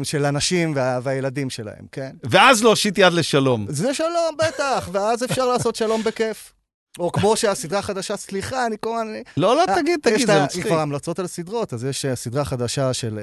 של 0.04 0.26
הנשים 0.26 0.74
וה, 0.76 1.00
והילדים 1.04 1.50
שלהם, 1.50 1.86
כן? 1.92 2.12
ואז 2.24 2.64
להושיט 2.64 2.98
יד 2.98 3.14
לשלום. 3.14 3.66
זה 3.70 3.94
שלום, 3.94 4.38
בטח, 4.38 4.90
ואז 4.92 5.24
אפשר 5.24 5.46
לעשות 5.46 5.76
שלום 5.76 6.04
בכיף. 6.04 6.54
או 7.00 7.12
כמו 7.12 7.38
שהסדרה 7.38 7.80
החדשה, 7.80 8.18
סליחה, 8.18 8.66
אני 8.66 8.78
כמובן... 8.82 9.08
לא, 9.38 9.56
לא, 9.56 9.64
תגיד, 9.76 10.00
תגיד, 10.04 10.28
זה 10.28 10.44
מצחיק. 10.44 10.66
יש 10.66 10.72
כבר 10.72 10.80
המלצות 10.80 11.20
על 11.20 11.28
סדרות, 11.28 11.74
אז 11.74 11.84
יש 11.84 12.06
סדרה 12.14 12.46
חדשה 12.46 12.94
של... 12.94 13.20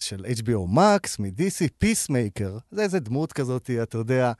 של 0.00 0.24
HBO 0.24 0.76
Max, 0.76 1.16
מ-DC, 1.18 1.68
Peacemaker. 1.78 2.58
זה 2.70 2.82
איזה 2.82 3.00
דמות 3.00 3.32
כזאת, 3.32 3.70
אתה 3.82 3.98
יודע, 3.98 4.32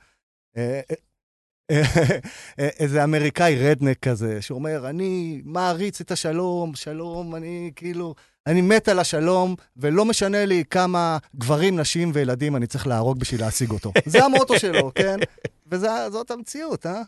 איזה 2.79 3.03
אמריקאי 3.03 3.55
redneck 3.55 3.99
כזה, 3.99 4.41
שאומר, 4.41 4.89
אני 4.89 5.41
מעריץ 5.45 6.01
את 6.01 6.11
השלום, 6.11 6.75
שלום, 6.75 7.35
אני 7.35 7.71
כאילו, 7.75 8.15
אני 8.47 8.61
מת 8.61 8.87
על 8.87 8.99
השלום, 8.99 9.55
ולא 9.77 10.05
משנה 10.05 10.45
לי 10.45 10.63
כמה 10.69 11.17
גברים, 11.35 11.79
נשים 11.79 12.11
וילדים 12.13 12.55
אני 12.55 12.67
צריך 12.67 12.87
להרוג 12.87 13.19
בשביל 13.19 13.41
להשיג 13.41 13.71
אותו. 13.71 13.91
זה 14.05 14.25
המוטו 14.25 14.59
שלו, 14.59 14.91
כן? 14.95 15.17
וזאת 15.67 16.31
המציאות, 16.31 16.85
אה? 16.85 17.01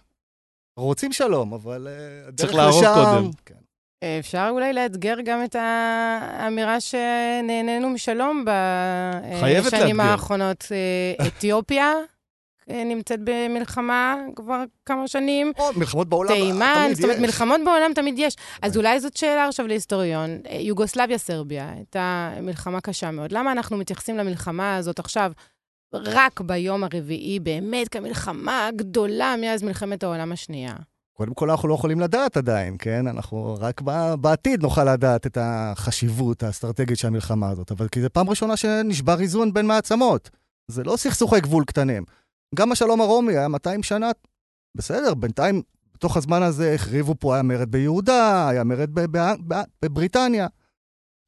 רוצים 0.77 1.13
שלום, 1.13 1.53
אבל 1.53 1.87
הדרך 2.27 2.33
לשם... 2.33 2.37
צריך 2.37 2.53
להרוג 2.53 2.85
קודם. 2.85 3.31
כן. 3.45 3.58
אפשר 4.19 4.47
אולי 4.51 4.73
לאתגר 4.73 5.15
גם 5.23 5.43
את 5.43 5.55
האמירה 5.59 6.79
שנהנינו 6.79 7.89
משלום 7.89 8.45
בשנים 9.63 9.99
האחרונות. 9.99 10.65
אתיופיה 11.27 11.93
נמצאת 12.67 13.19
במלחמה 13.23 14.15
כבר 14.35 14.63
כמה 14.85 15.07
שנים. 15.07 15.51
או, 15.59 15.69
מלחמות 15.75 16.09
בעולם 16.09 16.33
תימן, 16.33 16.43
תמיד 16.49 16.57
יש. 16.59 16.73
תימן, 16.73 16.91
זאת 16.93 17.03
אומרת, 17.03 17.19
מלחמות 17.19 17.61
בעולם 17.65 17.91
תמיד 17.95 18.15
יש. 18.17 18.35
אז 18.61 18.77
אולי 18.77 18.99
זאת 18.99 19.17
שאלה 19.17 19.47
עכשיו 19.47 19.67
להיסטוריון. 19.67 20.29
יוגוסלביה, 20.59 21.17
סרביה, 21.17 21.71
הייתה 21.75 22.31
מלחמה 22.41 22.81
קשה 22.81 23.11
מאוד. 23.11 23.31
למה 23.31 23.51
אנחנו 23.51 23.77
מתייחסים 23.77 24.17
למלחמה 24.17 24.75
הזאת 24.75 24.99
עכשיו 24.99 25.31
רק 25.93 26.41
ביום 26.41 26.83
הרביעי, 26.83 27.39
באמת 27.39 27.89
כמלחמה 27.89 28.69
גדולה 28.75 29.35
מאז 29.41 29.63
מלחמת 29.63 30.03
העולם 30.03 30.31
השנייה? 30.31 30.73
קודם 31.19 31.33
כל, 31.33 31.49
אנחנו 31.49 31.67
לא 31.67 31.73
יכולים 31.73 31.99
לדעת 31.99 32.37
עדיין, 32.37 32.75
כן? 32.79 33.07
אנחנו 33.07 33.57
רק 33.59 33.81
בעתיד 34.21 34.61
נוכל 34.61 34.93
לדעת 34.93 35.27
את 35.27 35.37
החשיבות 35.41 36.43
האסטרטגית 36.43 36.97
של 36.97 37.07
המלחמה 37.07 37.49
הזאת, 37.49 37.71
אבל 37.71 37.87
כי 37.87 38.01
זו 38.01 38.07
פעם 38.13 38.29
ראשונה 38.29 38.57
שנשבר 38.57 39.19
איזון 39.19 39.53
בין 39.53 39.65
מעצמות. 39.65 40.29
זה 40.67 40.83
לא 40.83 40.97
סכסוכי 40.97 41.41
גבול 41.41 41.63
קטנים. 41.65 42.03
גם 42.55 42.71
השלום 42.71 43.01
הרומי 43.01 43.37
היה 43.37 43.47
200 43.47 43.83
שנה, 43.83 44.11
בסדר, 44.77 45.13
בינתיים, 45.13 45.61
בתוך 45.93 46.17
הזמן 46.17 46.43
הזה 46.43 46.73
החריבו 46.73 47.15
פה, 47.19 47.33
היה 47.33 47.43
מרד 47.43 47.71
ביהודה, 47.71 48.49
היה 48.49 48.63
מרד 48.63 48.89
בבריטניה. 49.81 50.47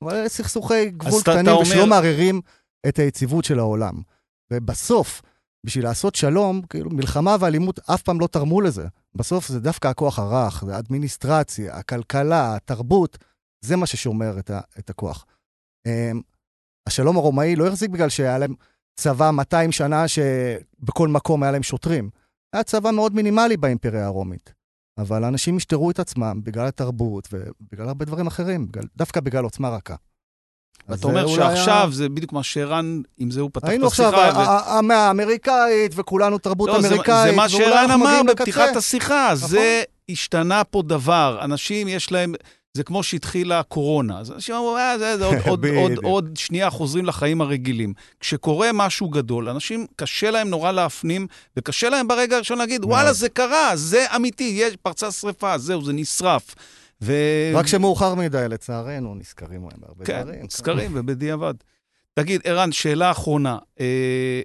אבל 0.03 0.27
סכסוכי 0.27 0.89
גבול 0.89 1.21
קטנים 1.21 1.47
אומר... 1.47 1.61
ושלא 1.61 1.87
מערערים 1.87 2.41
את 2.87 2.99
היציבות 2.99 3.45
של 3.45 3.59
העולם. 3.59 4.01
ובסוף, 4.53 5.21
בשביל 5.65 5.83
לעשות 5.83 6.15
שלום, 6.15 6.61
כאילו, 6.69 6.89
מלחמה 6.89 7.35
ואלימות 7.39 7.79
אף 7.89 8.01
פעם 8.01 8.19
לא 8.19 8.27
תרמו 8.27 8.61
לזה. 8.61 8.87
בסוף 9.15 9.47
זה 9.47 9.59
דווקא 9.59 9.87
הכוח 9.87 10.19
הרך, 10.19 10.63
האדמיניסטרציה, 10.63 11.75
הכלכלה, 11.75 12.55
התרבות, 12.55 13.17
זה 13.65 13.75
מה 13.75 13.85
ששומר 13.85 14.39
את, 14.39 14.49
ה, 14.49 14.59
את 14.79 14.89
הכוח. 14.89 15.25
Um, 15.87 16.21
השלום 16.87 17.17
הרומאי 17.17 17.55
לא 17.55 17.67
החזיק 17.67 17.89
בגלל 17.89 18.09
שהיה 18.09 18.37
להם 18.37 18.55
צבא 18.95 19.31
200 19.31 19.71
שנה 19.71 20.07
שבכל 20.07 21.07
מקום 21.07 21.43
היה 21.43 21.51
להם 21.51 21.63
שוטרים. 21.63 22.09
היה 22.53 22.63
צבא 22.63 22.91
מאוד 22.91 23.15
מינימלי 23.15 23.57
באימפריה 23.57 24.05
הרומית. 24.05 24.53
אבל 24.97 25.23
אנשים 25.23 25.57
השתרו 25.57 25.91
את 25.91 25.99
עצמם 25.99 26.41
בגלל 26.43 26.67
התרבות 26.67 27.27
ובגלל 27.31 27.87
הרבה 27.87 28.05
דברים 28.05 28.27
אחרים, 28.27 28.67
בגלל, 28.67 28.83
דווקא 28.97 29.19
בגלל 29.19 29.43
עוצמה 29.43 29.69
רכה. 29.69 29.95
ואתה 30.89 31.07
אומר 31.07 31.27
שעכשיו 31.27 31.73
היה... 31.73 31.91
זה 31.91 32.09
בדיוק 32.09 32.33
מה 32.33 32.43
שערן, 32.43 33.01
עם 33.17 33.31
זה 33.31 33.41
הוא 33.41 33.49
פתח 33.53 33.57
את 33.57 33.63
השיחה. 33.63 33.71
היינו 33.71 33.87
עכשיו 33.87 34.13
המאה 34.65 34.97
האמריקאית, 34.97 35.91
וכולנו 35.95 36.37
תרבות 36.37 36.69
לא, 36.69 36.77
אמריקאית. 36.77 37.25
זה, 37.25 37.31
זה 37.31 37.35
מה 37.35 37.49
שערן 37.49 37.91
אמר 37.91 38.21
בפתיחת 38.27 38.75
השיחה, 38.75 39.31
נכון? 39.35 39.49
זה 39.49 39.83
השתנה 40.09 40.63
פה 40.63 40.83
דבר. 40.87 41.39
אנשים 41.41 41.87
יש 41.87 42.11
להם... 42.11 42.33
זה 42.73 42.83
כמו 42.83 43.03
שהתחילה 43.03 43.59
הקורונה. 43.59 44.19
אז 44.19 44.31
אנשים 44.31 44.55
אמרו, 44.55 44.77
אה, 44.77 44.97
זה, 44.97 45.17
זה 45.17 45.25
עוד, 45.25 45.35
עוד, 45.47 45.65
עוד, 45.65 45.91
עוד 46.03 46.29
שנייה 46.37 46.69
חוזרים 46.69 47.05
לחיים 47.05 47.41
הרגילים. 47.41 47.93
כשקורה 48.19 48.69
משהו 48.73 49.09
גדול, 49.09 49.49
אנשים, 49.49 49.85
קשה 49.95 50.31
להם 50.31 50.49
נורא 50.49 50.71
להפנים, 50.71 51.27
וקשה 51.57 51.89
להם 51.89 52.07
ברגע 52.07 52.35
הראשון 52.35 52.57
להגיד, 52.57 52.85
וואלה, 52.85 53.13
זה 53.13 53.29
קרה, 53.29 53.71
זה 53.75 54.05
אמיתי, 54.15 54.53
יש, 54.57 54.75
פרצה 54.75 55.11
שרפה, 55.11 55.57
זהו, 55.57 55.81
זה 55.81 55.93
נשרף. 55.93 56.55
ו... 57.03 57.13
רק 57.55 57.67
שמאוחר 57.67 58.15
מדי, 58.15 58.45
לצערנו, 58.49 59.15
נזכרים 59.15 59.61
להם 59.61 59.79
בהרבה 59.81 60.05
כן, 60.05 60.21
דברים. 60.21 60.39
כן, 60.39 60.45
נזכרים 60.45 60.91
ובדיעבד. 60.95 61.53
תגיד, 62.13 62.41
ערן, 62.43 62.71
שאלה 62.71 63.11
אחרונה. 63.11 63.57
אה, 63.79 64.41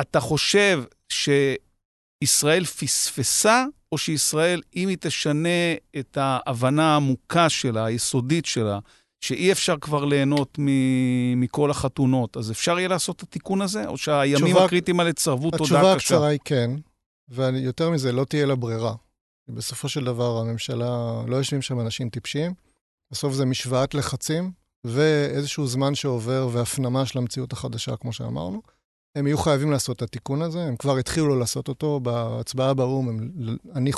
אתה 0.00 0.20
חושב 0.20 0.82
שישראל 1.08 2.64
פספסה, 2.64 3.64
או 3.92 3.98
שישראל, 3.98 4.62
אם 4.76 4.88
היא 4.88 4.96
תשנה 5.00 5.74
את 5.98 6.18
ההבנה 6.20 6.92
העמוקה 6.92 7.48
שלה, 7.48 7.84
היסודית 7.84 8.46
שלה, 8.46 8.78
שאי 9.20 9.52
אפשר 9.52 9.76
כבר 9.80 10.04
ליהנות 10.04 10.58
מ- 10.58 11.40
מכל 11.40 11.70
החתונות, 11.70 12.36
אז 12.36 12.50
אפשר 12.50 12.78
יהיה 12.78 12.88
לעשות 12.88 13.16
את 13.16 13.22
התיקון 13.22 13.60
הזה? 13.62 13.86
או 13.86 13.96
שהימים 13.96 14.46
תשובה, 14.46 14.64
הקריטיים 14.64 15.00
האלה 15.00 15.12
צרבו 15.12 15.50
תודה 15.50 15.64
קשה? 15.64 15.74
התשובה 15.74 15.92
הקצרה 15.92 16.28
היא 16.28 16.38
כן, 16.44 16.70
ויותר 17.28 17.90
מזה, 17.90 18.12
לא 18.12 18.24
תהיה 18.24 18.46
לה 18.46 18.54
ברירה. 18.54 18.94
בסופו 19.54 19.88
של 19.88 20.04
דבר 20.04 20.38
הממשלה, 20.38 21.22
לא 21.26 21.36
יושבים 21.36 21.62
שם 21.62 21.80
אנשים 21.80 22.08
טיפשים. 22.08 22.54
בסוף 23.10 23.34
זה 23.34 23.44
משוואת 23.44 23.94
לחצים 23.94 24.52
ואיזשהו 24.84 25.66
זמן 25.66 25.94
שעובר 25.94 26.48
והפנמה 26.52 27.06
של 27.06 27.18
המציאות 27.18 27.52
החדשה, 27.52 27.96
כמו 27.96 28.12
שאמרנו. 28.12 28.62
הם 29.14 29.26
יהיו 29.26 29.38
חייבים 29.38 29.70
לעשות 29.70 29.96
את 29.96 30.02
התיקון 30.02 30.42
הזה, 30.42 30.62
הם 30.62 30.76
כבר 30.76 30.96
התחילו 30.96 31.38
לעשות 31.38 31.68
אותו 31.68 32.00
בהצבעה 32.00 32.74
באו"ם. 32.74 33.08
הם, 33.08 33.30
אני 33.74 33.90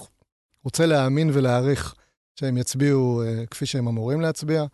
רוצה 0.65 0.87
להאמין 0.87 1.31
ולהעריך 1.33 1.95
שהם 2.41 2.59
יצביעו 2.59 3.23
uh, 3.23 3.47
כפי 3.47 3.67
שהם 3.67 3.89
אמורים 3.89 4.21
להצביע. 4.21 4.65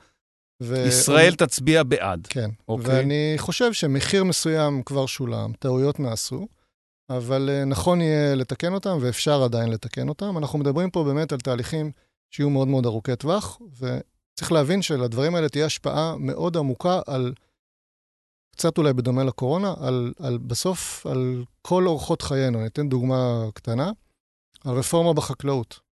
ו... 0.62 0.84
ישראל. 0.88 1.34
תצביע 1.34 1.82
בעד. 1.82 2.26
כן. 2.30 2.50
אוקיי. 2.68 2.98
ואני 2.98 3.34
חושב 3.36 3.72
שמחיר 3.72 4.24
מסוים 4.24 4.82
כבר 4.82 5.06
שולם, 5.06 5.52
טעויות 5.58 6.00
נעשו. 6.00 6.48
אבל 7.10 7.50
אה, 7.50 7.64
נכון 7.64 8.00
יהיה 8.00 8.34
לתקן 8.34 8.74
אותם, 8.74 8.98
ואפשר 9.00 9.42
עדיין 9.42 9.68
לתקן 9.68 10.08
אותם. 10.08 10.38
אנחנו 10.38 10.58
מדברים 10.58 10.90
פה 10.90 11.04
באמת 11.04 11.32
על 11.32 11.38
תהליכים 11.38 11.92
שיהיו 12.30 12.50
מאוד 12.50 12.68
מאוד 12.68 12.86
ארוכי 12.86 13.16
טווח, 13.16 13.58
וצריך 13.78 14.52
להבין 14.52 14.82
שלדברים 14.82 15.34
האלה 15.34 15.48
תהיה 15.48 15.66
השפעה 15.66 16.16
מאוד 16.18 16.56
עמוקה 16.56 17.00
על 17.06 17.32
קצת 18.52 18.78
אולי 18.78 18.92
בדומה 18.92 19.24
לקורונה, 19.24 19.74
על, 19.80 20.12
על 20.18 20.38
בסוף, 20.38 21.06
על 21.06 21.44
כל 21.62 21.86
אורחות 21.86 22.22
חיינו. 22.22 22.58
אני 22.58 22.66
אתן 22.66 22.88
דוגמה 22.88 23.44
קטנה, 23.54 23.90
הרפורמה 24.64 25.12
בחקלאות. 25.12 25.87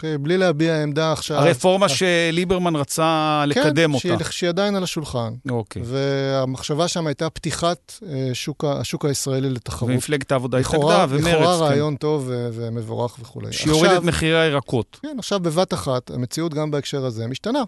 אוקיי, 0.00 0.18
בלי 0.18 0.38
להביע 0.38 0.82
עמדה 0.82 1.12
עכשיו... 1.12 1.38
הרפורמה 1.38 1.88
שליברמן 1.88 2.76
רצה 2.76 3.44
לקדם 3.46 3.98
כן, 3.98 4.10
אותה. 4.12 4.24
כן, 4.24 4.30
שהיא 4.30 4.48
עדיין 4.48 4.74
על 4.74 4.82
השולחן. 4.82 5.34
אוקיי. 5.50 5.82
והמחשבה 5.84 6.88
שם 6.88 7.06
הייתה 7.06 7.30
פתיחת 7.30 7.92
אה, 8.08 8.30
שוק, 8.32 8.64
השוק 8.64 9.04
הישראלי 9.04 9.50
לתחרות. 9.50 9.90
ומפלגת 9.90 10.32
העבודה 10.32 10.58
התנגדה, 10.58 11.06
ומרץ, 11.08 11.24
כן. 11.24 11.30
לכאורה 11.30 11.56
רעיון 11.56 11.96
טוב 11.96 12.30
ומבורך 12.30 13.16
וכולי. 13.20 13.52
שיוריד 13.52 13.90
את 13.90 14.02
מחירי 14.02 14.40
הירקות. 14.40 14.98
כן, 15.02 15.16
עכשיו 15.18 15.40
בבת 15.40 15.74
אחת, 15.74 16.10
המציאות 16.10 16.54
גם 16.54 16.70
בהקשר 16.70 17.04
הזה 17.04 17.26
משתנה. 17.26 17.62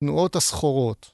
תנועות 0.00 0.36
הסחורות, 0.36 1.10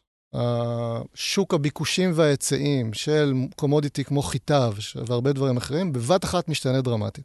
שוק 1.15 1.55
הביקושים 1.55 2.11
וההיצעים 2.15 2.93
של 2.93 3.35
קומודיטי 3.57 4.05
כמו 4.05 4.23
חיטה 4.23 4.71
והרבה 5.07 5.33
דברים 5.33 5.57
אחרים, 5.57 5.93
בבת 5.93 6.25
אחת 6.25 6.49
משתנה 6.49 6.81
דרמטית. 6.81 7.25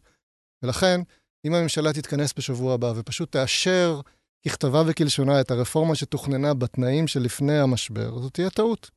ולכן, 0.63 1.01
אם 1.45 1.53
הממשלה 1.53 1.93
תתכנס 1.93 2.33
בשבוע 2.37 2.73
הבא 2.73 2.93
ופשוט 2.95 3.31
תאשר 3.31 4.01
ככתבה 4.45 4.83
וכלשונה 4.87 5.41
את 5.41 5.51
הרפורמה 5.51 5.95
שתוכננה 5.95 6.53
בתנאים 6.53 7.07
שלפני 7.07 7.59
המשבר, 7.59 8.19
זאת 8.19 8.33
תהיה 8.33 8.49
טעות. 8.49 8.91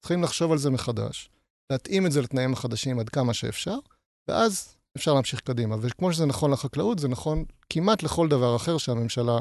צריכים 0.00 0.22
לחשוב 0.22 0.52
על 0.52 0.58
זה 0.58 0.70
מחדש, 0.70 1.30
להתאים 1.70 2.06
את 2.06 2.12
זה 2.12 2.22
לתנאים 2.22 2.52
החדשים 2.52 2.98
עד 2.98 3.08
כמה 3.08 3.34
שאפשר, 3.34 3.76
ואז 4.28 4.76
אפשר 4.96 5.14
להמשיך 5.14 5.40
קדימה. 5.40 5.76
וכמו 5.80 6.12
שזה 6.12 6.26
נכון 6.26 6.50
לחקלאות, 6.50 6.98
זה 6.98 7.08
נכון 7.08 7.44
כמעט 7.70 8.02
לכל 8.02 8.28
דבר 8.28 8.56
אחר 8.56 8.78
שהממשלה 8.78 9.38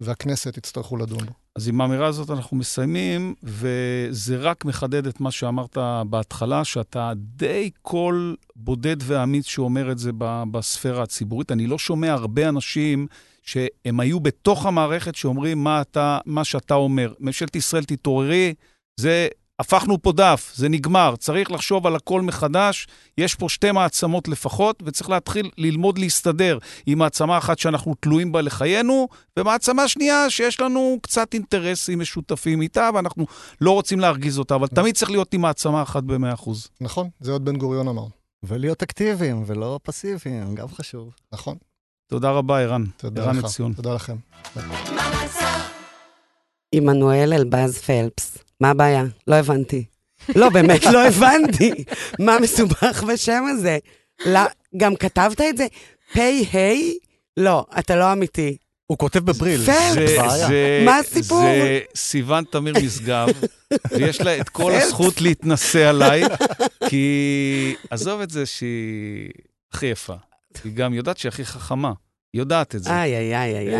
והכנסת 0.00 0.56
יצטרכו 0.56 0.96
לדון 0.96 1.26
בו. 1.26 1.32
אז 1.56 1.68
עם 1.68 1.80
האמירה 1.80 2.06
הזאת 2.06 2.30
אנחנו 2.30 2.56
מסיימים, 2.56 3.34
וזה 3.42 4.36
רק 4.36 4.64
מחדד 4.64 5.06
את 5.06 5.20
מה 5.20 5.30
שאמרת 5.30 5.78
בהתחלה, 6.10 6.64
שאתה 6.64 7.12
די 7.16 7.70
קול 7.82 8.36
בודד 8.56 8.96
ואמיץ 9.02 9.46
שאומר 9.46 9.92
את 9.92 9.98
זה 9.98 10.10
בספירה 10.50 11.02
הציבורית. 11.02 11.52
אני 11.52 11.66
לא 11.66 11.78
שומע 11.78 12.12
הרבה 12.12 12.48
אנשים 12.48 13.06
שהם 13.42 14.00
היו 14.00 14.20
בתוך 14.20 14.66
המערכת 14.66 15.14
שאומרים 15.14 15.64
מה, 15.64 15.80
אתה, 15.80 16.18
מה 16.26 16.44
שאתה 16.44 16.74
אומר. 16.74 17.12
ממשלת 17.20 17.56
ישראל 17.56 17.84
תתעוררי, 17.84 18.54
זה 19.00 19.28
הפכנו 19.60 20.02
פה 20.02 20.12
דף, 20.12 20.52
זה 20.54 20.68
נגמר, 20.68 21.14
צריך 21.16 21.50
לחשוב 21.50 21.86
על 21.86 21.96
הכל 21.96 22.22
מחדש. 22.22 22.86
יש 23.18 23.34
פה 23.34 23.48
שתי 23.48 23.72
מעצמות 23.72 24.28
לפחות, 24.28 24.82
וצריך 24.86 25.10
להתחיל 25.10 25.50
ללמוד 25.58 25.98
להסתדר 25.98 26.58
עם 26.86 26.98
מעצמה 26.98 27.38
אחת 27.38 27.58
שאנחנו 27.58 27.94
תלויים 28.00 28.32
בה 28.32 28.40
לחיינו, 28.40 29.08
ומעצמה 29.38 29.88
שנייה 29.88 30.30
שיש 30.30 30.60
לנו 30.60 30.98
קצת 31.02 31.34
אינטרסים 31.34 31.98
משותפים 31.98 32.62
איתה, 32.62 32.90
ואנחנו 32.94 33.26
לא 33.60 33.70
רוצים 33.70 34.00
להרגיז 34.00 34.38
אותה, 34.38 34.54
אבל 34.54 34.66
תמיד 34.66 34.94
צריך 34.94 35.10
להיות 35.10 35.34
עם 35.34 35.40
מעצמה 35.40 35.82
אחת 35.82 36.02
ב-100%. 36.02 36.50
נכון, 36.80 37.08
זה 37.20 37.32
עוד 37.32 37.44
בן 37.44 37.56
גוריון 37.56 37.88
אמר. 37.88 38.04
ולהיות 38.42 38.82
אקטיביים 38.82 39.42
ולא 39.46 39.80
פסיביים, 39.82 40.54
גם 40.54 40.68
חשוב. 40.68 41.10
נכון. 41.32 41.56
תודה 42.08 42.30
רבה, 42.30 42.60
ערן. 42.60 42.84
תודה 42.96 43.22
ערן 43.22 43.36
לך. 43.36 43.44
עציון. 43.44 43.72
תודה 43.72 43.94
לכם. 43.94 44.16
עמנואל 46.72 47.32
אלבז 47.32 47.78
פלפס. 47.78 48.47
מה 48.60 48.70
הבעיה? 48.70 49.04
לא 49.26 49.34
הבנתי. 49.34 49.84
לא, 50.36 50.48
באמת 50.50 50.84
לא 50.84 51.06
הבנתי. 51.08 51.84
מה 52.18 52.38
מסובך 52.40 53.02
בשם 53.08 53.44
הזה? 53.50 53.78
לא, 54.26 54.40
גם 54.76 54.96
כתבת 54.96 55.40
את 55.40 55.56
זה? 55.56 55.66
פ"ה? 56.12 56.58
לא, 57.36 57.66
אתה 57.78 57.96
לא 57.96 58.12
אמיתי. 58.12 58.56
הוא 58.86 58.98
כותב 58.98 59.18
בבריל. 59.18 59.60
פלפס. 59.66 59.94
זה, 59.94 60.16
בעיה. 60.18 60.48
זה, 60.48 60.82
מה 60.84 60.98
הסיפור? 60.98 61.40
זה 61.40 61.80
סיוון 61.94 62.44
תמיר 62.50 62.74
משגב, 62.84 63.28
ויש 63.90 64.20
לה 64.20 64.40
את 64.40 64.48
כל 64.48 64.72
הזכות 64.82 65.20
להתנשא 65.20 65.88
עליי, 65.88 66.22
כי 66.88 67.74
עזוב 67.90 68.20
את 68.20 68.30
זה 68.30 68.46
שהיא 68.46 69.30
הכי 69.72 69.86
יפה. 69.86 70.14
היא 70.64 70.72
גם 70.72 70.94
יודעת 70.94 71.18
שהיא 71.18 71.28
הכי 71.28 71.44
חכמה. 71.44 71.92
יודעת 72.34 72.74
את 72.74 72.82
זה. 72.82 72.90
איי, 72.90 73.16
איי, 73.16 73.36
איי, 73.36 73.58
איי. 73.58 73.74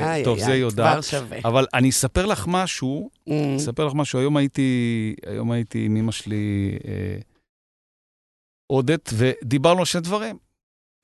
אה, 0.00 0.20
טוב, 0.24 0.38
זה 0.38 0.54
יודעת. 0.54 0.92
כבר 0.92 1.00
שווה. 1.02 1.38
אבל 1.44 1.66
אני 1.74 1.90
אספר 1.90 2.26
לך 2.26 2.44
משהו, 2.48 3.10
Mm. 3.28 3.32
אספר 3.56 3.86
לך 3.86 3.92
משהו. 3.94 4.18
היום 4.18 4.36
הייתי, 4.36 4.70
היום 5.26 5.50
הייתי 5.50 5.84
עם 5.86 5.96
אמא 5.96 6.12
שלי, 6.12 6.76
אה, 6.88 7.18
עודת, 8.66 9.10
ודיברנו 9.16 9.78
על 9.78 9.84
שני 9.84 10.00
דברים. 10.00 10.38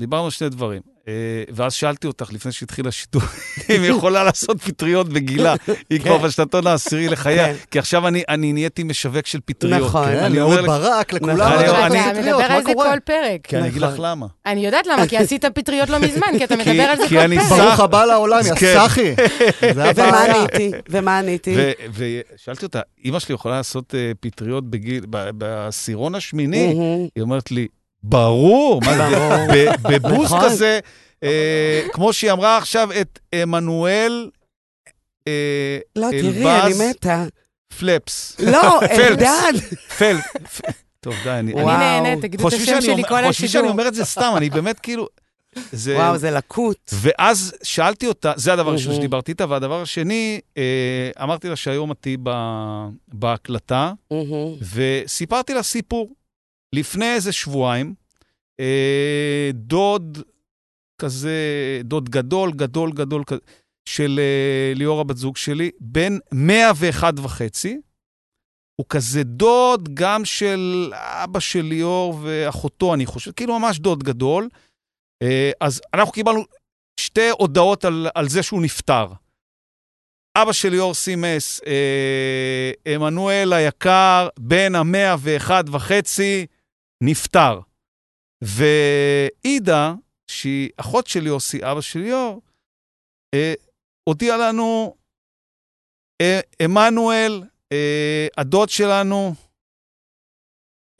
דיברנו 0.01 0.25
על 0.25 0.31
שני 0.31 0.49
דברים. 0.49 0.83
אה, 1.09 1.13
ואז 1.53 1.73
שאלתי 1.75 2.07
אותך, 2.07 2.33
לפני 2.33 2.53
שהתחיל 2.53 2.89
השידור, 2.89 3.23
אם 3.77 3.83
היא 3.83 3.91
יכולה 3.91 4.25
לעשות 4.25 4.63
פטריות 4.63 5.09
בגילה. 5.09 5.55
היא 5.91 6.01
כבר 6.01 6.19
כן. 6.19 6.25
בשנתון 6.25 6.67
העשירי 6.67 7.09
לחייה. 7.09 7.47
כן. 7.47 7.55
כי 7.71 7.79
עכשיו 7.79 8.09
אני, 8.09 8.23
אני 8.29 8.53
נהייתי 8.53 8.83
משווק 8.83 9.27
של 9.27 9.39
פטריות. 9.45 9.81
נכון. 9.89 10.05
כן, 10.05 10.17
אני 10.19 10.41
אומר 10.41 10.63
ברק, 10.67 11.13
לכולם. 11.13 11.37
נכון. 11.37 11.53
אתה 11.97 12.21
מדבר 12.21 12.45
על 12.45 12.65
זה? 12.65 12.73
כל 12.75 12.99
פרק. 13.05 13.41
כי 13.43 13.57
אני 13.57 13.69
אגיד 13.69 13.83
נכון. 13.83 13.95
לך 13.95 14.01
למה. 14.05 14.27
אני 14.47 14.67
יודעת 14.67 14.87
למה, 14.87 15.07
כי 15.07 15.17
עשית 15.17 15.45
פטריות 15.45 15.89
לא 15.91 15.99
מזמן, 15.99 16.27
כי 16.39 16.45
אתה 16.45 16.57
מדבר 16.57 16.83
על 16.83 16.97
זה 16.97 17.03
כי 17.09 17.15
כל 17.15 17.21
אני 17.21 17.39
פרק. 17.39 17.49
סח- 17.49 17.57
ברוך 17.59 17.81
הבא 17.81 18.05
לעולם, 18.05 18.41
יא. 18.47 18.55
סאחי. 18.75 19.15
זה 19.95 20.09
ומה. 20.09 20.25
עניתי? 20.25 20.71
ומה 20.91 21.19
עניתי? 21.19 21.57
ושאלתי 21.95 22.65
אותה, 22.65 22.81
אמא 23.05 23.19
שלי 23.19 23.35
יכולה 23.35 23.57
לעשות 23.57 23.95
אה, 23.95 24.13
פטריות 24.21 24.71
בגיל, 24.71 25.05
ב- 25.11 25.31
בעשירון 25.31 26.15
השמיני? 26.15 26.67
היא 27.17 27.23
אומרת 27.23 27.51
לי, 27.51 27.67
ברור, 28.03 28.81
מה 28.85 28.97
זה, 28.97 29.71
בבוסט 29.83 30.25
נכון. 30.35 30.45
כזה, 30.45 30.81
אה, 31.23 31.83
כמו 31.93 32.13
שהיא 32.13 32.33
אמרה 32.33 32.57
עכשיו 32.59 32.89
את 33.01 33.19
עמנואל 33.35 34.31
אה, 35.29 35.79
לא, 35.97 36.09
תראי, 36.11 36.29
אלבז 36.29 36.81
אני 36.81 36.91
מתה. 36.91 37.25
פלפס. 37.79 38.37
לא, 38.41 38.81
פלפס. 38.81 38.99
אלדד. 38.99 39.53
פל... 39.99 40.17
פ- 40.57 40.61
טוב, 41.01 41.15
די, 41.25 41.31
אני... 41.31 41.53
אני. 41.55 41.65
נהנית, 41.65 42.21
תגידו 42.23 42.49
את 42.49 42.53
השם 42.53 42.81
שלי 42.81 43.03
כל 43.09 43.23
חושבים 43.27 43.33
שאני 43.33 43.47
השידור. 43.49 43.69
אומר 43.71 43.89
את 43.89 43.95
זה 43.95 44.05
סתם, 44.05 44.33
אני 44.37 44.51
באמת 44.51 44.81
כאילו... 44.81 45.09
זה... 45.73 45.97
וואו, 45.97 46.19
זה 46.19 46.31
לקוט. 46.31 46.93
ואז 46.93 47.55
שאלתי 47.63 48.07
אותה, 48.07 48.33
זה 48.37 48.53
הדבר 48.53 48.71
הראשון. 48.71 48.95
שדיברתי 48.95 49.33
איתה, 49.33 49.45
והדבר 49.49 49.83
השני, 49.83 50.41
אה, 50.59 51.11
אמרתי 51.23 51.49
לה 51.49 51.57
שהיום 51.57 51.93
את 51.93 51.97
תהיי 52.01 52.17
בהקלטה. 53.09 53.93
וסיפרתי 54.75 55.55
לה 55.55 55.63
סיפור. 55.63 56.09
לפני 56.75 57.15
איזה 57.15 57.33
שבועיים, 57.33 57.95
אה, 58.61 59.51
דוד 59.55 60.19
כזה, 60.99 61.39
דוד 61.85 62.09
גדול, 62.09 62.53
גדול, 62.53 62.93
גדול, 62.93 63.25
של 63.85 64.21
אה, 64.23 64.73
ליאור 64.75 65.01
הבת 65.01 65.17
זוג 65.17 65.37
שלי, 65.37 65.71
בן 65.81 66.19
101 66.33 67.15
וחצי. 67.19 67.81
הוא 68.77 68.87
כזה 68.89 69.23
דוד 69.25 69.89
גם 69.95 70.25
של 70.25 70.93
אבא 70.95 71.41
של 71.41 71.63
ליאור 71.63 72.19
ואחותו, 72.23 72.95
אני 72.95 73.07
חושב, 73.07 73.33
כאילו 73.33 73.59
ממש 73.59 73.79
דוד 73.79 74.03
גדול. 74.03 74.49
אה, 75.23 75.51
אז 75.61 75.81
אנחנו 75.95 76.13
קיבלנו 76.13 76.45
שתי 77.01 77.29
הודעות 77.39 77.85
על, 77.85 78.07
על 78.15 78.29
זה 78.29 78.43
שהוא 78.43 78.63
נפטר. 78.63 79.07
אבא 80.39 80.53
של 80.53 80.69
ליאור 80.69 80.95
סימס, 80.95 81.61
אה, 81.67 82.95
עמנואל 82.95 83.53
היקר, 83.53 84.29
בן 84.39 84.75
המאה 84.75 85.15
ואחד 85.19 85.65
וחצי, 85.69 86.47
נפטר. 87.03 87.61
ועידה, 88.43 89.95
שהיא 90.31 90.71
אחות 90.77 91.07
של 91.07 91.27
יוסי, 91.27 91.59
אבא 91.63 91.81
של 91.81 92.01
ליאור, 92.01 92.43
אה, 93.35 93.55
הודיעה 94.09 94.37
לנו, 94.37 94.97
אה, 96.21 96.41
עמנואל, 96.63 97.43
אה, 97.73 98.27
הדוד 98.37 98.69
שלנו, 98.69 99.35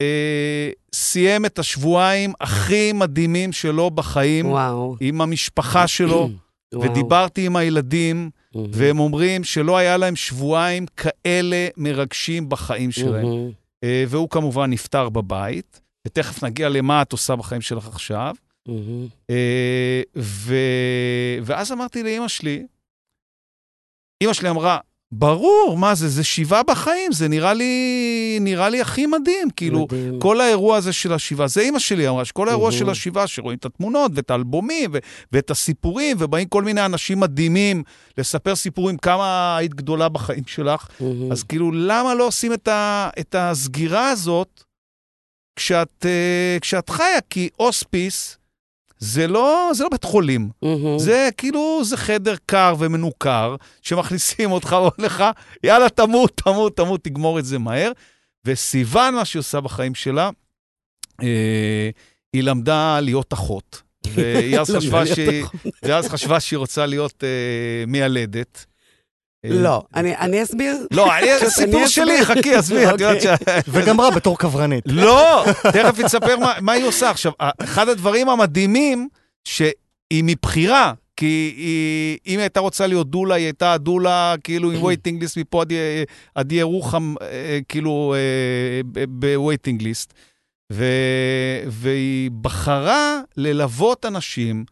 אה, 0.01 0.69
סיים 0.95 1.45
את 1.45 1.59
השבועיים 1.59 2.33
הכי 2.39 2.93
מדהימים 2.93 3.51
שלו 3.51 3.91
בחיים, 3.91 4.45
וואו. 4.45 4.95
עם 5.01 5.21
המשפחה 5.21 5.87
שלו, 5.87 6.29
וואו. 6.73 6.89
ודיברתי 6.89 7.45
עם 7.45 7.55
הילדים, 7.55 8.29
מהמם. 8.55 8.69
והם 8.73 8.99
אומרים 8.99 9.43
שלא 9.43 9.77
היה 9.77 9.97
להם 9.97 10.15
שבועיים 10.15 10.85
כאלה 10.97 11.67
מרגשים 11.77 12.49
בחיים 12.49 12.91
שלהם. 12.91 13.25
מהמם. 13.25 13.51
אה, 13.83 14.03
והוא 14.07 14.29
כמובן 14.29 14.69
נפטר 14.69 15.09
בבית, 15.09 15.81
ותכף 16.07 16.43
נגיע 16.43 16.69
למה 16.69 17.01
את 17.01 17.11
עושה 17.11 17.35
בחיים 17.35 17.61
שלך 17.61 17.87
עכשיו. 17.87 18.35
אה, 19.29 20.01
ו... 20.17 20.55
ואז 21.43 21.71
אמרתי 21.71 22.03
לאימא 22.03 22.27
שלי, 22.27 22.65
אימא 24.21 24.33
שלי 24.33 24.49
אמרה, 24.49 24.77
ברור, 25.11 25.77
מה 25.77 25.95
זה, 25.95 26.07
זה 26.07 26.23
שבעה 26.23 26.63
בחיים, 26.63 27.11
זה 27.11 27.27
נראה 27.27 27.53
לי, 27.53 28.37
נראה 28.41 28.69
לי 28.69 28.81
הכי 28.81 29.05
מדהים, 29.05 29.49
כאילו, 29.49 29.79
מדהים. 29.81 30.19
כל 30.19 30.41
האירוע 30.41 30.77
הזה 30.77 30.93
של 30.93 31.13
השבעה, 31.13 31.47
זה 31.47 31.61
אימא 31.61 31.79
שלי 31.79 32.07
אמרה, 32.09 32.25
שכל 32.25 32.47
האירוע 32.47 32.69
מהמם. 32.69 32.79
של 32.79 32.89
השבעה, 32.89 33.27
שרואים 33.27 33.57
את 33.57 33.65
התמונות 33.65 34.11
ואת 34.15 34.31
האלבומים 34.31 34.89
ו- 34.93 34.97
ואת 35.31 35.51
הסיפורים, 35.51 36.17
ובאים 36.19 36.47
כל 36.47 36.63
מיני 36.63 36.85
אנשים 36.85 37.19
מדהימים 37.19 37.83
לספר 38.17 38.55
סיפורים 38.55 38.97
כמה 38.97 39.57
היית 39.57 39.73
גדולה 39.73 40.09
בחיים 40.09 40.43
שלך, 40.47 40.87
מהמם. 40.99 41.31
אז 41.31 41.43
כאילו, 41.43 41.71
למה 41.71 42.13
לא 42.15 42.27
עושים 42.27 42.53
את, 42.53 42.67
ה, 42.67 43.09
את 43.19 43.35
הסגירה 43.39 44.09
הזאת 44.09 44.63
כשאת, 45.61 46.05
אה, 46.05 46.57
כשאת 46.61 46.89
חיה? 46.89 47.21
כי 47.29 47.49
הוספיס 47.55 48.37
זה 48.97 49.27
לא, 49.27 49.71
זה 49.73 49.83
לא 49.83 49.89
בית 49.89 50.03
חולים. 50.03 50.49
מהמם. 50.61 50.99
זה 50.99 51.29
כאילו, 51.37 51.81
זה 51.83 51.97
חדר 51.97 52.35
קר 52.45 52.75
ומנוכר, 52.79 53.55
שמכניסים 53.81 54.51
אותך 54.51 54.71
ואומרים 54.73 54.93
לך, 54.99 55.23
יאללה, 55.63 55.89
תמות, 55.89 56.41
תמות, 56.45 56.77
תמות, 56.77 57.03
תגמור 57.03 57.39
את 57.39 57.45
זה 57.45 57.59
מהר. 57.59 57.91
וסיוון, 58.45 59.15
מה 59.15 59.25
שהיא 59.25 59.39
עושה 59.39 59.61
בחיים 59.61 59.95
שלה, 59.95 60.29
אה, 61.23 61.89
היא 62.33 62.43
למדה 62.43 62.99
להיות 62.99 63.33
אחות. 63.33 63.81
והיא 64.13 64.59
אז 64.59 64.75
חשבה 64.75 65.05
שהיא, 65.05 65.45
ואז 65.83 66.07
חשבה 66.07 66.39
שהיא 66.39 66.57
רוצה 66.57 66.85
להיות 66.85 67.23
אה, 67.23 67.85
מיילדת. 67.87 68.65
אה, 69.45 69.49
לא, 69.53 69.83
אני 69.95 70.43
אסביר. 70.43 70.75
לא, 70.91 71.11
סיפור 71.49 71.87
שלי, 71.87 72.25
חכי, 72.25 72.55
עזבי, 72.55 72.85
את 72.85 72.91
יודעת 72.91 73.21
ש... 73.21 73.25
וגמרה 73.67 74.11
בתור 74.11 74.37
קברנית. 74.37 74.83
לא, 75.05 75.45
תכף 75.63 75.97
היא 75.97 76.05
תספר 76.05 76.35
מה, 76.61 76.73
היא 76.73 76.85
עושה. 76.85 77.09
עכשיו, 77.09 77.31
אחד 77.57 77.89
הדברים 77.89 78.29
המדהימים, 78.29 79.09
שהיא 79.43 80.23
מבחירה, 80.23 80.93
כי 81.17 81.53
היא, 81.57 82.17
אם 82.27 82.37
היא 82.37 82.39
הייתה 82.39 82.59
רוצה 82.59 82.87
להיות 82.87 83.09
דולה, 83.09 83.35
היא 83.35 83.45
הייתה 83.45 83.77
דולה, 83.77 84.35
כאילו, 84.43 84.71
עם 84.71 84.83
וייטינג 84.83 85.21
ליסט 85.21 85.37
מפה 85.37 85.63
עד 86.35 86.51
ירוחם, 86.51 87.13
אה, 87.21 87.59
כאילו, 87.69 88.15
ב 89.09 89.18
waiting 89.18 89.81
list. 89.81 90.13
והיא 91.67 92.31
בחרה 92.41 93.21
ללוות 93.37 94.05
אנשים 94.05 94.65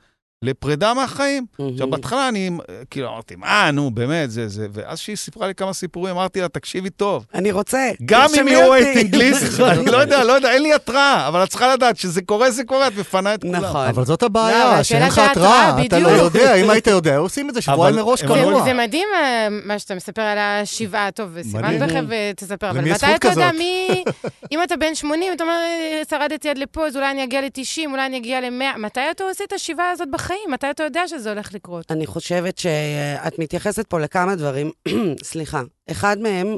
לפרידה 0.49 0.93
מהחיים. 0.93 1.45
עכשיו, 1.71 1.89
בהתחלה 1.89 2.29
אני 2.29 2.49
כאילו 2.89 3.07
אמרתי, 3.09 3.35
מה, 3.35 3.71
נו, 3.71 3.91
באמת, 3.91 4.31
זה, 4.31 4.47
זה, 4.47 4.67
ואז 4.71 4.99
שהיא 4.99 5.15
סיפרה 5.15 5.47
לי 5.47 5.55
כמה 5.55 5.73
סיפורים, 5.73 6.15
אמרתי 6.15 6.41
לה, 6.41 6.47
תקשיבי 6.47 6.89
טוב. 6.89 7.25
אני 7.33 7.51
רוצה. 7.51 7.89
גם 8.05 8.29
אם 8.39 8.47
אותי. 8.55 8.69
waiting 8.69 9.15
list, 9.15 9.59
אני 9.71 9.85
לא 9.85 9.97
יודע, 9.97 10.23
לא 10.23 10.33
יודע, 10.33 10.51
אין 10.51 10.61
לי 10.63 10.73
התראה, 10.73 11.27
אבל 11.27 11.43
את 11.43 11.49
צריכה 11.49 11.73
לדעת 11.73 11.97
שזה 11.97 12.21
קורה, 12.21 12.51
זה 12.51 12.63
קורה, 12.63 12.87
את 12.87 12.97
מפנה 12.97 13.33
את 13.33 13.41
כולם. 13.41 13.55
נכון. 13.55 13.87
אבל 13.87 14.05
זאת 14.05 14.21
לא, 14.21 14.25
הבעיה, 14.25 14.73
אבל 14.73 14.83
שאין 14.83 15.03
לך 15.03 15.17
התראה, 15.17 15.85
אתה 15.85 15.99
לא. 15.99 16.09
יודע, 16.09 16.55
אם 16.55 16.69
היית 16.69 16.87
יודע, 16.87 17.17
עושים 17.17 17.49
את 17.49 17.53
זה 17.53 17.61
שבועיים 17.61 17.95
מראש 17.95 18.19
זה, 18.21 18.27
קבוע. 18.27 18.63
זה 18.63 18.73
מדהים 18.73 19.07
אה, 19.15 19.47
מה 19.65 19.79
שאתה 19.79 19.95
מספר 19.95 20.21
על 20.21 20.37
השבעה, 20.37 21.11
טוב, 21.11 21.41
סיוון 21.41 21.65
מדהים. 21.75 21.87
תכף 21.87 22.11
אה, 22.11 22.31
תספר, 22.35 22.69
אבל 22.69 22.81
מתי 22.81 23.15
אתה 23.15 23.27
יודע? 23.27 23.51
מי... 23.57 24.03
אם 24.51 24.63
אתה 24.63 24.77
בן 24.77 24.95
80, 24.95 25.33
אתה 25.33 25.43
אומר, 25.43 25.53
"אה, 25.53 26.01
שרדתי 26.09 26.49
עד 26.49 26.57
לפה, 26.57 26.87
אז 26.87 26.95
אולי 26.95 27.11
אני 27.11 27.23
אגיע 27.23 27.41
ל-90, 27.41 27.89
אולי 27.91 28.05
אני 28.05 28.17
אגיע 28.17 28.41
ל-100, 28.41 28.77
מתי 28.77 29.01
אתה 29.11 29.23
עושה 29.23 29.43
את 29.43 29.53
השבעה 29.53 29.89
הזאת 29.91 30.07
בחיים? 30.11 30.28
מתי 30.49 30.69
אתה 30.69 30.83
יודע 30.83 31.07
שזה 31.07 31.29
הולך 31.29 31.53
לקרות? 31.53 31.91
אני 31.91 32.05
חושבת 32.05 32.57
שאת 32.57 33.39
מתייחסת 33.39 33.87
פה 33.87 33.99
לכמה 33.99 34.35
דברים, 34.35 34.71
סליחה. 35.23 35.61
אחד 35.91 36.19
מהם 36.19 36.57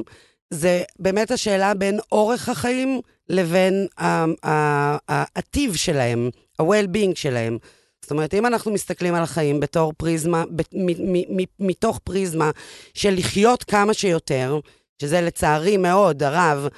זה 0.50 0.82
באמת 0.98 1.30
השאלה 1.30 1.74
בין 1.74 1.98
אורך 2.12 2.48
החיים 2.48 3.00
לבין 3.28 3.86
הטיב 5.08 5.74
שלהם, 5.74 6.30
ה-well-being 6.58 7.14
שלהם. 7.14 7.58
זאת 8.02 8.10
אומרת, 8.10 8.34
אם 8.34 8.46
אנחנו 8.46 8.72
מסתכלים 8.72 9.14
על 9.14 9.22
החיים 9.22 9.60
בתור 9.60 9.92
פריזמה, 9.96 10.44
מתוך 11.60 11.98
פריזמה 12.04 12.50
של 12.94 13.14
לחיות 13.14 13.64
כמה 13.64 13.94
שיותר, 13.94 14.60
שזה 15.02 15.20
לצערי 15.20 15.76
מאוד, 15.76 16.22
הרב, 16.22 16.68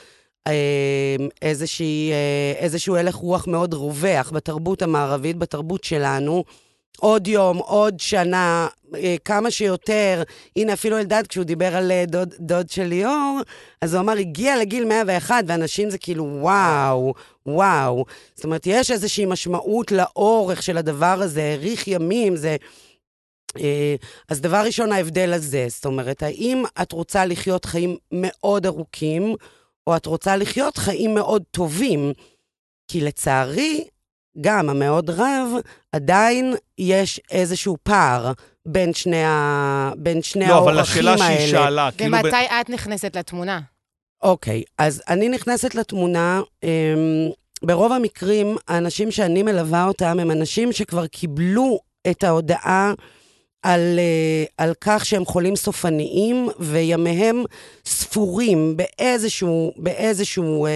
איזושהי, 1.43 2.13
אה, 2.13 2.53
איזשהו 2.59 2.97
הלך 2.97 3.15
רוח 3.15 3.47
מאוד 3.47 3.75
רווח 3.75 4.31
בתרבות 4.31 4.83
המערבית, 4.83 5.37
בתרבות 5.37 5.85
שלנו, 5.85 6.45
עוד 7.01 7.27
יום, 7.27 7.59
עוד 7.59 8.01
שנה, 8.01 8.69
אה, 8.97 9.17
כמה 9.25 9.51
שיותר. 9.51 10.23
הנה, 10.57 10.73
אפילו 10.73 10.99
אלדד, 10.99 11.23
כשהוא 11.29 11.45
דיבר 11.45 11.77
על 11.77 11.93
אה, 11.93 12.05
דוד, 12.07 12.35
דוד 12.41 12.71
של 12.71 12.85
ליאור, 12.85 13.41
אז 13.81 13.95
הוא 13.95 14.01
אמר, 14.01 14.13
הגיע 14.13 14.57
לגיל 14.57 14.85
101, 14.85 15.45
ואנשים 15.47 15.91
זה 15.91 15.99
כאילו, 15.99 16.25
וואו, 16.41 17.15
וואו. 17.47 18.05
זאת 18.35 18.45
אומרת, 18.45 18.67
יש 18.67 18.91
איזושהי 18.91 19.27
משמעות 19.27 19.93
לאורך 19.93 20.63
של 20.63 20.77
הדבר 20.77 21.19
הזה, 21.23 21.43
האריך 21.43 21.89
ימים, 21.89 22.37
זה... 22.37 22.57
אה, 23.59 23.95
אז 24.29 24.41
דבר 24.41 24.63
ראשון, 24.67 24.93
ההבדל 24.93 25.33
הזה, 25.33 25.67
זאת 25.69 25.85
אומרת, 25.85 26.23
האם 26.23 26.65
את 26.83 26.93
רוצה 26.93 27.27
לחיות 27.27 27.65
חיים 27.65 27.97
מאוד 28.13 28.67
ארוכים, 28.67 29.35
או 29.87 29.97
את 29.97 30.07
רוצה 30.07 30.37
לחיות 30.37 30.77
חיים 30.77 31.15
מאוד 31.15 31.43
טובים? 31.51 32.13
כי 32.89 33.01
לצערי, 33.01 33.85
גם 34.41 34.71
המאוד 34.71 35.11
רב, 35.11 35.49
עדיין 35.93 36.55
יש 36.79 37.21
איזשהו 37.31 37.77
פער 37.83 38.33
בין 38.67 38.93
שני, 38.93 39.25
ה... 39.25 39.93
בין 39.97 40.23
שני 40.23 40.47
לא, 40.49 40.59
אבל 40.59 40.75
האורחים 40.79 41.09
השאלה 41.09 41.25
האלה. 41.25 41.39
שהיא 41.39 41.51
שאלה, 41.51 41.89
כאילו... 41.97 42.17
ב- 42.17 42.21
ומתי 42.25 42.37
את 42.61 42.71
נכנסת 42.71 43.17
לתמונה? 43.17 43.61
אוקיי, 44.23 44.63
אז 44.79 45.03
אני 45.09 45.29
נכנסת 45.29 45.75
לתמונה, 45.75 46.41
אמ, 46.65 46.69
ברוב 47.65 47.93
המקרים, 47.93 48.57
האנשים 48.69 49.11
שאני 49.11 49.43
מלווה 49.43 49.85
אותם 49.85 50.19
הם 50.21 50.31
אנשים 50.31 50.73
שכבר 50.73 51.07
קיבלו 51.07 51.79
את 52.11 52.25
ההודעה 52.25 52.93
על, 53.65 53.99
אה, 53.99 54.45
על 54.65 54.73
כך 54.81 55.07
שהם 55.07 55.25
חולים 55.25 55.57
סופניים, 55.57 56.49
וימיהם 56.59 57.45
ספורים 57.87 58.77
באיזשהו, 58.77 59.73
באיזשהו 59.77 60.67
אה, 60.67 60.71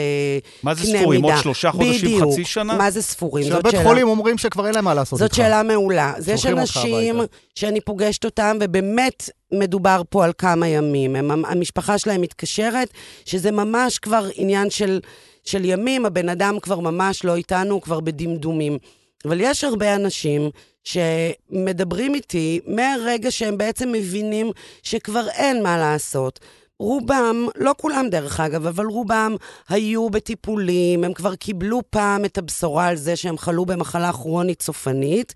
מה 0.63 0.75
זה 0.75 0.85
ספורים? 0.85 1.23
עוד. 1.23 1.35
שלושה 1.43 1.71
חודשים, 1.71 1.95
בדיוק. 1.95 2.33
חצי 2.33 2.45
שנה? 2.45 2.77
מה 2.77 2.91
זה 2.91 3.03
ספורים? 3.03 3.45
זאת 3.45 3.53
שהבית 3.53 3.73
שאלה. 3.73 3.83
חולים 3.83 4.09
אומרים 4.09 4.39
שכבר 4.39 4.67
אין 4.67 4.75
להם 4.75 4.85
מה 4.85 4.95
לעשות 4.95 5.19
זאת 5.19 5.25
איתך. 5.31 5.37
שאלה 5.37 5.63
מעולה. 5.63 6.13
אז 6.17 6.29
יש 6.29 6.47
אנשים. 6.47 7.21
שאני 7.55 7.81
פוגשת 7.81 8.25
אותם, 8.25 8.59
ובאמת 8.61 9.31
מדובר 9.53 10.03
פה 10.11 10.25
על 10.25 10.33
כמה 10.39 10.69
ימים. 10.69 11.17
הם, 11.17 11.45
המשפחה 11.45 11.99
שלהם 11.99 12.21
מתקשרת, 12.21 12.89
שזה 13.25 13.51
ממש 13.51 13.99
כבר 13.99 14.27
עניין 14.35 14.71
של, 14.71 15.01
של 15.45 15.65
ימים, 15.65 16.07
הבן 16.07 16.29
אדם 16.29 16.61
כבר 16.63 16.81
ממש 16.81 17.25
לא 17.25 17.37
איתנו, 17.37 17.75
הוא 17.75 17.83
כבר 17.83 18.01
בדמדומים. 18.01 18.79
אבל 19.25 19.41
יש 19.41 19.65
הרבה 19.65 19.95
אנשים 19.95 20.51
שמדברים 20.89 22.15
איתי 22.15 22.61
מהרגע 22.67 23.31
שהם 23.31 23.59
בעצם 23.59 23.93
מבינים 23.93 24.51
שכבר 24.83 25.29
אין 25.29 25.63
מה 25.63 25.79
לעשות. 25.79 26.41
רובם, 26.79 27.47
לא 27.57 27.75
כולם 27.77 28.09
דרך 28.11 28.41
אגב, 28.41 28.67
אבל 28.67 28.87
רובם 28.87 29.37
היו 29.69 30.11
בטיפולים, 30.11 31.05
הם 31.05 31.13
כבר 31.13 31.35
קיבלו 31.35 31.81
פעם 31.91 32.25
את 32.25 32.39
הבשורה 32.39 32.87
על 32.87 32.97
זה 32.97 33.17
שהם 33.17 33.39
חלו 33.39 33.67
במחלה 33.67 34.13
כרונית 34.13 34.63
סופנית, 34.63 35.35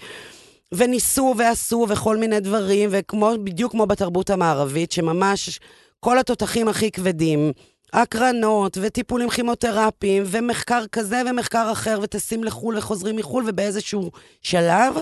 וניסו 0.72 1.34
ועשו 1.38 1.86
וכל 1.88 2.16
מיני 2.16 2.40
דברים, 2.40 2.88
וכמו, 2.92 3.30
בדיוק 3.44 3.72
כמו 3.72 3.86
בתרבות 3.86 4.30
המערבית, 4.30 4.92
שממש 4.92 5.61
כל 6.00 6.18
התותחים 6.18 6.68
הכי 6.68 6.90
כבדים, 6.90 7.53
הקרנות 7.92 8.78
וטיפולים 8.80 9.30
כימותרפיים 9.30 10.22
ומחקר 10.26 10.84
כזה 10.92 11.22
ומחקר 11.30 11.72
אחר, 11.72 11.98
וטסים 12.03 12.44
לחו"ל 12.44 12.78
וחוזרים 12.78 13.16
מחו"ל, 13.16 13.44
ובאיזשהו 13.46 14.11
שלב, 14.42 14.94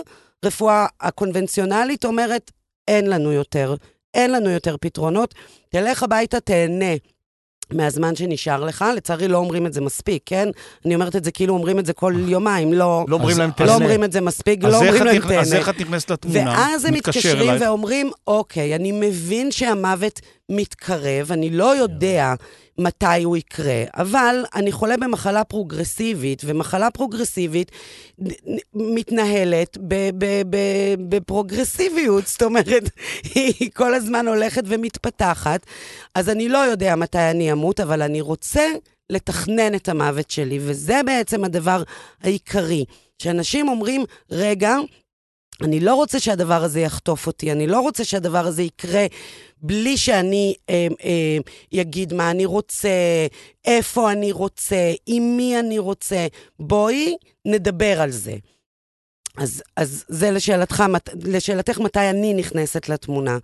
רפואה 0.45 0.85
הקונבנציונלית 1.01 2.05
אומרת, 2.05 2.51
אין 2.87 3.09
לנו 3.09 3.31
יותר, 3.31 3.75
אין 4.13 4.31
לנו 4.31 4.49
יותר 4.49 4.75
פתרונות, 4.81 5.33
תלך 5.69 6.03
הביתה, 6.03 6.39
תהנה. 6.39 6.95
מהזמן 7.73 8.15
שנשאר 8.15 8.63
לך, 8.63 8.85
לצערי 8.95 9.27
לא 9.27 9.37
אומרים 9.37 9.65
את 9.65 9.73
זה 9.73 9.81
מספיק, 9.81 10.21
כן? 10.25 10.49
אני 10.85 10.95
אומרת 10.95 11.15
את 11.15 11.23
זה 11.23 11.31
כאילו 11.31 11.53
אומרים 11.53 11.79
את 11.79 11.85
זה 11.85 11.93
כל 11.93 12.13
יומיים, 12.27 12.73
לא, 12.73 13.05
לא 13.07 13.15
אומרים 13.15 13.31
אז- 13.31 13.39
להם 13.39 13.51
לא. 13.59 13.73
אומרים 13.73 14.03
את 14.03 14.11
זה 14.11 14.21
מספיק, 14.21 14.63
לא 14.63 14.77
אומרים 14.77 15.03
להם 15.03 15.21
תהנה. 15.21 15.39
אז 15.41 15.53
איך 15.53 15.69
את 15.69 15.79
נכנסת 15.81 16.11
לתמונה? 16.11 16.51
ואז 16.51 16.85
הם 16.85 16.93
מתקשר 16.93 17.19
מתקשרים 17.19 17.49
אלייך. 17.49 17.61
ואומרים, 17.61 18.11
אוקיי, 18.27 18.75
אני 18.75 18.91
מבין 18.91 19.51
שהמוות 19.51 20.19
מתקרב, 20.51 21.31
אני 21.31 21.49
לא 21.49 21.75
יודע 21.75 22.33
מתי 22.77 23.23
הוא 23.23 23.37
יקרה, 23.37 23.83
אבל 23.93 24.43
אני 24.55 24.71
חולה 24.71 24.97
במחלה 24.97 25.43
פרוגרסיבית, 25.43 26.41
ומחלה 26.45 26.91
פרוגרסיבית 26.91 27.71
מתנהלת 28.73 29.77
בפרוגרסיביות, 31.09 32.27
זאת 32.27 32.43
אומרת, 32.43 32.83
היא 33.35 33.69
כל 33.73 33.93
הזמן 33.93 34.27
הולכת 34.27 34.63
ומתפתחת, 34.65 35.65
אז 36.15 36.29
אני 36.29 36.49
לא 36.49 36.57
יודע 36.57 36.95
מתי 36.95 37.31
אני 37.31 37.51
אמות, 37.51 37.79
אבל 37.79 38.01
אני 38.01 38.21
רוצה 38.21 38.65
לתכנן 39.09 39.75
את 39.75 39.89
המוות 39.89 40.31
שלי, 40.31 40.59
וזה 40.61 41.01
בעצם 41.05 41.43
הדבר 41.43 41.83
העיקרי. 42.23 42.85
שאנשים 43.21 43.69
אומרים, 43.69 44.05
רגע, 44.31 44.75
אני 45.63 45.79
לא 45.79 45.95
רוצה 45.95 46.19
שהדבר 46.19 46.63
הזה 46.63 46.79
יחטוף 46.79 47.27
אותי, 47.27 47.51
אני 47.51 47.67
לא 47.67 47.79
רוצה 47.79 48.03
שהדבר 48.03 48.45
הזה 48.47 48.63
יקרה 48.63 49.05
בלי 49.61 49.97
שאני 49.97 50.53
אה, 50.69 50.87
אה, 51.03 51.37
אגיד 51.81 52.13
מה 52.13 52.31
אני 52.31 52.45
רוצה, 52.45 52.89
איפה 53.65 54.11
אני 54.11 54.31
רוצה, 54.31 54.93
עם 55.07 55.37
מי 55.37 55.59
אני 55.59 55.79
רוצה. 55.79 56.27
בואי 56.59 57.15
נדבר 57.45 58.01
על 58.01 58.11
זה. 58.11 58.35
אז, 59.37 59.63
אז 59.77 60.05
זה 60.07 60.31
לשאלתך, 60.31 60.81
מת- 60.81 61.09
לשאלתך 61.23 61.79
מתי 61.79 62.09
אני 62.09 62.33
נכנסת 62.33 62.89
לתמונה. 62.89 63.37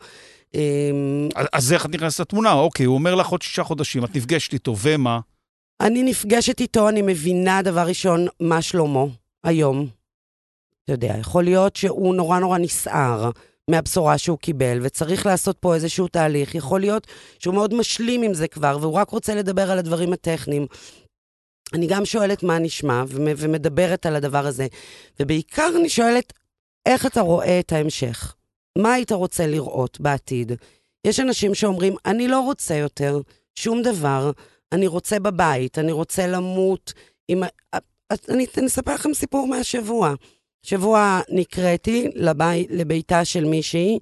אה, 0.56 0.62
אז- 1.36 1.48
אז 1.54 1.74
איך 1.74 1.86
את 1.86 1.92
נכנסת 1.92 2.20
לתמונה? 2.20 2.54
אוקיי, 2.54 2.86
הוא 2.86 2.96
אומר 2.96 3.16
לך 3.16 3.28
עוד 3.28 3.42
שישה 3.42 3.64
חודשים, 3.64 4.06
את 4.06 4.16
נפגשת 4.16 4.54
איתו, 4.54 4.76
ומה? 4.82 5.20
אני 5.82 6.04
נפגשת 6.04 6.60
איתו, 6.62 6.90
אני 6.90 7.02
מבינה, 7.02 7.62
דבר 7.62 7.82
ראשון, 7.88 8.28
מה 8.40 8.62
שלמה 8.62 9.04
היום. 9.44 9.88
אתה 10.88 10.94
יודע, 10.94 11.16
יכול 11.20 11.44
להיות 11.44 11.76
שהוא 11.76 12.16
נורא 12.16 12.40
נורא 12.40 12.58
נסער 12.58 13.32
מהבשורה 13.70 14.18
שהוא 14.18 14.38
קיבל, 14.38 14.80
וצריך 14.82 15.26
לעשות 15.26 15.58
פה 15.60 15.76
איזשהו 15.76 16.08
תהליך. 16.08 16.56
יכול 16.56 16.80
להיות 16.80 17.08
שהוא 17.40 17.54
מאוד 17.54 17.74
משלים 17.74 18.22
עם 18.22 18.34
זה 18.34 18.48
כבר, 18.48 18.78
והוא 18.82 18.94
רק 18.94 19.10
רוצה 19.10 19.36
לדבר 19.36 19.72
על 19.72 19.80
הדברים 19.80 20.14
הטכניים. 20.14 20.68
אני 21.74 21.88
גם 21.88 22.06
שואלת 22.06 22.44
מה 22.44 22.60
נשמע, 22.60 23.04
ומ- 23.08 23.34
ומדברת 23.38 24.06
על 24.06 24.16
הדבר 24.16 24.46
הזה. 24.46 24.68
ובעיקר 25.20 25.70
אני 25.80 25.90
שואלת, 25.90 26.34
איך 26.86 27.06
אתה 27.06 27.22
רואה 27.22 27.60
את 27.60 27.72
ההמשך? 27.72 28.36
מה 28.78 28.94
היית 28.94 29.12
רוצה 29.12 29.48
לראות 29.48 30.00
בעתיד? 30.02 30.52
יש 31.08 31.20
אנשים 31.20 31.56
שאומרים, 31.56 31.96
אני 32.06 32.28
לא 32.28 32.40
רוצה 32.40 32.76
יותר 32.76 33.22
שום 33.56 33.82
דבר, 33.82 34.32
אני 34.72 34.88
רוצה 34.88 35.20
בבית, 35.20 35.78
אני 35.80 35.92
רוצה 35.92 36.28
למות. 36.28 36.94
עם... 37.28 37.44
אני, 38.30 38.46
אני 38.58 38.68
אספר 38.68 38.94
לכם 38.94 39.14
סיפור 39.14 39.48
מהשבוע. 39.48 40.14
שבוע 40.70 41.22
נקראתי 41.30 42.08
לבית, 42.16 42.68
לביתה 42.72 43.26
של 43.26 43.46
מישהי 43.46 44.00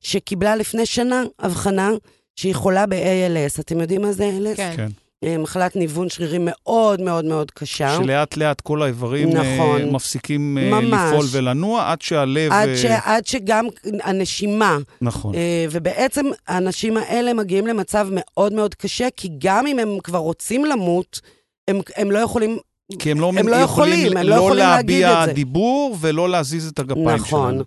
שקיבלה 0.00 0.56
לפני 0.56 0.86
שנה 0.86 1.22
הבחנה 1.38 1.90
שהיא 2.36 2.54
חולה 2.54 2.86
ב-ALS. 2.86 3.60
אתם 3.60 3.80
יודעים 3.80 4.02
מה 4.02 4.12
זה 4.12 4.30
ALS? 4.38 4.56
כן. 4.56 4.72
כן. 4.76 4.88
אה, 5.24 5.38
מחלת 5.38 5.76
ניוון 5.76 6.08
שרירים 6.08 6.42
מאוד 6.44 7.00
מאוד 7.00 7.24
מאוד 7.24 7.50
קשה. 7.50 7.96
שלאט 7.96 8.36
לאט 8.36 8.60
כל 8.60 8.82
האיברים 8.82 9.28
נכון. 9.28 9.80
אה, 9.80 9.86
מפסיקים 9.86 10.58
אה, 10.58 10.70
ממש. 10.70 11.12
לפעול 11.12 11.26
ולנוע, 11.32 11.90
עד 11.90 12.02
שהלב... 12.02 12.52
עד, 12.52 12.68
ש, 12.76 12.84
עד 12.84 13.26
שגם 13.26 13.66
הנשימה, 14.02 14.78
נכון. 15.00 15.34
אה, 15.34 15.66
ובעצם 15.70 16.26
האנשים 16.46 16.96
האלה 16.96 17.34
מגיעים 17.34 17.66
למצב 17.66 18.08
מאוד 18.10 18.52
מאוד 18.52 18.74
קשה, 18.74 19.08
כי 19.16 19.28
גם 19.38 19.66
אם 19.66 19.78
הם 19.78 19.98
כבר 20.04 20.18
רוצים 20.18 20.64
למות, 20.64 21.20
הם, 21.68 21.80
הם 21.96 22.10
לא 22.10 22.18
יכולים 22.18 22.58
כי 22.98 23.10
הם 23.10 23.20
לא, 23.20 23.32
הם 23.38 23.48
לא 23.48 23.56
יכולים, 23.56 24.16
הם 24.16 24.26
לא 24.26 24.30
לא 24.30 24.34
יכולים 24.34 24.58
להגיד 24.58 25.00
להביע 25.00 25.22
את 25.22 25.28
זה. 25.28 25.32
דיבור 25.32 25.96
ולא 26.00 26.28
להזיז 26.28 26.68
את 26.68 26.78
הגפיים 26.78 27.08
נכון. 27.08 27.50
שלנו. 27.50 27.64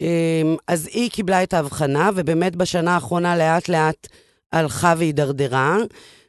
אמ, 0.00 0.56
אז 0.68 0.88
היא 0.92 1.10
קיבלה 1.10 1.42
את 1.42 1.54
ההבחנה, 1.54 2.10
ובאמת 2.14 2.56
בשנה 2.56 2.94
האחרונה 2.94 3.36
לאט-לאט 3.36 4.08
הלכה 4.52 4.94
והידרדרה, 4.98 5.76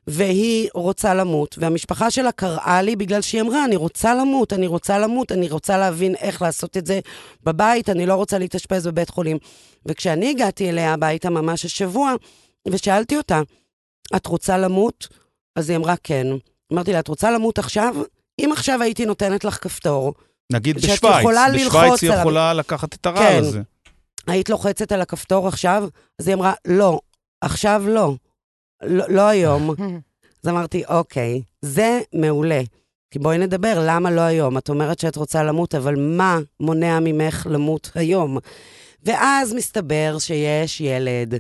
והיא 0.07 0.69
רוצה 0.73 1.13
למות. 1.13 1.55
והמשפחה 1.59 2.11
שלה 2.11 2.31
קראה 2.31 2.81
לי 2.81 2.95
בגלל 2.95 3.21
שהיא 3.21 3.41
אמרה, 3.41 3.65
אני 3.65 3.75
רוצה 3.75 4.15
למות, 4.15 4.53
אני 4.53 4.67
רוצה 4.67 4.99
למות, 4.99 5.31
אני 5.31 5.49
רוצה 5.49 5.77
להבין 5.77 6.15
איך 6.15 6.41
לעשות 6.41 6.77
את 6.77 6.85
זה 6.85 6.99
בבית, 7.43 7.89
אני 7.89 8.05
לא 8.05 8.15
רוצה 8.15 8.37
להתאשפז 8.37 8.87
בבית 8.87 9.09
חולים. 9.09 9.37
וכשאני 9.85 10.29
הגעתי 10.29 10.69
אליה 10.69 10.93
הביתה 10.93 11.29
ממש 11.29 11.65
השבוע, 11.65 12.13
ושאלתי 12.67 13.17
אותה, 13.17 13.41
את 14.15 14.27
רוצה 14.27 14.57
למות? 14.57 15.07
אז 15.55 15.69
היא 15.69 15.77
אמרה, 15.77 15.95
כן. 16.03 16.27
אמרתי 16.73 16.93
לה, 16.93 16.99
את 16.99 17.07
רוצה 17.07 17.31
למות 17.31 17.59
עכשיו? 17.59 17.95
אם 18.45 18.49
עכשיו 18.51 18.81
הייתי 18.81 19.05
נותנת 19.05 19.43
לך 19.43 19.57
כפתור, 19.61 20.13
נגיד 20.51 20.75
בשוויץ, 20.75 21.01
בשוויץ 21.53 22.01
היא 22.01 22.09
עליו. 22.09 22.21
יכולה 22.21 22.53
לקחת 22.53 22.93
את 22.93 23.05
הרעל 23.05 23.23
כן. 23.23 23.39
הזה. 23.39 23.61
היית 24.27 24.49
לוחצת 24.49 24.91
על 24.91 25.01
הכפתור 25.01 25.47
עכשיו? 25.47 25.87
אז 26.19 26.27
היא 26.27 26.35
אמרה, 26.35 26.53
לא, 26.65 26.99
עכשיו 27.41 27.83
לא. 27.87 28.15
לא, 28.83 29.05
לא 29.09 29.21
היום. 29.21 29.69
אז 30.43 30.49
אמרתי, 30.49 30.83
אוקיי, 30.85 31.41
זה 31.61 31.99
מעולה. 32.13 32.61
כי 33.11 33.19
בואי 33.19 33.37
נדבר, 33.37 33.83
למה 33.87 34.11
לא 34.11 34.21
היום? 34.21 34.57
את 34.57 34.69
אומרת 34.69 34.99
שאת 34.99 35.15
רוצה 35.15 35.43
למות, 35.43 35.75
אבל 35.75 35.95
מה 35.97 36.39
מונע 36.59 36.99
ממך 36.99 37.47
למות 37.49 37.91
היום? 37.95 38.37
ואז 39.03 39.53
מסתבר 39.53 40.15
שיש 40.19 40.81
ילד, 40.81 41.35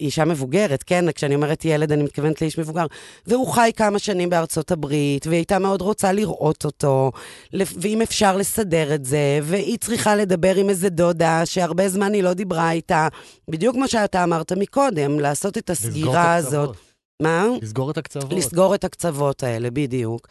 אישה 0.00 0.24
מבוגרת, 0.24 0.82
כן? 0.82 1.12
כשאני 1.12 1.34
אומרת 1.34 1.64
ילד, 1.64 1.92
אני 1.92 2.02
מתכוונת 2.02 2.42
לאיש 2.42 2.58
מבוגר, 2.58 2.86
והוא 3.26 3.52
חי 3.52 3.70
כמה 3.76 3.98
שנים 3.98 4.30
בארצות 4.30 4.70
הברית, 4.70 5.26
והיא 5.26 5.38
הייתה 5.38 5.58
מאוד 5.58 5.80
רוצה 5.80 6.12
לראות 6.12 6.64
אותו, 6.64 7.12
ואם 7.52 8.02
אפשר 8.02 8.36
לסדר 8.36 8.94
את 8.94 9.04
זה, 9.04 9.40
והיא 9.42 9.78
צריכה 9.78 10.16
לדבר 10.16 10.54
עם 10.56 10.68
איזה 10.68 10.88
דודה 10.88 11.46
שהרבה 11.46 11.88
זמן 11.88 12.12
היא 12.12 12.22
לא 12.22 12.32
דיברה 12.32 12.72
איתה, 12.72 13.08
בדיוק 13.50 13.74
כמו 13.74 13.88
שאתה 13.88 14.24
אמרת 14.24 14.52
מקודם, 14.52 15.20
לעשות 15.20 15.58
את 15.58 15.70
לסגור 15.70 15.88
את 15.88 15.92
הסגירה 15.94 16.34
הזאת. 16.34 16.68
הקצוות. 16.68 16.92
מה? 17.22 17.46
לסגור 17.62 17.90
את 17.90 17.98
הקצוות. 17.98 18.32
לסגור 18.32 18.74
את 18.74 18.84
הקצוות 18.84 19.42
האלה, 19.42 19.70
בדיוק. 19.70 20.28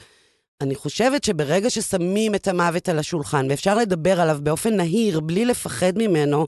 אני 0.61 0.75
חושבת 0.75 1.23
שברגע 1.23 1.69
ששמים 1.69 2.35
את 2.35 2.47
המוות 2.47 2.89
על 2.89 2.99
השולחן, 2.99 3.47
ואפשר 3.49 3.75
לדבר 3.75 4.21
עליו 4.21 4.39
באופן 4.43 4.75
נהיר, 4.75 5.19
בלי 5.19 5.45
לפחד 5.45 5.93
ממנו, 5.97 6.47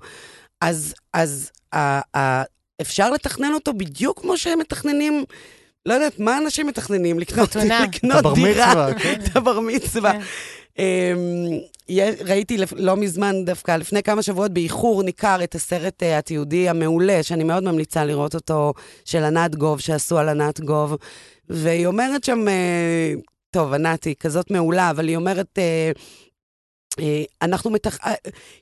אז, 0.70 0.93
אז 1.14 1.51
ה, 1.74 2.18
ה, 2.18 2.43
אפשר 2.82 3.11
לתכנן 3.11 3.53
אותו 3.53 3.74
בדיוק 3.74 4.22
כמו 4.22 4.38
שהם 4.38 4.59
מתכננים, 4.59 5.24
לא 5.86 5.93
יודעת, 5.93 6.20
מה 6.20 6.38
אנשים 6.38 6.68
מתכננים? 6.68 7.20
לקנות, 7.20 7.55
לקנות 7.84 8.36
דירה. 8.36 8.93
כן. 8.93 9.20
את 9.32 9.36
הבר 9.36 9.59
מצווה. 9.59 10.11
כן. 10.11 10.20
אמ, 10.80 11.57
ראיתי 12.26 12.57
לפ- 12.57 12.74
לא 12.76 12.97
מזמן 12.97 13.45
דווקא, 13.45 13.72
לפני 13.78 14.03
כמה 14.03 14.22
שבועות 14.22 14.51
באיחור 14.53 15.03
ניכר 15.03 15.43
את 15.43 15.55
הסרט 15.55 16.03
אה, 16.03 16.18
התיעודי 16.18 16.70
המעולה, 16.70 17.24
שאני 17.24 17.43
מאוד 17.43 17.64
ממליצה 17.64 18.05
לראות 18.05 18.36
אותו, 18.36 18.74
של 19.05 19.24
ענת 19.24 19.55
גוב, 19.55 19.80
שעשו 19.80 20.18
על 20.18 20.30
ענת 20.30 20.59
גוב. 20.59 20.95
והיא 21.49 21.88
אומרת 21.88 22.24
שם, 22.24 22.47
אה, 22.47 23.14
טוב, 23.51 23.74
ענת 23.74 24.03
היא 24.03 24.16
כזאת 24.20 24.51
מעולה, 24.51 24.89
אבל 24.89 25.07
היא 25.07 25.16
אומרת, 25.16 25.47
אה, 25.57 25.91
אנחנו 27.41 27.71
מתח... 27.71 27.97
אה, 28.05 28.13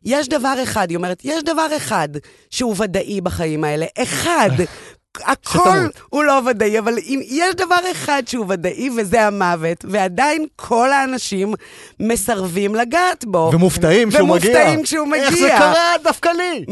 יש 0.03 0.29
דבר 0.29 0.55
אחד, 0.63 0.89
היא 0.89 0.97
אומרת, 0.97 1.21
יש 1.23 1.43
דבר 1.43 1.67
אחד 1.77 2.09
שהוא 2.49 2.75
ודאי 2.77 3.21
בחיים 3.21 3.63
האלה. 3.63 3.85
אחד. 3.97 4.49
הכל. 5.19 5.87
הוא 6.09 6.23
לא 6.23 6.41
ודאי, 6.49 6.79
אבל 6.79 6.97
אם 6.97 7.19
יש 7.23 7.55
דבר 7.55 7.91
אחד 7.91 8.23
שהוא 8.25 8.45
ודאי, 8.49 8.89
וזה 8.97 9.21
המוות, 9.27 9.85
ועדיין 9.89 10.45
כל 10.55 10.91
האנשים 10.91 11.53
מסרבים 11.99 12.75
לגעת 12.75 13.25
בו. 13.25 13.51
ומופתעים 13.53 14.11
שהוא 14.11 14.27
מגיע. 14.27 14.51
ומופתעים 14.51 14.83
כשהוא 14.83 15.07
מגיע. 15.07 15.23
איך 15.23 15.35
זה 15.35 15.49
קרה 15.57 15.93
דווקא 16.03 16.29
לי? 16.29 16.65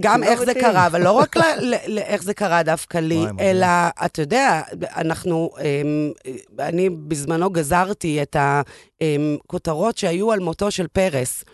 גם 0.00 0.22
איך 0.24 0.44
זה. 0.44 0.54
קרה, 0.54 0.86
אבל 0.86 1.02
לא 1.02 1.12
רק 1.12 1.36
ל- 1.40 1.40
ל- 1.60 1.74
ל- 1.86 1.98
איך 1.98 2.22
זה 2.22 2.34
קרה 2.34 2.62
דווקא 2.62 2.98
לי. 2.98 3.24
אלא, 3.40 3.66
אתה 4.04 4.22
יודע, 4.22 4.60
אנחנו, 4.96 5.50
אמ, 5.60 6.12
אני 6.58 6.90
בזמנו 6.90 7.50
גזרתי 7.50 8.22
את 8.22 8.36
הכותרות 9.00 9.98
שהיו 9.98 10.32
על 10.32 10.38
מותו 10.40 10.70
של 10.70 10.86
פרס 10.92 11.44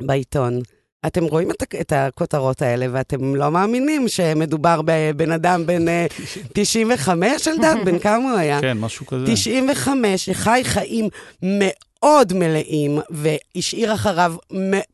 בעיתון. 0.00 0.60
אתם 1.06 1.24
רואים 1.24 1.50
את, 1.50 1.74
את 1.80 1.92
הכותרות 1.92 2.62
האלה, 2.62 2.86
ואתם 2.92 3.34
לא 3.34 3.50
מאמינים 3.50 4.08
שמדובר 4.08 4.80
בבן 4.84 5.32
אדם 5.32 5.66
בן 5.66 5.88
אה, 5.88 6.06
95, 6.52 7.48
אלדד? 7.48 7.74
בן 7.84 7.98
כמה 7.98 8.30
הוא 8.30 8.38
היה? 8.38 8.60
כן, 8.60 8.78
משהו 8.78 9.06
כזה. 9.06 9.24
95, 9.26 10.24
שחי 10.24 10.60
חיים 10.64 11.08
מאוד 11.42 11.91
מלאים, 12.32 12.98
והשאיר 13.10 13.94
אחריו 13.94 14.34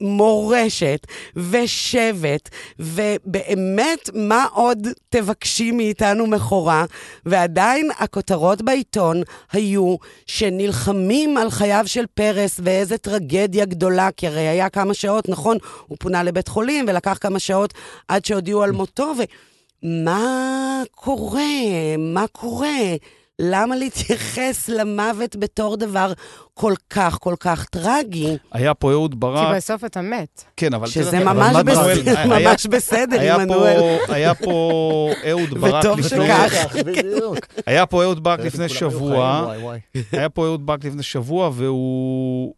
מורשת 0.01 1.07
ושבט, 1.37 2.49
ובאמת, 2.79 4.11
מה 4.15 4.47
עוד 4.53 4.89
תבקשי 5.09 5.71
מאיתנו 5.71 6.27
מכורה? 6.27 6.85
ועדיין 7.27 7.91
הכותרות 7.99 8.63
בעיתון 8.63 9.23
היו 9.53 9.97
שנלחמים 10.27 11.37
על 11.37 11.51
חייו 11.51 11.83
של 11.87 12.05
פרס, 12.15 12.61
ואיזה 12.63 12.99
טרגדיה 12.99 13.65
גדולה, 13.65 14.09
כי 14.17 14.27
הרי 14.27 14.49
היה 14.49 14.69
כמה 14.69 14.95
שעות, 14.95 15.29
נכון, 15.29 15.59
הוא 15.87 15.97
פונה 16.01 16.23
לבית 16.23 16.49
חולים, 16.49 16.85
ולקח 16.89 17.19
כמה 17.21 17.39
שעות 17.39 17.75
עד 18.09 18.25
שהודיעו 18.25 18.63
על 18.63 18.73
מותו, 18.73 19.13
ומה 19.83 20.83
קורה? 20.91 21.43
מה 21.99 22.25
קורה? 22.33 22.77
למה 23.41 23.77
להתייחס 23.77 24.69
למוות 24.69 25.37
בתור 25.37 25.77
דבר 25.77 26.13
כל 26.55 26.75
כך, 26.91 27.19
כל 27.21 27.35
כך 27.41 27.65
טרגי? 27.65 28.37
היה 28.53 28.75
פה 28.75 28.93
אהוד 28.93 29.11
כי 29.13 29.19
ברק, 29.19 29.57
בסוף 29.57 29.85
אתה 29.85 30.01
מת. 30.03 30.45
כן, 30.57 30.75
אבל... 30.75 30.87
שזה 30.87 31.25
ממש 31.25 31.57
מנואל, 31.57 31.99
היה- 32.07 32.27
ממש 32.51 32.67
בסדר, 32.67 33.21
היה 33.21 33.35
עמנואל. 33.35 33.97
היה 34.09 34.35
פה 34.35 34.71
אהוד 35.31 35.51
ברק 35.61 35.85
וטוב 35.85 35.99
לפני... 35.99 36.27
שכך. 36.27 36.77
בדיוק. 36.77 37.37
היה 37.67 37.87
פה 37.87 38.03
אהוד 38.05 38.23
ברק 38.25 38.41
לפני 38.41 38.69
שבוע. 38.69 39.53
היה 40.13 40.29
פה 40.29 40.47
אהוד 40.47 40.67
ברק 40.67 40.85
לפני 40.85 41.03
שבוע, 41.03 41.51
והוא 41.55 42.55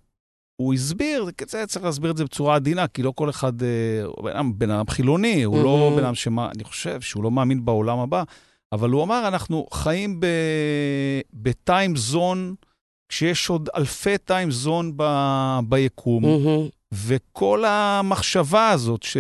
הוא 0.56 0.74
הסביר, 0.74 1.26
זה 1.48 1.66
צריך 1.66 1.84
להסביר 1.84 2.10
את 2.10 2.16
זה 2.16 2.24
בצורה 2.24 2.54
עדינה, 2.54 2.86
כי 2.86 3.02
לא 3.02 3.12
כל 3.16 3.30
אחד, 3.30 3.62
אה, 3.62 3.68
הוא 4.04 4.24
בן 4.54 4.70
אדם- 4.70 4.88
חילוני, 4.88 5.42
הוא 5.42 5.62
לא 5.64 5.78
מהמם. 5.78 5.96
בן 5.96 6.04
אדם 6.04 6.14
שמה, 6.14 6.48
אני 6.54 6.64
חושב 6.64 7.00
שהוא 7.00 7.22
לא 7.24 7.30
מאמין 7.30 7.64
בעולם 7.64 7.98
הבא, 7.98 8.22
אבל 8.72 8.90
הוא 8.90 9.02
אמר, 9.02 9.28
אנחנו 9.28 9.66
חיים 9.72 10.20
בטיים 11.32 11.96
זון, 11.96 12.54
כשיש 13.08 13.48
עוד 13.48 13.68
אלפי 13.76 14.18
טיים 14.18 14.50
זון 14.50 14.92
ב- 14.96 15.58
ביקום. 15.68 16.24
וכל 16.92 17.64
המחשבה 17.66 18.70
הזאת 18.70 19.02
ש... 19.02 19.16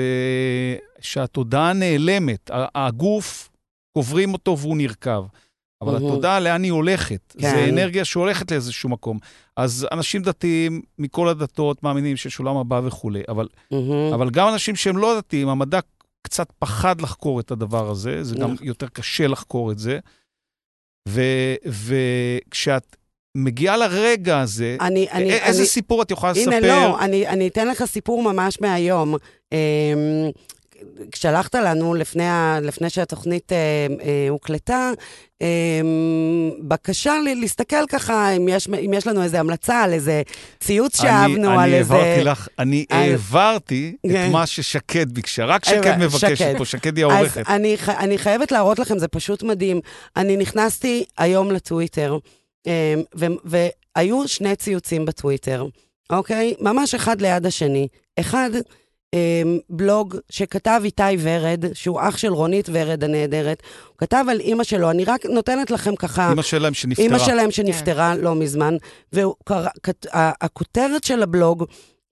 שהתודעה 1.00 1.72
נעלמת, 1.72 2.50
הגוף, 2.74 3.50
קוברים 3.92 4.32
אותו 4.32 4.58
והוא 4.58 4.76
נרקב. 4.76 5.24
אבל. 5.82 5.96
התודעה, 5.96 6.40
לאן 6.40 6.62
היא 6.62 6.72
הולכת? 6.72 7.34
כן. 7.38 7.50
זה 7.50 7.64
אנרגיה 7.68 8.04
שהולכת 8.04 8.50
לאיזשהו 8.50 8.88
מקום. 8.88 9.18
אז 9.56 9.86
אנשים 9.92 10.22
דתיים 10.22 10.82
מכל 10.98 11.28
הדתות 11.28 11.82
מאמינים 11.82 12.16
שיש 12.16 12.38
עולם 12.38 12.56
הבא 12.56 12.80
וכולי, 12.84 13.22
אבל. 13.28 13.48
אבל 14.14 14.30
גם 14.30 14.48
אנשים 14.48 14.76
שהם 14.76 14.96
לא 14.96 15.18
דתיים, 15.18 15.48
המדע 15.48 15.80
קצת 16.22 16.52
פחד 16.58 17.00
לחקור 17.00 17.40
את 17.40 17.50
הדבר 17.50 17.90
הזה, 17.90 18.24
זה 18.24 18.34
גם. 18.34 18.54
יותר 18.60 18.88
קשה 18.88 19.26
לחקור 19.26 19.72
את 19.72 19.78
זה. 19.78 19.98
וכשאת 21.66 22.96
מגיעה 23.34 23.76
לרגע 23.76 24.40
הזה, 24.40 24.76
אני, 24.80 25.10
אני, 25.10 25.32
איזה 25.32 25.58
אני, 25.58 25.66
סיפור 25.68 26.02
את 26.02 26.10
יכולה 26.10 26.32
לספר? 26.32 26.50
הנה, 26.50 26.60
לא, 26.68 27.00
אני, 27.00 27.28
אני 27.28 27.48
אתן 27.48 27.68
לך 27.68 27.84
סיפור 27.84 28.22
ממש 28.22 28.60
מהיום. 28.60 29.14
שלחת 31.14 31.54
לנו 31.54 31.94
לפני, 31.94 32.28
ה, 32.28 32.58
לפני 32.62 32.90
שהתוכנית 32.90 33.52
אה, 33.52 33.56
אה, 34.02 34.26
הוקלטה, 34.28 34.90
אה, 35.42 35.46
בקשה 36.62 37.14
לי, 37.24 37.34
להסתכל 37.34 37.86
ככה, 37.88 38.30
אם 38.30 38.48
יש, 38.48 38.68
אם 38.68 38.92
יש 38.94 39.06
לנו 39.06 39.22
איזו 39.22 39.36
המלצה 39.36 39.82
על 39.82 39.92
איזה 39.92 40.22
ציוץ 40.60 41.02
שאהבנו, 41.02 41.50
אני 41.54 41.62
על 41.62 41.74
איזה... 41.74 41.94
אני 41.94 42.02
העברתי 42.02 42.24
לך, 42.24 42.48
אני 42.58 42.84
על- 42.90 42.98
העברתי 43.02 43.96
את 44.06 44.10
כן. 44.12 44.28
מה 44.32 44.46
ששקד 44.46 45.12
ביקשה. 45.12 45.44
רק 45.44 45.64
שקד 45.64 45.86
אה, 45.86 45.96
מבקשת 45.96 46.36
שקד. 46.36 46.54
פה, 46.58 46.64
שקד 46.64 46.96
היא 46.96 47.04
העורכת. 47.06 47.38
אז 47.40 47.44
אני, 47.54 47.76
אני 47.88 48.18
חייבת 48.18 48.52
להראות 48.52 48.78
לכם, 48.78 48.98
זה 48.98 49.08
פשוט 49.08 49.42
מדהים. 49.42 49.80
אני 50.16 50.36
נכנסתי 50.36 51.04
היום 51.18 51.50
לטוויטר, 51.50 52.18
אה, 52.66 52.94
ו- 53.16 53.26
והיו 53.44 54.28
שני 54.28 54.56
ציוצים 54.56 55.04
בטוויטר, 55.04 55.66
אוקיי? 56.10 56.54
ממש 56.60 56.94
אחד 56.94 57.20
ליד 57.20 57.46
השני. 57.46 57.88
אחד, 58.20 58.50
אה, 58.54 58.60
בלוג 59.70 60.16
שכתב 60.30 60.80
איתי 60.84 61.02
ורד, 61.18 61.64
שהוא 61.74 62.00
אח 62.00 62.16
של 62.16 62.32
רונית 62.32 62.68
ורד 62.72 63.04
הנהדרת, 63.04 63.62
הוא 63.88 63.98
כתב 63.98 64.24
על 64.30 64.40
אימא 64.40 64.64
שלו, 64.64 64.90
אני 64.90 65.04
רק 65.04 65.26
נותנת 65.26 65.70
לכם 65.70 65.96
ככה... 65.96 66.30
אימא 66.30 66.42
שלהם 66.42 66.74
שנפטרה. 66.74 67.04
אימא 67.04 67.18
שלהם 67.18 67.50
שנפטרה 67.50 68.16
לא 68.16 68.34
מזמן, 68.34 68.76
והכותרת 69.12 71.04
של 71.04 71.22
הבלוג, 71.22 71.64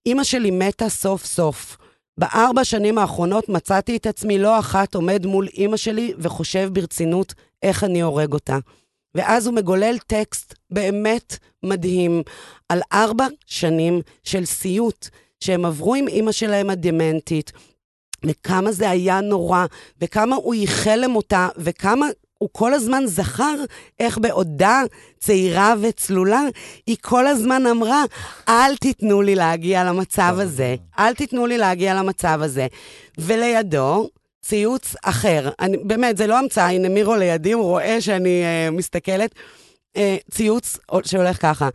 אימא 0.07 0.25
שלי 0.25 0.51
מתה 0.51 0.89
סוף 0.89 1.25
סוף. 1.25 1.77
בארבע 2.19 2.65
שנים 2.65 2.99
האחרונות 2.99 3.49
מצאתי 3.49 3.97
את 3.97 4.07
עצמי 4.07 4.39
לא 4.39 4.59
אחת 4.59 4.95
עומד 4.95 5.27
מול 5.27 5.49
אימא 5.55 5.77
שלי 5.77 6.15
וחושב 6.19 6.71
ברצינות 6.73 7.35
איך 7.63 7.85
אני 7.85 8.03
הורג 8.03 8.33
אותה. 8.33 8.59
ואז 9.15 9.47
הוא 9.47 9.55
מגולל 9.55 9.99
טקסט 10.07 10.55
באמת 10.71 11.39
מדהים 11.63 12.23
על 12.69 12.81
ארבע 12.93 13.27
שנים 13.47 14.01
של 14.25 14.45
סיוט 14.45 15.09
שהם 15.41 15.65
עברו 15.65 15.95
עם 15.95 16.09
אימא 16.09 16.33
שלהם 16.33 16.71
הדמנטית, 16.71 17.53
וכמה 18.25 18.73
זה 18.73 18.91
היה 18.91 19.21
נורא, 19.21 19.67
וכמה 20.01 20.37
הוא 20.37 20.55
ייחל 20.55 20.97
למותה, 20.97 21.49
וכמה 21.57 22.07
הוא 22.39 22.49
כל 22.53 22.75
הזמן 22.75 23.03
זכר 23.07 23.55
איך 24.01 24.19
בעודה 24.19 24.83
צעירה 25.19 25.75
וצלולה, 25.81 26.43
היא 26.87 26.97
כל 27.01 27.27
הזמן 27.27 27.67
אמרה, 27.67 28.05
אל 28.49 28.77
תיתנו 28.77 29.23
לי 29.23 29.35
להגיע 29.35 29.85
למצב 29.85 30.37
הזה, 30.39 30.77
אל 30.99 31.15
תיתנו 31.15 31.47
לי 31.47 31.59
להגיע 31.59 31.95
למצב 31.95 32.39
הזה. 32.43 32.67
ולידו, 33.19 34.09
ציוץ 34.43 34.95
אחר. 35.03 35.51
אני, 35.61 35.77
באמת, 35.77 36.17
זה 36.17 36.27
לא 36.27 36.39
המצאה, 36.39 36.71
הנה 36.71 36.89
מירו 36.89 37.17
לידי, 37.17 37.53
הוא 37.53 37.65
רואה 37.65 38.01
שאני 38.01 38.43
uh, 38.43 38.71
מסתכלת. 38.71 39.35
Uh, 39.97 40.01
ציוץ 40.31 40.79
שהולך 41.05 41.43
ככה. 41.43 41.69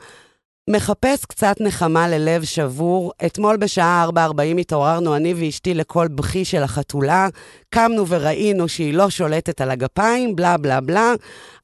מחפש 0.69 1.25
קצת 1.25 1.55
נחמה 1.59 2.07
ללב 2.07 2.43
שבור. 2.43 3.11
אתמול 3.25 3.57
בשעה 3.57 4.05
4.40 4.09 4.59
התעוררנו 4.59 5.15
אני 5.15 5.33
ואשתי 5.33 5.73
לקול 5.73 6.07
בכי 6.07 6.45
של 6.45 6.63
החתולה. 6.63 7.27
קמנו 7.69 8.07
וראינו 8.07 8.69
שהיא 8.69 8.93
לא 8.93 9.09
שולטת 9.09 9.61
על 9.61 9.71
הגפיים, 9.71 10.35
בלה 10.35 10.57
בלה 10.57 10.81
בלה. 10.81 11.13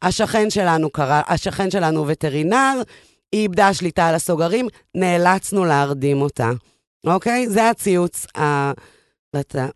השכן 0.01 0.49
שלנו 0.49 0.89
קרא, 0.89 1.21
השכן 1.27 1.71
שלנו 1.71 2.07
וטרינר, 2.07 2.81
היא 3.31 3.41
איבדה 3.41 3.73
שליטה 3.73 4.07
על 4.07 4.15
הסוגרים, 4.15 4.67
נאלצנו 4.95 5.65
להרדים 5.65 6.21
אותה. 6.21 6.49
אוקיי? 7.07 7.49
זה 7.49 7.69
הציוץ. 7.69 8.25
ה... 8.37 8.71
ואתה 9.33 9.67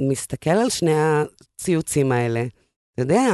מסתכל 0.00 0.50
על 0.50 0.70
שני 0.70 0.94
הציוצים 0.94 2.12
האלה, 2.12 2.44
אתה 2.94 3.02
יודע, 3.02 3.30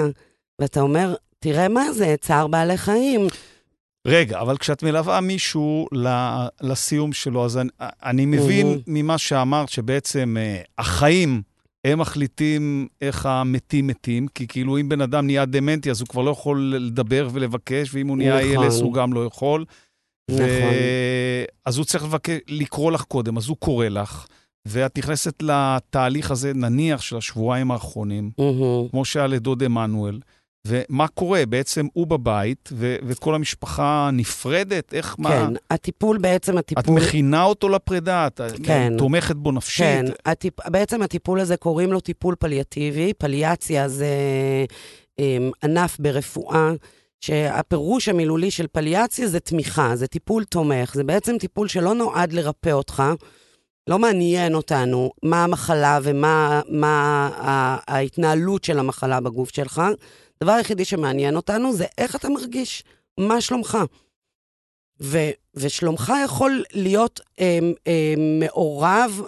ואתה 0.59 0.81
אומר, 0.81 1.15
תראה 1.39 1.69
מה 1.69 1.93
זה, 1.93 2.15
צער 2.21 2.47
בעלי 2.47 2.77
חיים. 2.77 3.27
רגע, 4.09 4.41
אבל 4.41 4.57
כשאת 4.57 4.83
מלווה 4.83 5.21
מישהו 5.21 5.87
לסיום 6.61 7.13
שלו, 7.13 7.45
אז 7.45 7.59
אני, 7.59 7.69
אני 7.81 8.27
מבין. 8.27 8.81
ממה 8.87 9.19
שאמרת, 9.19 9.69
שבעצם 9.69 10.37
אה, 10.39 10.61
החיים, 10.79 11.43
הם 11.85 11.99
מחליטים 11.99 12.89
איך 13.01 13.27
המתים 13.27 13.87
מתים, 13.87 14.29
כי 14.29 14.47
כאילו 14.47 14.79
אם 14.79 14.89
בן 14.89 15.01
אדם 15.01 15.27
נהיה 15.27 15.45
דמנטי, 15.45 15.91
אז 15.91 16.01
הוא 16.01 16.09
כבר 16.09 16.23
לא 16.23 16.31
יכול 16.31 16.75
לדבר 16.79 17.29
ולבקש, 17.33 17.95
ואם 17.95 18.09
הוא 18.09 18.17
נהיה 18.17 18.53
נכון. 18.53 18.65
ילס, 18.65 18.81
הוא 18.81 18.95
גם 18.95 19.13
לא 19.13 19.25
יכול. 19.25 19.65
נכון. 20.31 20.75
אז 21.65 21.77
הוא 21.77 21.85
צריך 21.85 22.05
לבקש, 22.05 22.39
לקרוא 22.49 22.93
לך 22.93 23.03
קודם, 23.03 23.37
אז 23.37 23.49
הוא 23.49 23.57
קורא 23.57 23.89
לך, 23.89 24.27
ואת 24.67 24.99
נכנסת 24.99 25.43
לתהליך 25.43 26.31
הזה, 26.31 26.53
נניח, 26.55 27.01
של 27.01 27.17
השבועיים 27.17 27.71
האחרונים. 27.71 28.31
כמו 28.91 29.05
שהיה 29.05 29.27
לדוד 29.27 29.63
עמנואל. 29.63 30.19
ומה 30.69 31.09
קורה? 31.09 31.47
בעצם 31.47 31.87
הוא 31.93 32.07
בבית, 32.07 32.69
ו- 32.73 32.97
וכל 33.07 33.35
המשפחה 33.35 34.11
נפרדת? 34.13 34.95
איך, 34.95 35.15
מה? 35.19 35.31
כן, 35.31 35.55
הטיפול 35.71 36.19
בעצם, 36.19 36.59
את 36.59 36.73
הטיפול... 36.73 36.95
מכינה 36.95 37.43
אותו 37.43 37.69
לפרידה? 37.69 38.27
את 38.27 38.41
כן. 38.63 38.93
תומכת 38.99 39.37
בו 39.37 39.53
נפשית? 39.53 39.87
כן, 39.87 40.05
הטיפ... 40.27 40.69
בעצם 40.69 41.03
הטיפול 41.03 41.41
הזה 41.41 41.57
קוראים 41.57 41.93
לו 41.93 42.01
טיפול 42.01 42.35
פליאטיבי. 42.39 43.13
פליאציה 43.19 43.89
זה 43.89 44.15
um, 45.21 45.23
ענף 45.65 45.97
ברפואה, 46.01 46.73
שהפירוש 47.21 48.09
המילולי 48.09 48.51
של 48.51 48.67
פליאציה 48.73 49.29
זה 49.29 49.41
תמיכה, 49.41 49.97
זה 49.97 50.07
טיפול 50.07 50.45
תומך. 50.45 50.95
זה 50.95 51.05
בעצם 51.05 51.39
טיפול 51.39 51.69
שלא 51.69 51.95
נועד 51.95 52.33
לרפא 52.33 52.71
אותך. 52.71 53.03
לא 53.89 53.99
מעניין 53.99 54.55
אותנו 54.55 55.11
מה 55.23 55.45
המחלה 55.45 55.99
ומה 56.03 56.61
מה 56.69 57.31
ההתנהלות 57.87 58.65
של 58.65 58.79
המחלה 58.79 59.21
בגוף 59.21 59.51
שלך. 59.55 59.83
הדבר 60.41 60.53
היחידי 60.53 60.85
שמעניין 60.85 61.37
אותנו 61.37 61.73
זה 61.73 61.85
איך 61.99 62.17
אתה 62.17 62.29
מרגיש, 62.29 62.85
מה 63.19 63.41
שלומך. 63.41 63.79
ו, 65.01 65.19
ושלומך 65.55 66.13
יכול 66.25 66.65
להיות 66.73 67.21
אה, 67.41 67.59
אה, 67.87 68.15
מעורב, 68.41 69.23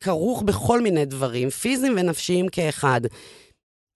כרוך 0.00 0.42
בכל 0.42 0.80
מיני 0.80 1.04
דברים, 1.04 1.50
פיזיים 1.50 1.94
ונפשיים 1.96 2.48
כאחד. 2.48 3.00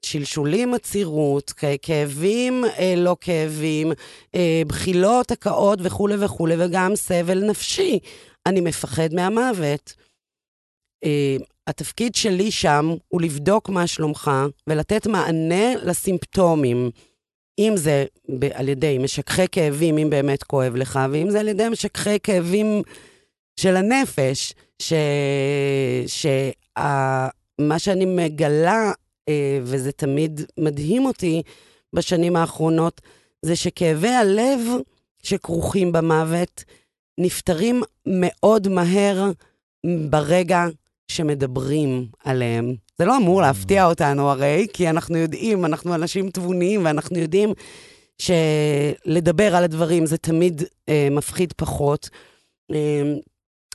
שלשולים, 0.02 0.74
עצירות, 0.74 1.52
כאבים, 1.82 2.64
אה, 2.64 2.94
לא 2.96 3.16
כאבים, 3.20 3.92
אה, 4.34 4.62
בחילות, 4.66 5.30
הקאות 5.30 5.78
וכולי 5.82 6.14
וכולי, 6.24 6.54
וגם 6.58 6.96
סבל 6.96 7.44
נפשי. 7.44 7.98
אני 8.46 8.60
מפחד 8.60 9.14
מהמוות. 9.14 9.94
אה, 11.04 11.36
התפקיד 11.66 12.14
שלי 12.14 12.50
שם 12.50 12.94
הוא 13.08 13.22
לבדוק 13.22 13.68
מה 13.68 13.86
שלומך 13.86 14.30
ולתת 14.66 15.06
מענה 15.06 15.74
לסימפטומים. 15.82 16.90
אם 17.58 17.72
זה 17.76 18.04
ב- 18.38 18.52
על 18.52 18.68
ידי 18.68 18.98
משככי 18.98 19.48
כאבים, 19.52 19.98
אם 19.98 20.10
באמת 20.10 20.42
כואב 20.42 20.76
לך, 20.76 21.00
ואם 21.10 21.30
זה 21.30 21.40
על 21.40 21.48
ידי 21.48 21.68
משככי 21.68 22.20
כאבים 22.20 22.82
של 23.60 23.76
הנפש, 23.76 24.54
ש... 24.82 24.92
שה... 26.06 26.50
מה 27.60 27.78
שאני 27.78 28.04
מגלה, 28.04 28.92
אה, 29.28 29.58
וזה 29.62 29.92
תמיד 29.92 30.40
מדהים 30.58 31.06
אותי 31.06 31.42
בשנים 31.92 32.36
האחרונות, 32.36 33.00
זה 33.42 33.56
שכאבי 33.56 34.08
הלב 34.08 34.60
שכרוכים 35.22 35.92
במוות 35.92 36.64
נפתרים 37.20 37.82
מאוד 38.06 38.68
מהר 38.68 39.30
ברגע 40.10 40.66
שמדברים 41.08 42.06
עליהם. 42.24 42.74
זה 42.98 43.04
לא 43.04 43.16
אמור 43.16 43.40
להפתיע 43.40 43.86
אותנו 43.86 44.30
הרי, 44.30 44.66
כי 44.72 44.90
אנחנו 44.90 45.16
יודעים, 45.16 45.64
אנחנו 45.64 45.94
אנשים 45.94 46.30
תבוניים, 46.30 46.84
ואנחנו 46.84 47.18
יודעים 47.18 47.52
שלדבר 48.18 49.56
על 49.56 49.64
הדברים 49.64 50.06
זה 50.06 50.18
תמיד 50.18 50.62
אה, 50.88 51.08
מפחיד 51.10 51.52
פחות. 51.56 52.10
אה, 52.72 53.02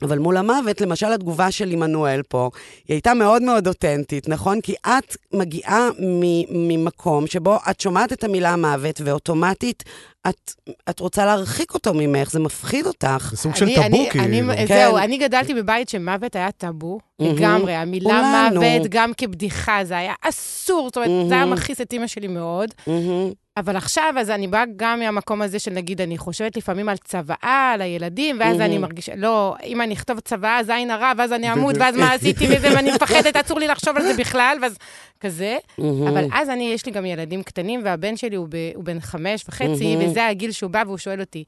אבל 0.02 0.20
מול 0.20 0.38
המוות, 0.38 0.82
למשל 0.82 1.12
התגובה 1.14 1.52
של 1.52 1.70
עמנואל 1.70 2.22
פה, 2.30 2.49
היא 2.88 2.95
הייתה 2.95 3.14
מאוד 3.14 3.41
מאוד 3.43 3.68
אותנטית, 3.68 4.30
נכון? 4.30 4.62
כי 4.62 4.74
את 4.88 5.16
מגיעה 5.34 5.89
מ- 5.99 6.68
ממקום 6.70 7.28
שבו 7.28 7.58
את 7.70 7.80
שומעת 7.80 8.14
את 8.14 8.24
המילה 8.24 8.56
מוות, 8.56 9.02
ואוטומטית 9.06 9.84
את, 10.30 10.52
את 10.89 10.99
רוצה 10.99 11.26
להרחיק 11.26 11.74
אותו 11.74 11.91
ממך, 11.93 12.32
זה 12.32 12.39
מפחיד 12.39 12.86
אותך. 12.86 13.28
זה 13.32 13.38
סוג 13.38 13.56
של 13.56 13.66
אני- 13.66 13.76
טאבו, 13.76 13.97
אני- 13.97 14.10
כאילו. 14.12 14.54
כן. 14.56 14.66
זהו, 14.68 14.97
אני 14.97 15.18
גדלתי 15.18 15.54
בבית 15.54 15.89
שמוות 15.89 16.36
היה 16.36 16.52
טאבו 16.52 16.99
מהמם. 17.20 17.36
לגמרי. 17.36 17.74
המילה. 17.76 18.49
מוות, 18.54 18.88
גם 18.89 19.12
כבדיחה, 19.18 19.80
זה 19.84 19.97
היה 19.97 20.14
אסור. 20.22 20.88
זאת 20.88 20.97
אומרת, 20.97 21.30
זה 21.30 21.36
היה. 21.36 21.45
מכעיס 21.45 21.82
את 21.82 21.93
אימא 21.93 22.08
שלי 22.08 22.28
מאוד. 22.28 22.70
מהמם. 22.88 23.32
אבל 23.58 23.76
עכשיו, 23.76 24.14
אז 24.18 24.30
אני 24.30 24.47
באה 24.47 24.64
גם 24.76 24.99
מהמקום 24.99 25.41
הזה 25.41 25.60
של, 25.60 25.72
נגיד, 25.72 26.02
אני 26.02 26.18
חושבת 26.18 26.58
לפעמים 26.58 26.89
על 26.89 26.97
צוואה, 26.97 27.72
על 27.74 27.82
הילדים, 27.82 28.38
ואז 28.39 28.58
מהמם. 28.58 28.62
אני 28.62 28.78
מרגישה, 28.78 29.16
לא, 29.16 29.56
אם 29.64 29.82
אני 29.82 29.93
אכתוב 29.93 30.20
צוואה, 30.20 30.64
זה 30.64 30.76
עין 30.76 30.91
הרע, 30.91 31.12
ואז 31.18 31.34
אני 31.34 31.54
אמות. 31.54 31.76
ואז 31.80 31.95
מה 31.95 32.14
עשיתי 32.14 32.47
מזה, 32.56 32.76
ואני 32.76 32.91
מפחדת, 32.91 33.36
אסור 33.36 33.60
לי 33.60 33.68
לחשוב 33.68 33.97
על 33.97 34.04
זה 34.04 34.14
בכלל, 34.18 34.58
ואז 34.62 34.78
כזה. 35.20 35.58
מהמם. 35.78 36.08
אבל 36.08 36.26
אז 36.34 36.49
אני, 36.49 36.72
יש 36.74 36.86
לי 36.86 36.91
גם 36.91 37.06
ילדים 37.06 37.43
קטנים, 37.43 37.82
והבן 37.84 38.18
שלי 38.18 38.36
הוא, 38.36 38.47
ב, 38.49 38.56
הוא 38.76 38.84
בן 38.84 38.99
חמש 38.99 39.43
וחצי, 39.47 39.95
מהמם. 39.95 40.10
וזה 40.10 40.28
הגיל 40.28 40.52
שהוא 40.52 40.72
בא 40.72 40.84
והוא 40.86 40.97
שואל 40.97 41.20
אותי, 41.20 41.43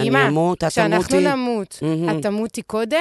אני 0.00 0.08
אמא, 0.08 0.28
אמות, 0.28 0.64
את 0.64 0.68
כשאנחנו. 0.68 1.20
נמות. 1.20 1.80
את 2.10 2.22
תמותי 2.22 2.62
קודם, 2.62 2.98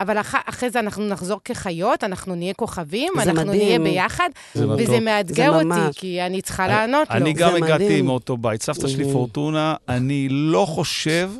אבל 0.00 0.18
אח, 0.20 0.34
אחרי 0.46 0.70
זה 0.70 0.80
אנחנו 0.80 1.08
נחזור 1.08 1.40
כחיות, 1.44 2.04
אנחנו 2.04 2.34
נהיה 2.34 2.54
כוכבים, 2.54 3.12
אנחנו 3.16 3.34
מדהים. 3.34 3.50
נהיה 3.50 3.78
ביחד. 3.78 4.28
וזה 4.56 5.00
מאתגר 5.00 5.50
אותי, 5.54 5.64
ממש. 5.64 5.98
כי 5.98 6.22
אני 6.22 6.42
צריכה 6.42 6.64
אני- 6.64 6.72
לענות 6.72 7.10
לו. 7.10 7.16
אני 7.16 7.32
גם 7.32 7.54
הגעתי 7.56 7.84
מדהים. 7.84 8.06
מאותו 8.06 8.36
בית. 8.36 8.62
סבתא 8.62 8.88
שלי. 8.88 9.12
פורטונה, 9.12 9.74
אני 9.88 10.28
לא 10.30 10.64
חושב, 10.68 11.30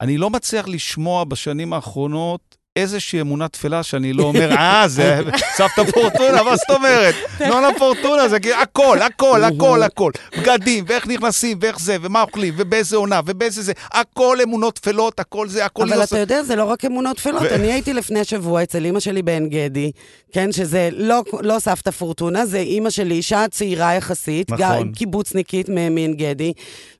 אני 0.00 0.18
לא 0.18 0.30
מצליח 0.30 0.68
לשמוע 0.68 1.24
בשנים 1.24 1.72
האחרונות 1.72 2.56
איזושהי 2.76 3.20
אמונה 3.20 3.48
תפלה 3.48 3.82
שאני 3.82 4.12
לא 4.12 4.22
אומר, 4.22 4.52
אה, 4.52 4.84
זה 4.88 5.20
סבתא 5.56 5.84
פורטונה, 5.92 6.42
מה 6.42 6.56
זאת 6.56 6.70
אומרת? 6.70 7.14
נונה 7.40 7.68
פורטונה 7.78 8.28
זה 8.28 8.40
כאילו 8.40 8.56
הכל, 8.56 8.98
הכל, 9.02 9.44
הכל, 9.44 9.82
הכל. 9.82 10.10
בגדים, 10.38 10.84
ואיך 10.88 11.06
נכנסים, 11.06 11.58
ואיך 11.60 11.80
זה, 11.80 11.96
ומה 12.02 12.22
אוכלים, 12.22 12.54
ובאיזה 12.56 12.96
עונה, 12.96 13.20
ובאיזה 13.26 13.62
זה. 13.62 13.72
הכל 13.92 14.38
אמונות 14.42 14.74
תפלות, 14.74 15.20
הכל 15.20 15.48
זה, 15.48 15.64
הכל... 15.64 15.92
אבל 15.92 16.04
אתה 16.04 16.18
יודע, 16.18 16.42
זה 16.42 16.56
לא 16.56 16.64
רק 16.64 16.84
אמונות 16.84 17.16
תפלות. 17.16 17.42
אני 17.42 17.72
הייתי 17.72 17.92
לפני 17.92 18.24
שבוע 18.24 18.62
אצל 18.62 18.84
אימא 18.84 19.00
שלי 19.00 19.22
בעין 19.22 19.48
גדי, 19.48 19.92
כן, 20.32 20.52
שזה 20.52 20.88
לא, 20.92 21.22
לא 21.40 21.58
סבתא 21.58 21.90
פורטונה, 21.90 22.46
זה 22.46 22.58
אימא 22.58 22.90
שלי, 22.90 23.14
אישה 23.14 23.44
צעירה 23.50 23.94
יחסית, 23.94 24.50
נכון. 24.50 24.92
קיבוצניקית 24.92 25.68
מעין 25.68 26.14
גדי, 26.14 26.52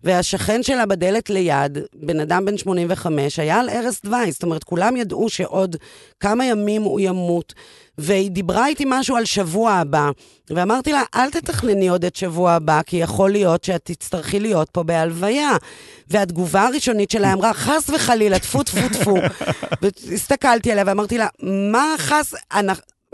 והשכן 0.04 0.62
שלה 0.62 0.86
בדלת 0.86 1.30
ליד, 1.30 1.78
בן 1.94 2.20
אדם 2.20 2.44
בן 2.44 2.58
85, 2.58 3.38
היה 3.38 3.60
על 3.60 3.68
ערש 3.68 4.00
דווי, 4.04 4.32
זאת 4.32 4.42
אומרת, 4.42 4.64
כולם 4.64 4.96
ידעו 4.96 5.28
שעוד 5.28 5.59
כמה 6.20 6.44
ימים 6.44 6.82
הוא 6.82 7.00
ימות. 7.00 7.54
והיא 7.98 8.30
דיברה 8.30 8.66
איתי 8.66 8.84
משהו 8.86 9.16
על 9.16 9.24
שבוע 9.24 9.72
הבא, 9.72 10.10
ואמרתי 10.50 10.92
לה, 10.92 11.02
אל 11.14 11.30
תתכנני 11.30 11.88
עוד 11.88 12.04
את 12.04 12.16
שבוע 12.16 12.52
הבא, 12.52 12.80
כי 12.86 12.96
יכול 12.96 13.30
להיות 13.30 13.64
שאת 13.64 13.84
תצטרכי 13.84 14.40
להיות 14.40 14.70
פה 14.70 14.82
בהלוויה. 14.82 15.56
והתגובה 16.08 16.62
הראשונית 16.66 17.10
שלה 17.10 17.32
אמרה, 17.32 17.54
חס 17.54 17.90
וחלילה, 17.90 18.38
טפו 18.38 18.62
טפו 18.62 18.88
טפו. 18.92 19.14
והסתכלתי 19.82 20.72
עליה 20.72 20.84
ואמרתי 20.86 21.18
לה, 21.18 21.26
מה 21.72 21.94
חס... 21.98 22.34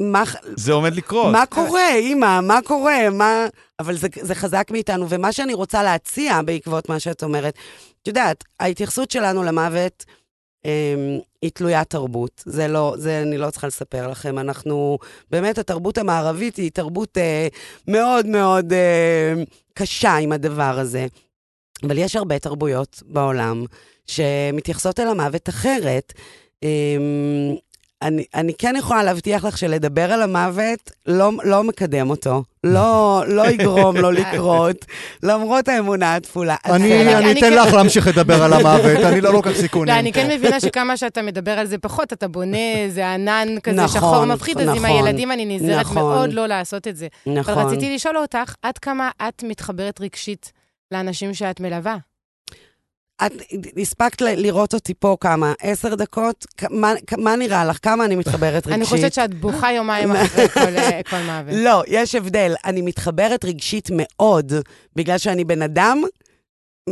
מה, 0.00 0.22
זה 0.56 0.72
עומד 0.72 0.96
לקרות. 0.96 1.32
מה 1.32 1.46
קורה, 1.46 1.94
אימא? 1.94 2.40
מה 2.40 2.58
קורה? 2.64 3.10
מה... 3.10 3.46
אבל 3.80 3.96
זה, 3.96 4.08
זה 4.20 4.34
חזק 4.34 4.68
מאיתנו. 4.70 5.06
ומה 5.08 5.32
שאני 5.32 5.54
רוצה 5.54 5.82
להציע 5.82 6.42
בעקבות 6.42 6.88
מה 6.88 7.00
שאת 7.00 7.22
אומרת, 7.22 7.54
את 8.02 8.08
יודעת, 8.08 8.44
ההתייחסות 8.60 9.10
שלנו 9.10 9.42
למוות 9.42 10.04
היא 11.42 11.50
תלוית 11.54 11.90
תרבות. 11.90 12.42
זה 12.46 12.68
לא, 12.68 12.94
זה 12.98 13.22
אני 13.22 13.38
לא 13.38 13.50
צריכה 13.50 13.66
לספר 13.66 14.08
לכם. 14.08 14.38
אנחנו, 14.38 14.98
באמת, 15.30 15.58
התרבות 15.58 15.98
המערבית 15.98 16.56
היא 16.56 16.70
תרבות 16.70 17.18
אה, 17.18 17.48
מאוד 17.88 18.26
מאוד 18.26 18.72
אה, 18.72 19.34
קשה 19.74 20.16
עם 20.16 20.32
הדבר 20.32 20.78
הזה. 20.78 21.06
אבל 21.82 21.98
יש 21.98 22.16
הרבה 22.16 22.38
תרבויות 22.38 23.02
בעולם 23.06 23.64
שמתייחסות 24.06 25.00
אל 25.00 25.08
המוות 25.08 25.48
אחרת. 25.48 26.12
אה, 26.64 26.96
אני, 28.02 28.24
אני 28.34 28.54
כן 28.58 28.74
יכולה 28.78 29.02
להבטיח 29.02 29.44
לך 29.44 29.58
שלדבר 29.58 30.12
על 30.12 30.22
המוות 30.22 30.90
לא, 31.06 31.32
לא 31.44 31.64
מקדם 31.64 32.10
אותו, 32.10 32.42
לא, 32.64 33.22
לא 33.26 33.50
יגרום 33.50 33.96
לו 33.96 34.10
לקרות, 34.10 34.84
למרות 35.22 35.68
האמונה 35.68 36.16
התפולה. 36.16 36.56
אני, 36.64 37.02
אני, 37.02 37.16
אני 37.16 37.32
אתן 37.32 37.40
כן... 37.40 37.52
לך 37.52 37.74
להמשיך 37.74 38.06
לדבר 38.06 38.42
על 38.42 38.52
המוות, 38.52 39.04
אני 39.04 39.20
לא 39.20 39.32
לוקח 39.32 39.52
סיכונים. 39.52 39.94
לא, 39.94 40.00
אני 40.00 40.12
כן 40.12 40.30
מבינה 40.30 40.60
שכמה 40.60 40.96
שאתה 40.96 41.22
מדבר 41.22 41.58
על 41.58 41.66
זה 41.66 41.78
פחות, 41.78 42.12
אתה 42.12 42.28
בונה 42.28 42.72
איזה 42.76 43.12
ענן 43.12 43.48
כזה 43.62 43.82
נכון, 43.82 44.00
שחור 44.00 44.24
מפחיד, 44.24 44.58
נכון, 44.58 44.68
אז 44.68 44.76
עם 44.76 44.86
נכון, 44.86 44.96
הילדים 45.06 45.32
אני 45.32 45.58
נזהרת 45.58 45.80
נכון, 45.80 45.96
מאוד 45.96 46.32
לא 46.32 46.46
לעשות 46.46 46.88
את 46.88 46.96
זה. 46.96 47.06
נכון. 47.26 47.54
אבל 47.54 47.66
רציתי 47.66 47.94
לשאול 47.94 48.18
אותך, 48.18 48.54
עד 48.62 48.78
כמה 48.78 49.10
את 49.28 49.42
מתחברת 49.42 50.00
רגשית 50.00 50.52
לאנשים 50.92 51.34
שאת 51.34 51.60
מלווה? 51.60 51.96
את 53.26 53.32
הספקת 53.82 54.20
לראות 54.20 54.74
אותי 54.74 54.94
פה 54.94 55.16
כמה? 55.20 55.52
עשר 55.60 55.94
דקות? 55.94 56.46
מה, 56.70 56.92
מה 57.18 57.36
נראה 57.36 57.64
לך? 57.64 57.78
כמה 57.82 58.04
אני 58.04 58.16
מתחברת 58.16 58.66
רגשית? 58.66 58.72
אני 58.72 58.84
חושבת 58.84 59.12
שאת 59.12 59.34
בוכה 59.34 59.72
יומיים 59.72 60.12
אחרי 60.12 60.48
כל, 60.54 60.60
אה, 60.60 61.00
כל 61.10 61.16
מוות. 61.26 61.54
לא, 61.56 61.82
יש 61.86 62.14
הבדל. 62.14 62.54
אני 62.64 62.82
מתחברת 62.82 63.44
רגשית 63.44 63.88
מאוד, 63.92 64.52
בגלל 64.96 65.18
שאני 65.18 65.44
בן 65.44 65.62
אדם 65.62 66.02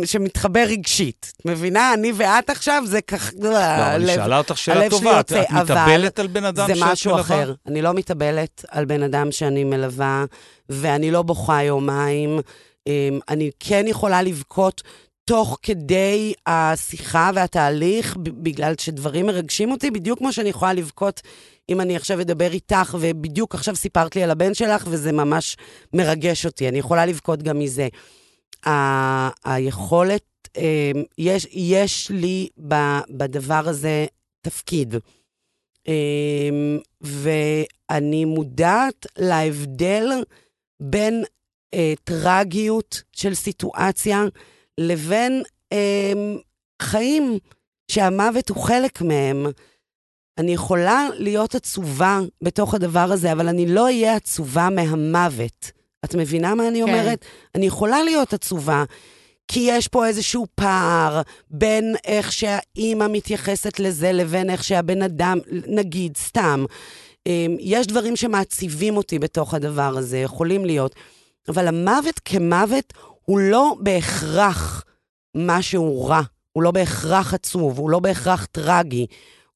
שמתחבר 0.05 0.65
רגשית. 0.69 1.33
את 1.37 1.47
מבינה? 1.47 1.95
אני 1.95 2.13
ואת 2.17 2.51
עכשיו, 2.51 2.83
זה 2.87 3.01
ככה... 3.03 3.31
לא, 3.41 3.59
אני 3.95 4.07
שאלה 4.07 4.39
אותך 4.39 4.59
שאלה 4.59 4.91
טובה. 4.91 5.21
את 5.21 5.33
מתאבלת 5.33 6.19
על 6.19 6.27
בן 6.27 6.45
אדם 6.45 6.67
שאת 6.67 6.77
מלווה? 6.77 6.87
זה 6.87 6.93
משהו 6.93 7.21
אחר. 7.21 7.55
אני 7.67 7.83
לא 7.83 7.95
מתאבלת 7.95 8.65
על 8.69 8.85
בן 8.85 9.03
אדם 9.03 9.33
שאני 9.33 9.65
מלווה, 9.65 10.25
ואני 10.69 11.11
לא 11.11 11.23
בוכה 11.23 11.63
יומיים. 11.63 12.41
אמ, 12.87 13.19
אני 13.29 13.51
כן 13.61 13.85
יכולה 13.89 14.23
לבכות 14.23 14.83
תוך 15.25 15.59
כדי 15.63 16.33
השיחה 16.47 17.31
והתהליך, 17.35 18.17
בגלל 18.17 18.75
שדברים 18.81 19.27
מרגשים 19.27 19.71
אותי, 19.73 19.91
בדיוק 19.91 20.19
כמו 20.19 20.33
שאני 20.33 20.49
יכולה 20.49 20.73
לבכות 20.73 21.21
אם 21.69 21.81
אני 21.81 21.97
עכשיו 21.97 22.21
אדבר 22.21 22.53
איתך, 22.53 22.97
ובדיוק 23.01 23.55
עכשיו 23.55 23.77
סיפרת 23.77 24.17
לי 24.17 24.23
על 24.23 24.31
הבן 24.31 24.55
שלך, 24.55 24.87
וזה 24.91 25.13
ממש 25.13 25.57
מרגש 25.93 26.47
אותי. 26.47 26.69
אני 26.69 26.79
יכולה 26.79 27.07
לבכות 27.07 27.43
גם 27.43 27.59
מזה. 27.59 27.89
ה- 28.67 29.53
היכולת, 29.55 30.23
אמ, 30.57 30.63
יש, 31.19 31.47
יש 31.51 32.11
לי 32.11 32.49
בדבר 33.11 33.63
הזה 33.69 34.07
תפקיד. 34.41 34.95
אמ, 35.89 36.79
ואני 37.01 38.25
מודעת 38.25 39.07
להבדל 39.19 40.07
בין 40.81 41.25
אה, 41.75 41.93
טרגיות 42.05 43.03
של 43.13 43.35
סיטואציה, 43.35 44.25
לבין 44.79 45.43
אה, 45.73 46.13
חיים 46.83 47.39
שהמוות 47.91 48.49
הוא 48.49 48.57
חלק 48.57 49.03
מהם. 49.03 49.47
אני 50.39 50.55
יכולה 50.55 51.09
להיות 51.15 51.55
עצובה 51.55 52.21
בתוך 52.43 52.75
הדבר 52.75 53.13
הזה, 53.13 53.33
אבל 53.33 53.49
אני 53.49 53.67
לא 53.67 53.85
אהיה 53.85 54.17
עצובה 54.17 54.69
מהמוות. 54.71 55.71
את 56.05 56.15
מבינה 56.15 56.55
מה 56.55 56.69
אני 56.69 56.83
כן. 56.85 56.89
אומרת? 56.89 57.25
אני 57.55 57.67
יכולה 57.67 58.03
להיות 58.03 58.33
עצובה, 58.33 58.85
כי 59.49 59.61
יש 59.61 59.89
פה 59.89 60.07
איזשהו 60.07 60.47
פער 60.55 61.23
בין 61.51 61.95
איך 62.05 62.33
שהאימא 62.33 63.07
מתייחסת 63.09 63.81
לזה 63.81 64.13
לבין 64.13 64.51
איך 64.51 64.65
שהבן 64.65 65.03
אדם, 65.03 65.39
נגיד, 65.67 66.17
סתם. 66.17 66.65
אמ, 67.27 67.57
יש 67.61 67.87
דברים 67.87 68.17
שמעציבים 68.17 68.97
אותי 68.97 69.19
בתוך 69.19 69.55
הדבר 69.55 69.97
הזה, 69.97 70.19
יכולים 70.19 70.65
להיות. 70.65 70.95
אבל 71.49 71.69
המוות 71.69 72.21
כמוות 72.25 72.93
הוא 73.25 73.41
לא 73.41 73.77
בהכרח 73.81 74.85
משהו 75.37 76.05
רע, 76.05 76.21
הוא 76.53 76.63
לא 76.63 76.71
בהכרח 76.71 77.35
עצוב, 77.35 77.79
הוא 77.79 77.91
לא 77.91 77.99
בהכרח 77.99 78.45
טרגי. 78.45 79.07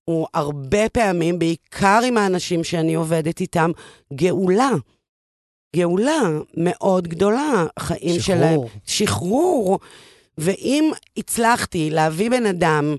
הוא 0.04 0.26
הרבה 0.34 0.88
פעמים, 0.88 1.38
בעיקר 1.38 2.00
עם 2.06 2.18
האנשים 2.18 2.64
שאני 2.64 2.94
עובדת 2.94 3.40
איתם, 3.40 3.70
גאולה. 4.12 4.70
גאולה 5.76 6.20
מאוד 6.54 7.08
גדולה, 7.08 7.66
חיים 7.78 8.20
שחרור. 8.20 8.38
שלהם. 8.38 8.60
שחרור. 8.86 9.78
ואם 10.38 10.90
הצלחתי 11.16 11.90
להביא 11.90 12.30
בן 12.30 12.46
אדם 12.46 12.96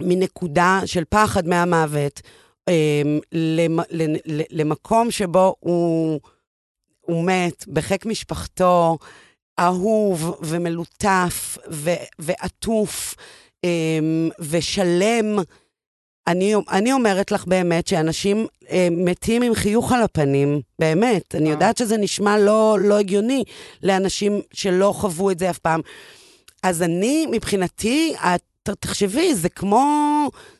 מנקודה 0.00 0.80
של 0.86 1.04
פחד 1.08 1.48
מהמוות, 1.48 2.20
אמ, 2.68 3.18
למקום 4.50 5.10
שבו 5.10 5.54
הוא, 5.60 6.20
הוא 7.00 7.24
מת 7.24 7.68
בחיק 7.68 8.06
משפחתו, 8.06 8.98
אהוב 9.58 10.38
ומלוטף 10.42 11.58
ו- 11.70 11.90
ועטוף 12.18 13.14
אמ, 13.64 14.30
ושלם. 14.40 15.38
אני, 16.26 16.54
אני 16.70 16.92
אומרת 16.92 17.32
לך 17.32 17.44
באמת 17.46 17.86
שאנשים 17.86 18.46
אה, 18.70 18.88
מתים 18.90 19.42
עם 19.42 19.54
חיוך 19.54 19.92
על 19.92 20.02
הפנים, 20.02 20.60
באמת. 20.78 21.34
אני 21.34 21.46
אה. 21.46 21.50
יודעת 21.50 21.76
שזה 21.76 21.96
נשמע 21.96 22.38
לא, 22.38 22.78
לא 22.80 22.98
הגיוני 22.98 23.44
לאנשים 23.82 24.40
שלא 24.52 24.92
חוו 24.96 25.30
את 25.30 25.38
זה 25.38 25.50
אף 25.50 25.58
פעם. 25.58 25.80
אז 26.62 26.82
אני, 26.82 27.26
מבחינתי, 27.30 28.14
את, 28.18 28.70
תחשבי, 28.80 29.34
זה 29.34 29.48
כמו 29.48 29.84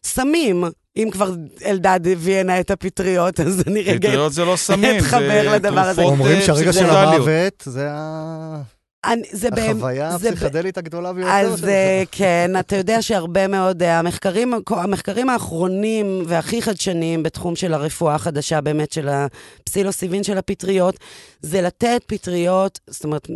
סמים. 0.05 0.65
אם 0.97 1.09
כבר 1.13 1.31
אלדד 1.65 2.01
הביא 2.13 2.37
הנה 2.37 2.61
את 2.61 2.71
הפטריות, 2.71 3.41
אז 3.47 3.63
אני 3.67 3.83
רגע... 3.83 4.09
פטריות 4.09 4.33
זה 4.33 4.45
לא 4.45 4.57
סמים, 4.67 5.01
זה 5.01 5.07
אתחבר 5.07 5.53
לדבר 5.55 5.81
הזה. 5.81 6.03
אומרים 6.03 6.43
שהרגע 6.43 6.73
של 6.73 6.91
המוות 6.91 7.63
זה 7.67 7.89
ה... 7.91 8.78
אני, 9.05 9.23
זה 9.33 9.49
החוויה 9.57 10.09
הפסיכדלית 10.15 10.79
הגדולה 10.79 11.13
ביותר 11.13 11.31
אז 11.31 11.67
כן, 12.11 12.51
אתה 12.61 12.77
יודע 12.77 13.03
שהרבה 13.03 13.47
מאוד, 13.47 13.83
אה, 13.83 13.99
המחקרים, 13.99 14.55
המחקרים 14.71 15.31
האחרונים 15.31 16.23
והכי 16.27 16.63
חדשניים 16.63 17.23
בתחום 17.23 17.57
של 17.57 17.75
הרפואה 17.75 18.15
החדשה, 18.15 18.61
באמת, 18.61 18.93
של 18.93 19.09
הפסילוסיבין 19.09 20.23
של 20.23 20.39
הפטריות, 20.39 20.97
זה 21.41 21.63
לתת 21.63 22.03
פטריות, 22.07 22.81
זאת 22.87 23.05
אומרת, 23.05 23.29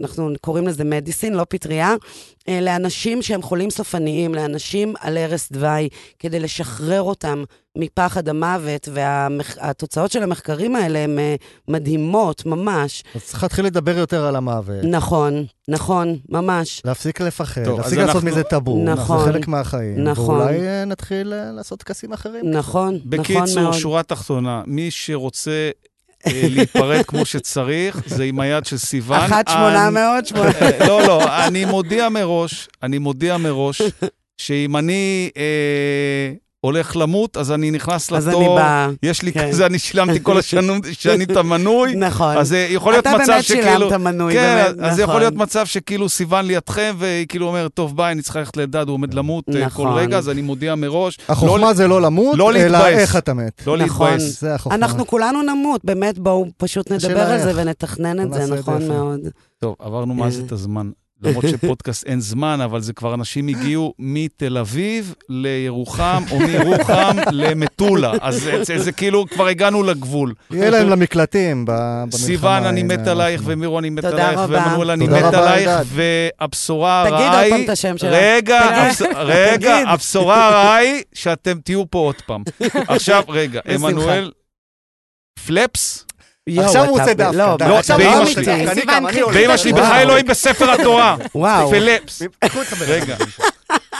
אנחנו 0.00 0.32
קוראים 0.40 0.66
לזה 0.66 0.84
מדיסין, 0.84 1.34
לא 1.34 1.46
פטריה, 1.48 1.94
אה, 2.48 2.60
לאנשים 2.60 3.22
שהם 3.22 3.42
חולים 3.42 3.70
סופניים, 3.70 4.34
לאנשים 4.34 4.94
על 5.00 5.18
ערש 5.18 5.48
דווי, 5.52 5.88
כדי 6.18 6.40
לשחרר 6.40 7.02
אותם 7.02 7.44
מפחד 7.76 8.28
המוות, 8.28 8.88
והתוצאות 8.92 10.12
של 10.12 10.22
המחקרים 10.22 10.76
האלה 10.76 10.98
הן 10.98 11.18
אה, 11.18 11.34
מדהימות, 11.68 12.46
ממש. 12.46 13.04
אז 13.14 13.24
צריך 13.24 13.42
להתחיל 13.42 13.64
לדבר 13.66 13.98
יותר 13.98 14.26
על 14.26 14.36
המוות. 14.36 14.84
נכון, 14.84 15.44
נכון, 15.68 16.16
ממש. 16.28 16.82
להפסיק 16.84 17.20
לפחד, 17.20 17.64
טוב, 17.64 17.78
להפסיק 17.78 17.98
לעשות 17.98 18.14
אנחנו... 18.14 18.28
מזה 18.30 18.42
טאבו. 18.42 18.84
נכון. 18.84 19.18
זה 19.18 19.32
חלק 19.32 19.48
מהחיים. 19.48 20.04
נכון. 20.04 20.40
ואולי 20.40 20.68
אה, 20.68 20.84
נתחיל 20.84 21.32
לעשות 21.56 21.78
טקסים 21.78 22.12
אחרים. 22.12 22.50
נכון, 22.50 22.94
נכון 22.94 22.94
מאוד. 22.94 23.46
בקיצור, 23.46 23.72
שורה 23.72 24.02
תחתונה, 24.02 24.62
מי 24.66 24.90
שרוצה 24.90 25.70
להיפרד 26.26 27.02
כמו 27.06 27.24
שצריך, 27.24 28.02
זה 28.06 28.24
עם 28.24 28.40
היד 28.40 28.66
של 28.66 28.78
סיוון. 28.78 29.20
אחת 29.20 29.48
שמונה 29.48 29.90
מאות, 29.90 30.26
שמונה. 30.26 30.50
אה, 30.50 30.86
לא, 30.86 31.02
לא, 31.02 31.46
אני 31.46 31.64
מודיע 31.64 32.08
מראש, 32.08 32.68
אני 32.82 32.98
מודיע 32.98 33.36
מראש, 33.36 33.82
שאם 34.38 34.76
אני 34.76 35.30
אה, 35.36 36.32
הולך 36.60 36.96
למות, 36.96 37.36
אז 37.36 37.52
אני 37.52 37.70
נכנס 37.70 38.12
אז 38.12 38.28
אני 38.28 38.36
לתור, 38.36 38.56
באה. 38.56 38.88
יש 39.02 39.22
לי 39.22 39.32
כן. 39.32 39.48
כזה, 39.48 39.66
אני 39.66 39.78
שילמתי 39.78 40.18
כל 40.22 40.38
השנים 40.38 40.80
שנים 40.92 41.22
את 41.22 41.36
המנוי, 41.36 41.94
נכון. 41.96 42.36
אז 42.36 42.52
אה, 42.52 42.66
יכול 42.70 42.92
להיות 42.92 43.06
אתה 43.06 43.16
מצב 43.16 43.26
באמת 43.26 43.44
שכאילו... 43.44 43.88
שילמת 43.88 43.92
מנוי, 43.92 44.32
כן, 44.32 44.64
באמת, 44.74 44.90
אז 44.90 44.98
יכול 44.98 45.04
נכון. 45.12 45.20
להיות 45.20 45.34
מצב 45.34 45.66
שכאילו 45.66 46.08
סיוון 46.08 46.44
לידכם, 46.44 46.94
והיא 46.98 47.26
כאילו 47.26 47.46
אומרת, 47.48 47.74
טוב, 47.74 47.96
ביי, 47.96 48.12
אני 48.12 48.22
צריכה 48.22 48.38
ללכת 48.38 48.56
לאלדד, 48.56 48.88
הוא 48.88 48.94
עומד 48.94 49.14
למות 49.14 49.44
אה, 49.48 49.52
כל 49.54 49.60
נכון. 49.60 49.98
רגע, 49.98 50.18
אז 50.18 50.28
אני 50.28 50.42
מודיע 50.42 50.74
מראש. 50.74 51.18
החוכמה 51.28 51.74
זה 51.74 51.88
לא 51.88 52.02
למות, 52.02 52.38
לא 52.38 52.50
אלא 52.50 52.58
להתבאס. 52.58 52.98
איך 52.98 53.16
אתה 53.16 53.34
מת. 53.34 53.62
לא 53.66 53.76
נכון. 53.76 54.10
להתבאס. 54.10 54.40
זה 54.40 54.54
החוכמה. 54.54 54.74
אנחנו 54.74 55.06
כולנו 55.06 55.42
נמות, 55.42 55.84
באמת, 55.84 56.18
בואו 56.18 56.46
פשוט 56.56 56.92
נדבר 56.92 57.20
על 57.20 57.38
זה. 57.42 57.52
ונתכנן 57.54 58.20
את 58.20 58.32
זה, 58.32 58.46
זה 58.46 58.54
נכון. 58.54 58.88
מאוד. 58.88 59.20
טוב, 59.58 59.74
עברנו 59.78 60.14
מה 60.14 60.30
זה 60.30 60.40
אה. 60.40 60.46
את 60.46 60.52
הזמן. 60.52 60.90
למרות 61.22 61.44
שפודקאסט 61.50 62.06
אין 62.06 62.20
זמן, 62.20 62.60
אבל 62.60 62.80
זה 62.80 62.92
כבר 62.92 63.14
אנשים 63.14 63.48
הגיעו 63.48 63.94
מתל 63.98 64.58
אביב 64.58 65.14
לירוחם, 65.28 66.22
או 66.30 66.38
מירוחם 66.38 67.16
למטולה. 67.32 68.12
אז 68.20 68.42
זה, 68.42 68.64
זה, 68.64 68.78
זה 68.78 68.92
כאילו, 68.92 69.26
כבר 69.30 69.46
הגענו 69.46 69.82
לגבול. 69.82 70.34
יהיה 70.50 70.70
להם 70.70 70.88
למקלטים 70.88 71.64
במלחמה. 71.68 72.26
סיוון, 72.26 72.64
אני 72.64 72.82
מת 72.82 73.06
עלייך, 73.06 73.42
ומירו, 73.44 73.78
אני 73.78 73.90
מת 73.90 74.04
עלייך. 74.04 74.40
ומנואל, 74.48 74.90
אני 74.90 75.06
מת 75.06 75.34
עלייך. 75.34 75.70
והבשורה 75.84 77.04
תגיד 77.06 77.14
הרעה 77.14 77.42
עוד 77.42 77.50
פעם 77.50 77.58
היא... 77.58 77.64
את 77.64 77.70
השם 77.70 77.98
שלה. 77.98 78.10
רגע, 78.12 78.90
תגיד. 78.92 79.08
רגע, 79.16 79.56
תגיד. 79.56 79.86
הבשורה 79.88 80.48
הרעה 80.48 80.76
היא 80.76 81.02
שאתם 81.12 81.58
תהיו 81.64 81.90
פה 81.90 81.98
עוד 81.98 82.22
פעם. 82.26 82.42
עכשיו, 82.88 83.22
רגע. 83.28 83.60
עמנואל, 83.74 84.32
פלפס? 85.46 86.05
עכשיו 86.48 86.84
הוא 86.84 86.96
אתה 86.96 87.02
רוצה 87.02 87.14
ב- 87.14 87.16
דווקא. 87.16 87.36
לא, 87.36 87.56
לא, 87.68 87.78
עכשיו 87.78 88.00
הוא 88.00 88.26
שלי. 88.26 88.66
ואמא 89.34 89.56
שלי. 89.56 89.72
בחיי 89.72 90.02
אלוהים 90.02 90.26
בספר 90.26 90.70
התורה. 90.70 91.16
וואו. 91.34 91.70
פלפס. 91.70 92.22
רגע. 92.86 93.16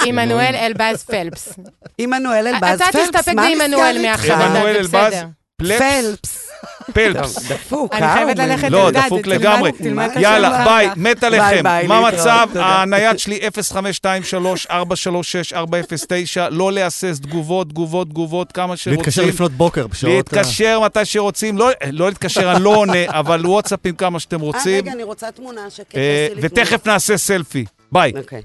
עמנואל 0.05 0.55
אלבז 0.55 1.03
פלפס. 1.03 1.53
עמנואל 1.99 2.47
אלבז 2.47 2.81
אתה 2.81 2.85
פלפס, 2.93 3.11
תסתפק 3.11 3.33
מה 3.35 3.43
בעמנואל 3.49 3.99
מעכשיו. 4.03 4.39
בסדר. 4.83 5.27
פלפס. 5.57 5.81
פלפס. 5.81 6.49
פלפס. 6.93 7.53
דפוק, 7.53 7.93
אני 7.95 8.07
חייבת 8.13 8.41
אה? 8.41 8.47
ללכת 8.47 8.69
לא, 8.71 8.89
אלדד, 8.89 9.01
דפוק 9.07 9.21
תלמד- 9.21 9.29
לגמרי. 9.35 9.71
יאללה, 10.21 10.65
ביי. 10.65 10.89
מת 10.97 11.25
עליכם. 11.25 11.63
מה 11.89 11.99
המצב? 11.99 12.49
הנייד 12.55 13.19
שלי 13.19 13.41
0523-436-409, 14.69 15.57
לא 16.51 16.73
להסס, 16.73 17.21
תגובות, 17.23 17.69
תגובות, 17.69 18.09
תגובות, 18.11 18.53
כמה 18.53 18.75
להתקשר 18.87 19.11
שרוצים. 19.11 19.29
לפנות 19.29 19.53
בוקר 19.53 19.87
בשעות... 19.87 20.13
להתקשר 20.15 20.81
מתי 20.81 21.05
שרוצים, 21.05 21.59
לא 21.59 21.71
לא 21.93 22.09
להתקשר, 22.09 22.53
אני 22.53 22.65
לא 22.65 22.75
עונה, 22.77 22.99
אבל 23.21 23.47
וואטסאפים 23.47 23.95
כמה 23.95 24.21
שאתם 24.21 24.41
אה, 24.41 24.45
רוצים. 24.45 24.77
רגע, 24.77 24.93
אני 24.93 25.03
רוצה 25.03 25.31
תמונה. 25.33 25.61
אה, 25.61 25.67
תעשי 25.67 25.83
לי 25.95 26.29
תמונה. 26.29 26.47
ותכף 26.47 26.87
נעשה 26.87 27.17
סלפי. 27.17 27.65
ביי. 27.93 28.13
אוקיי. 28.19 28.43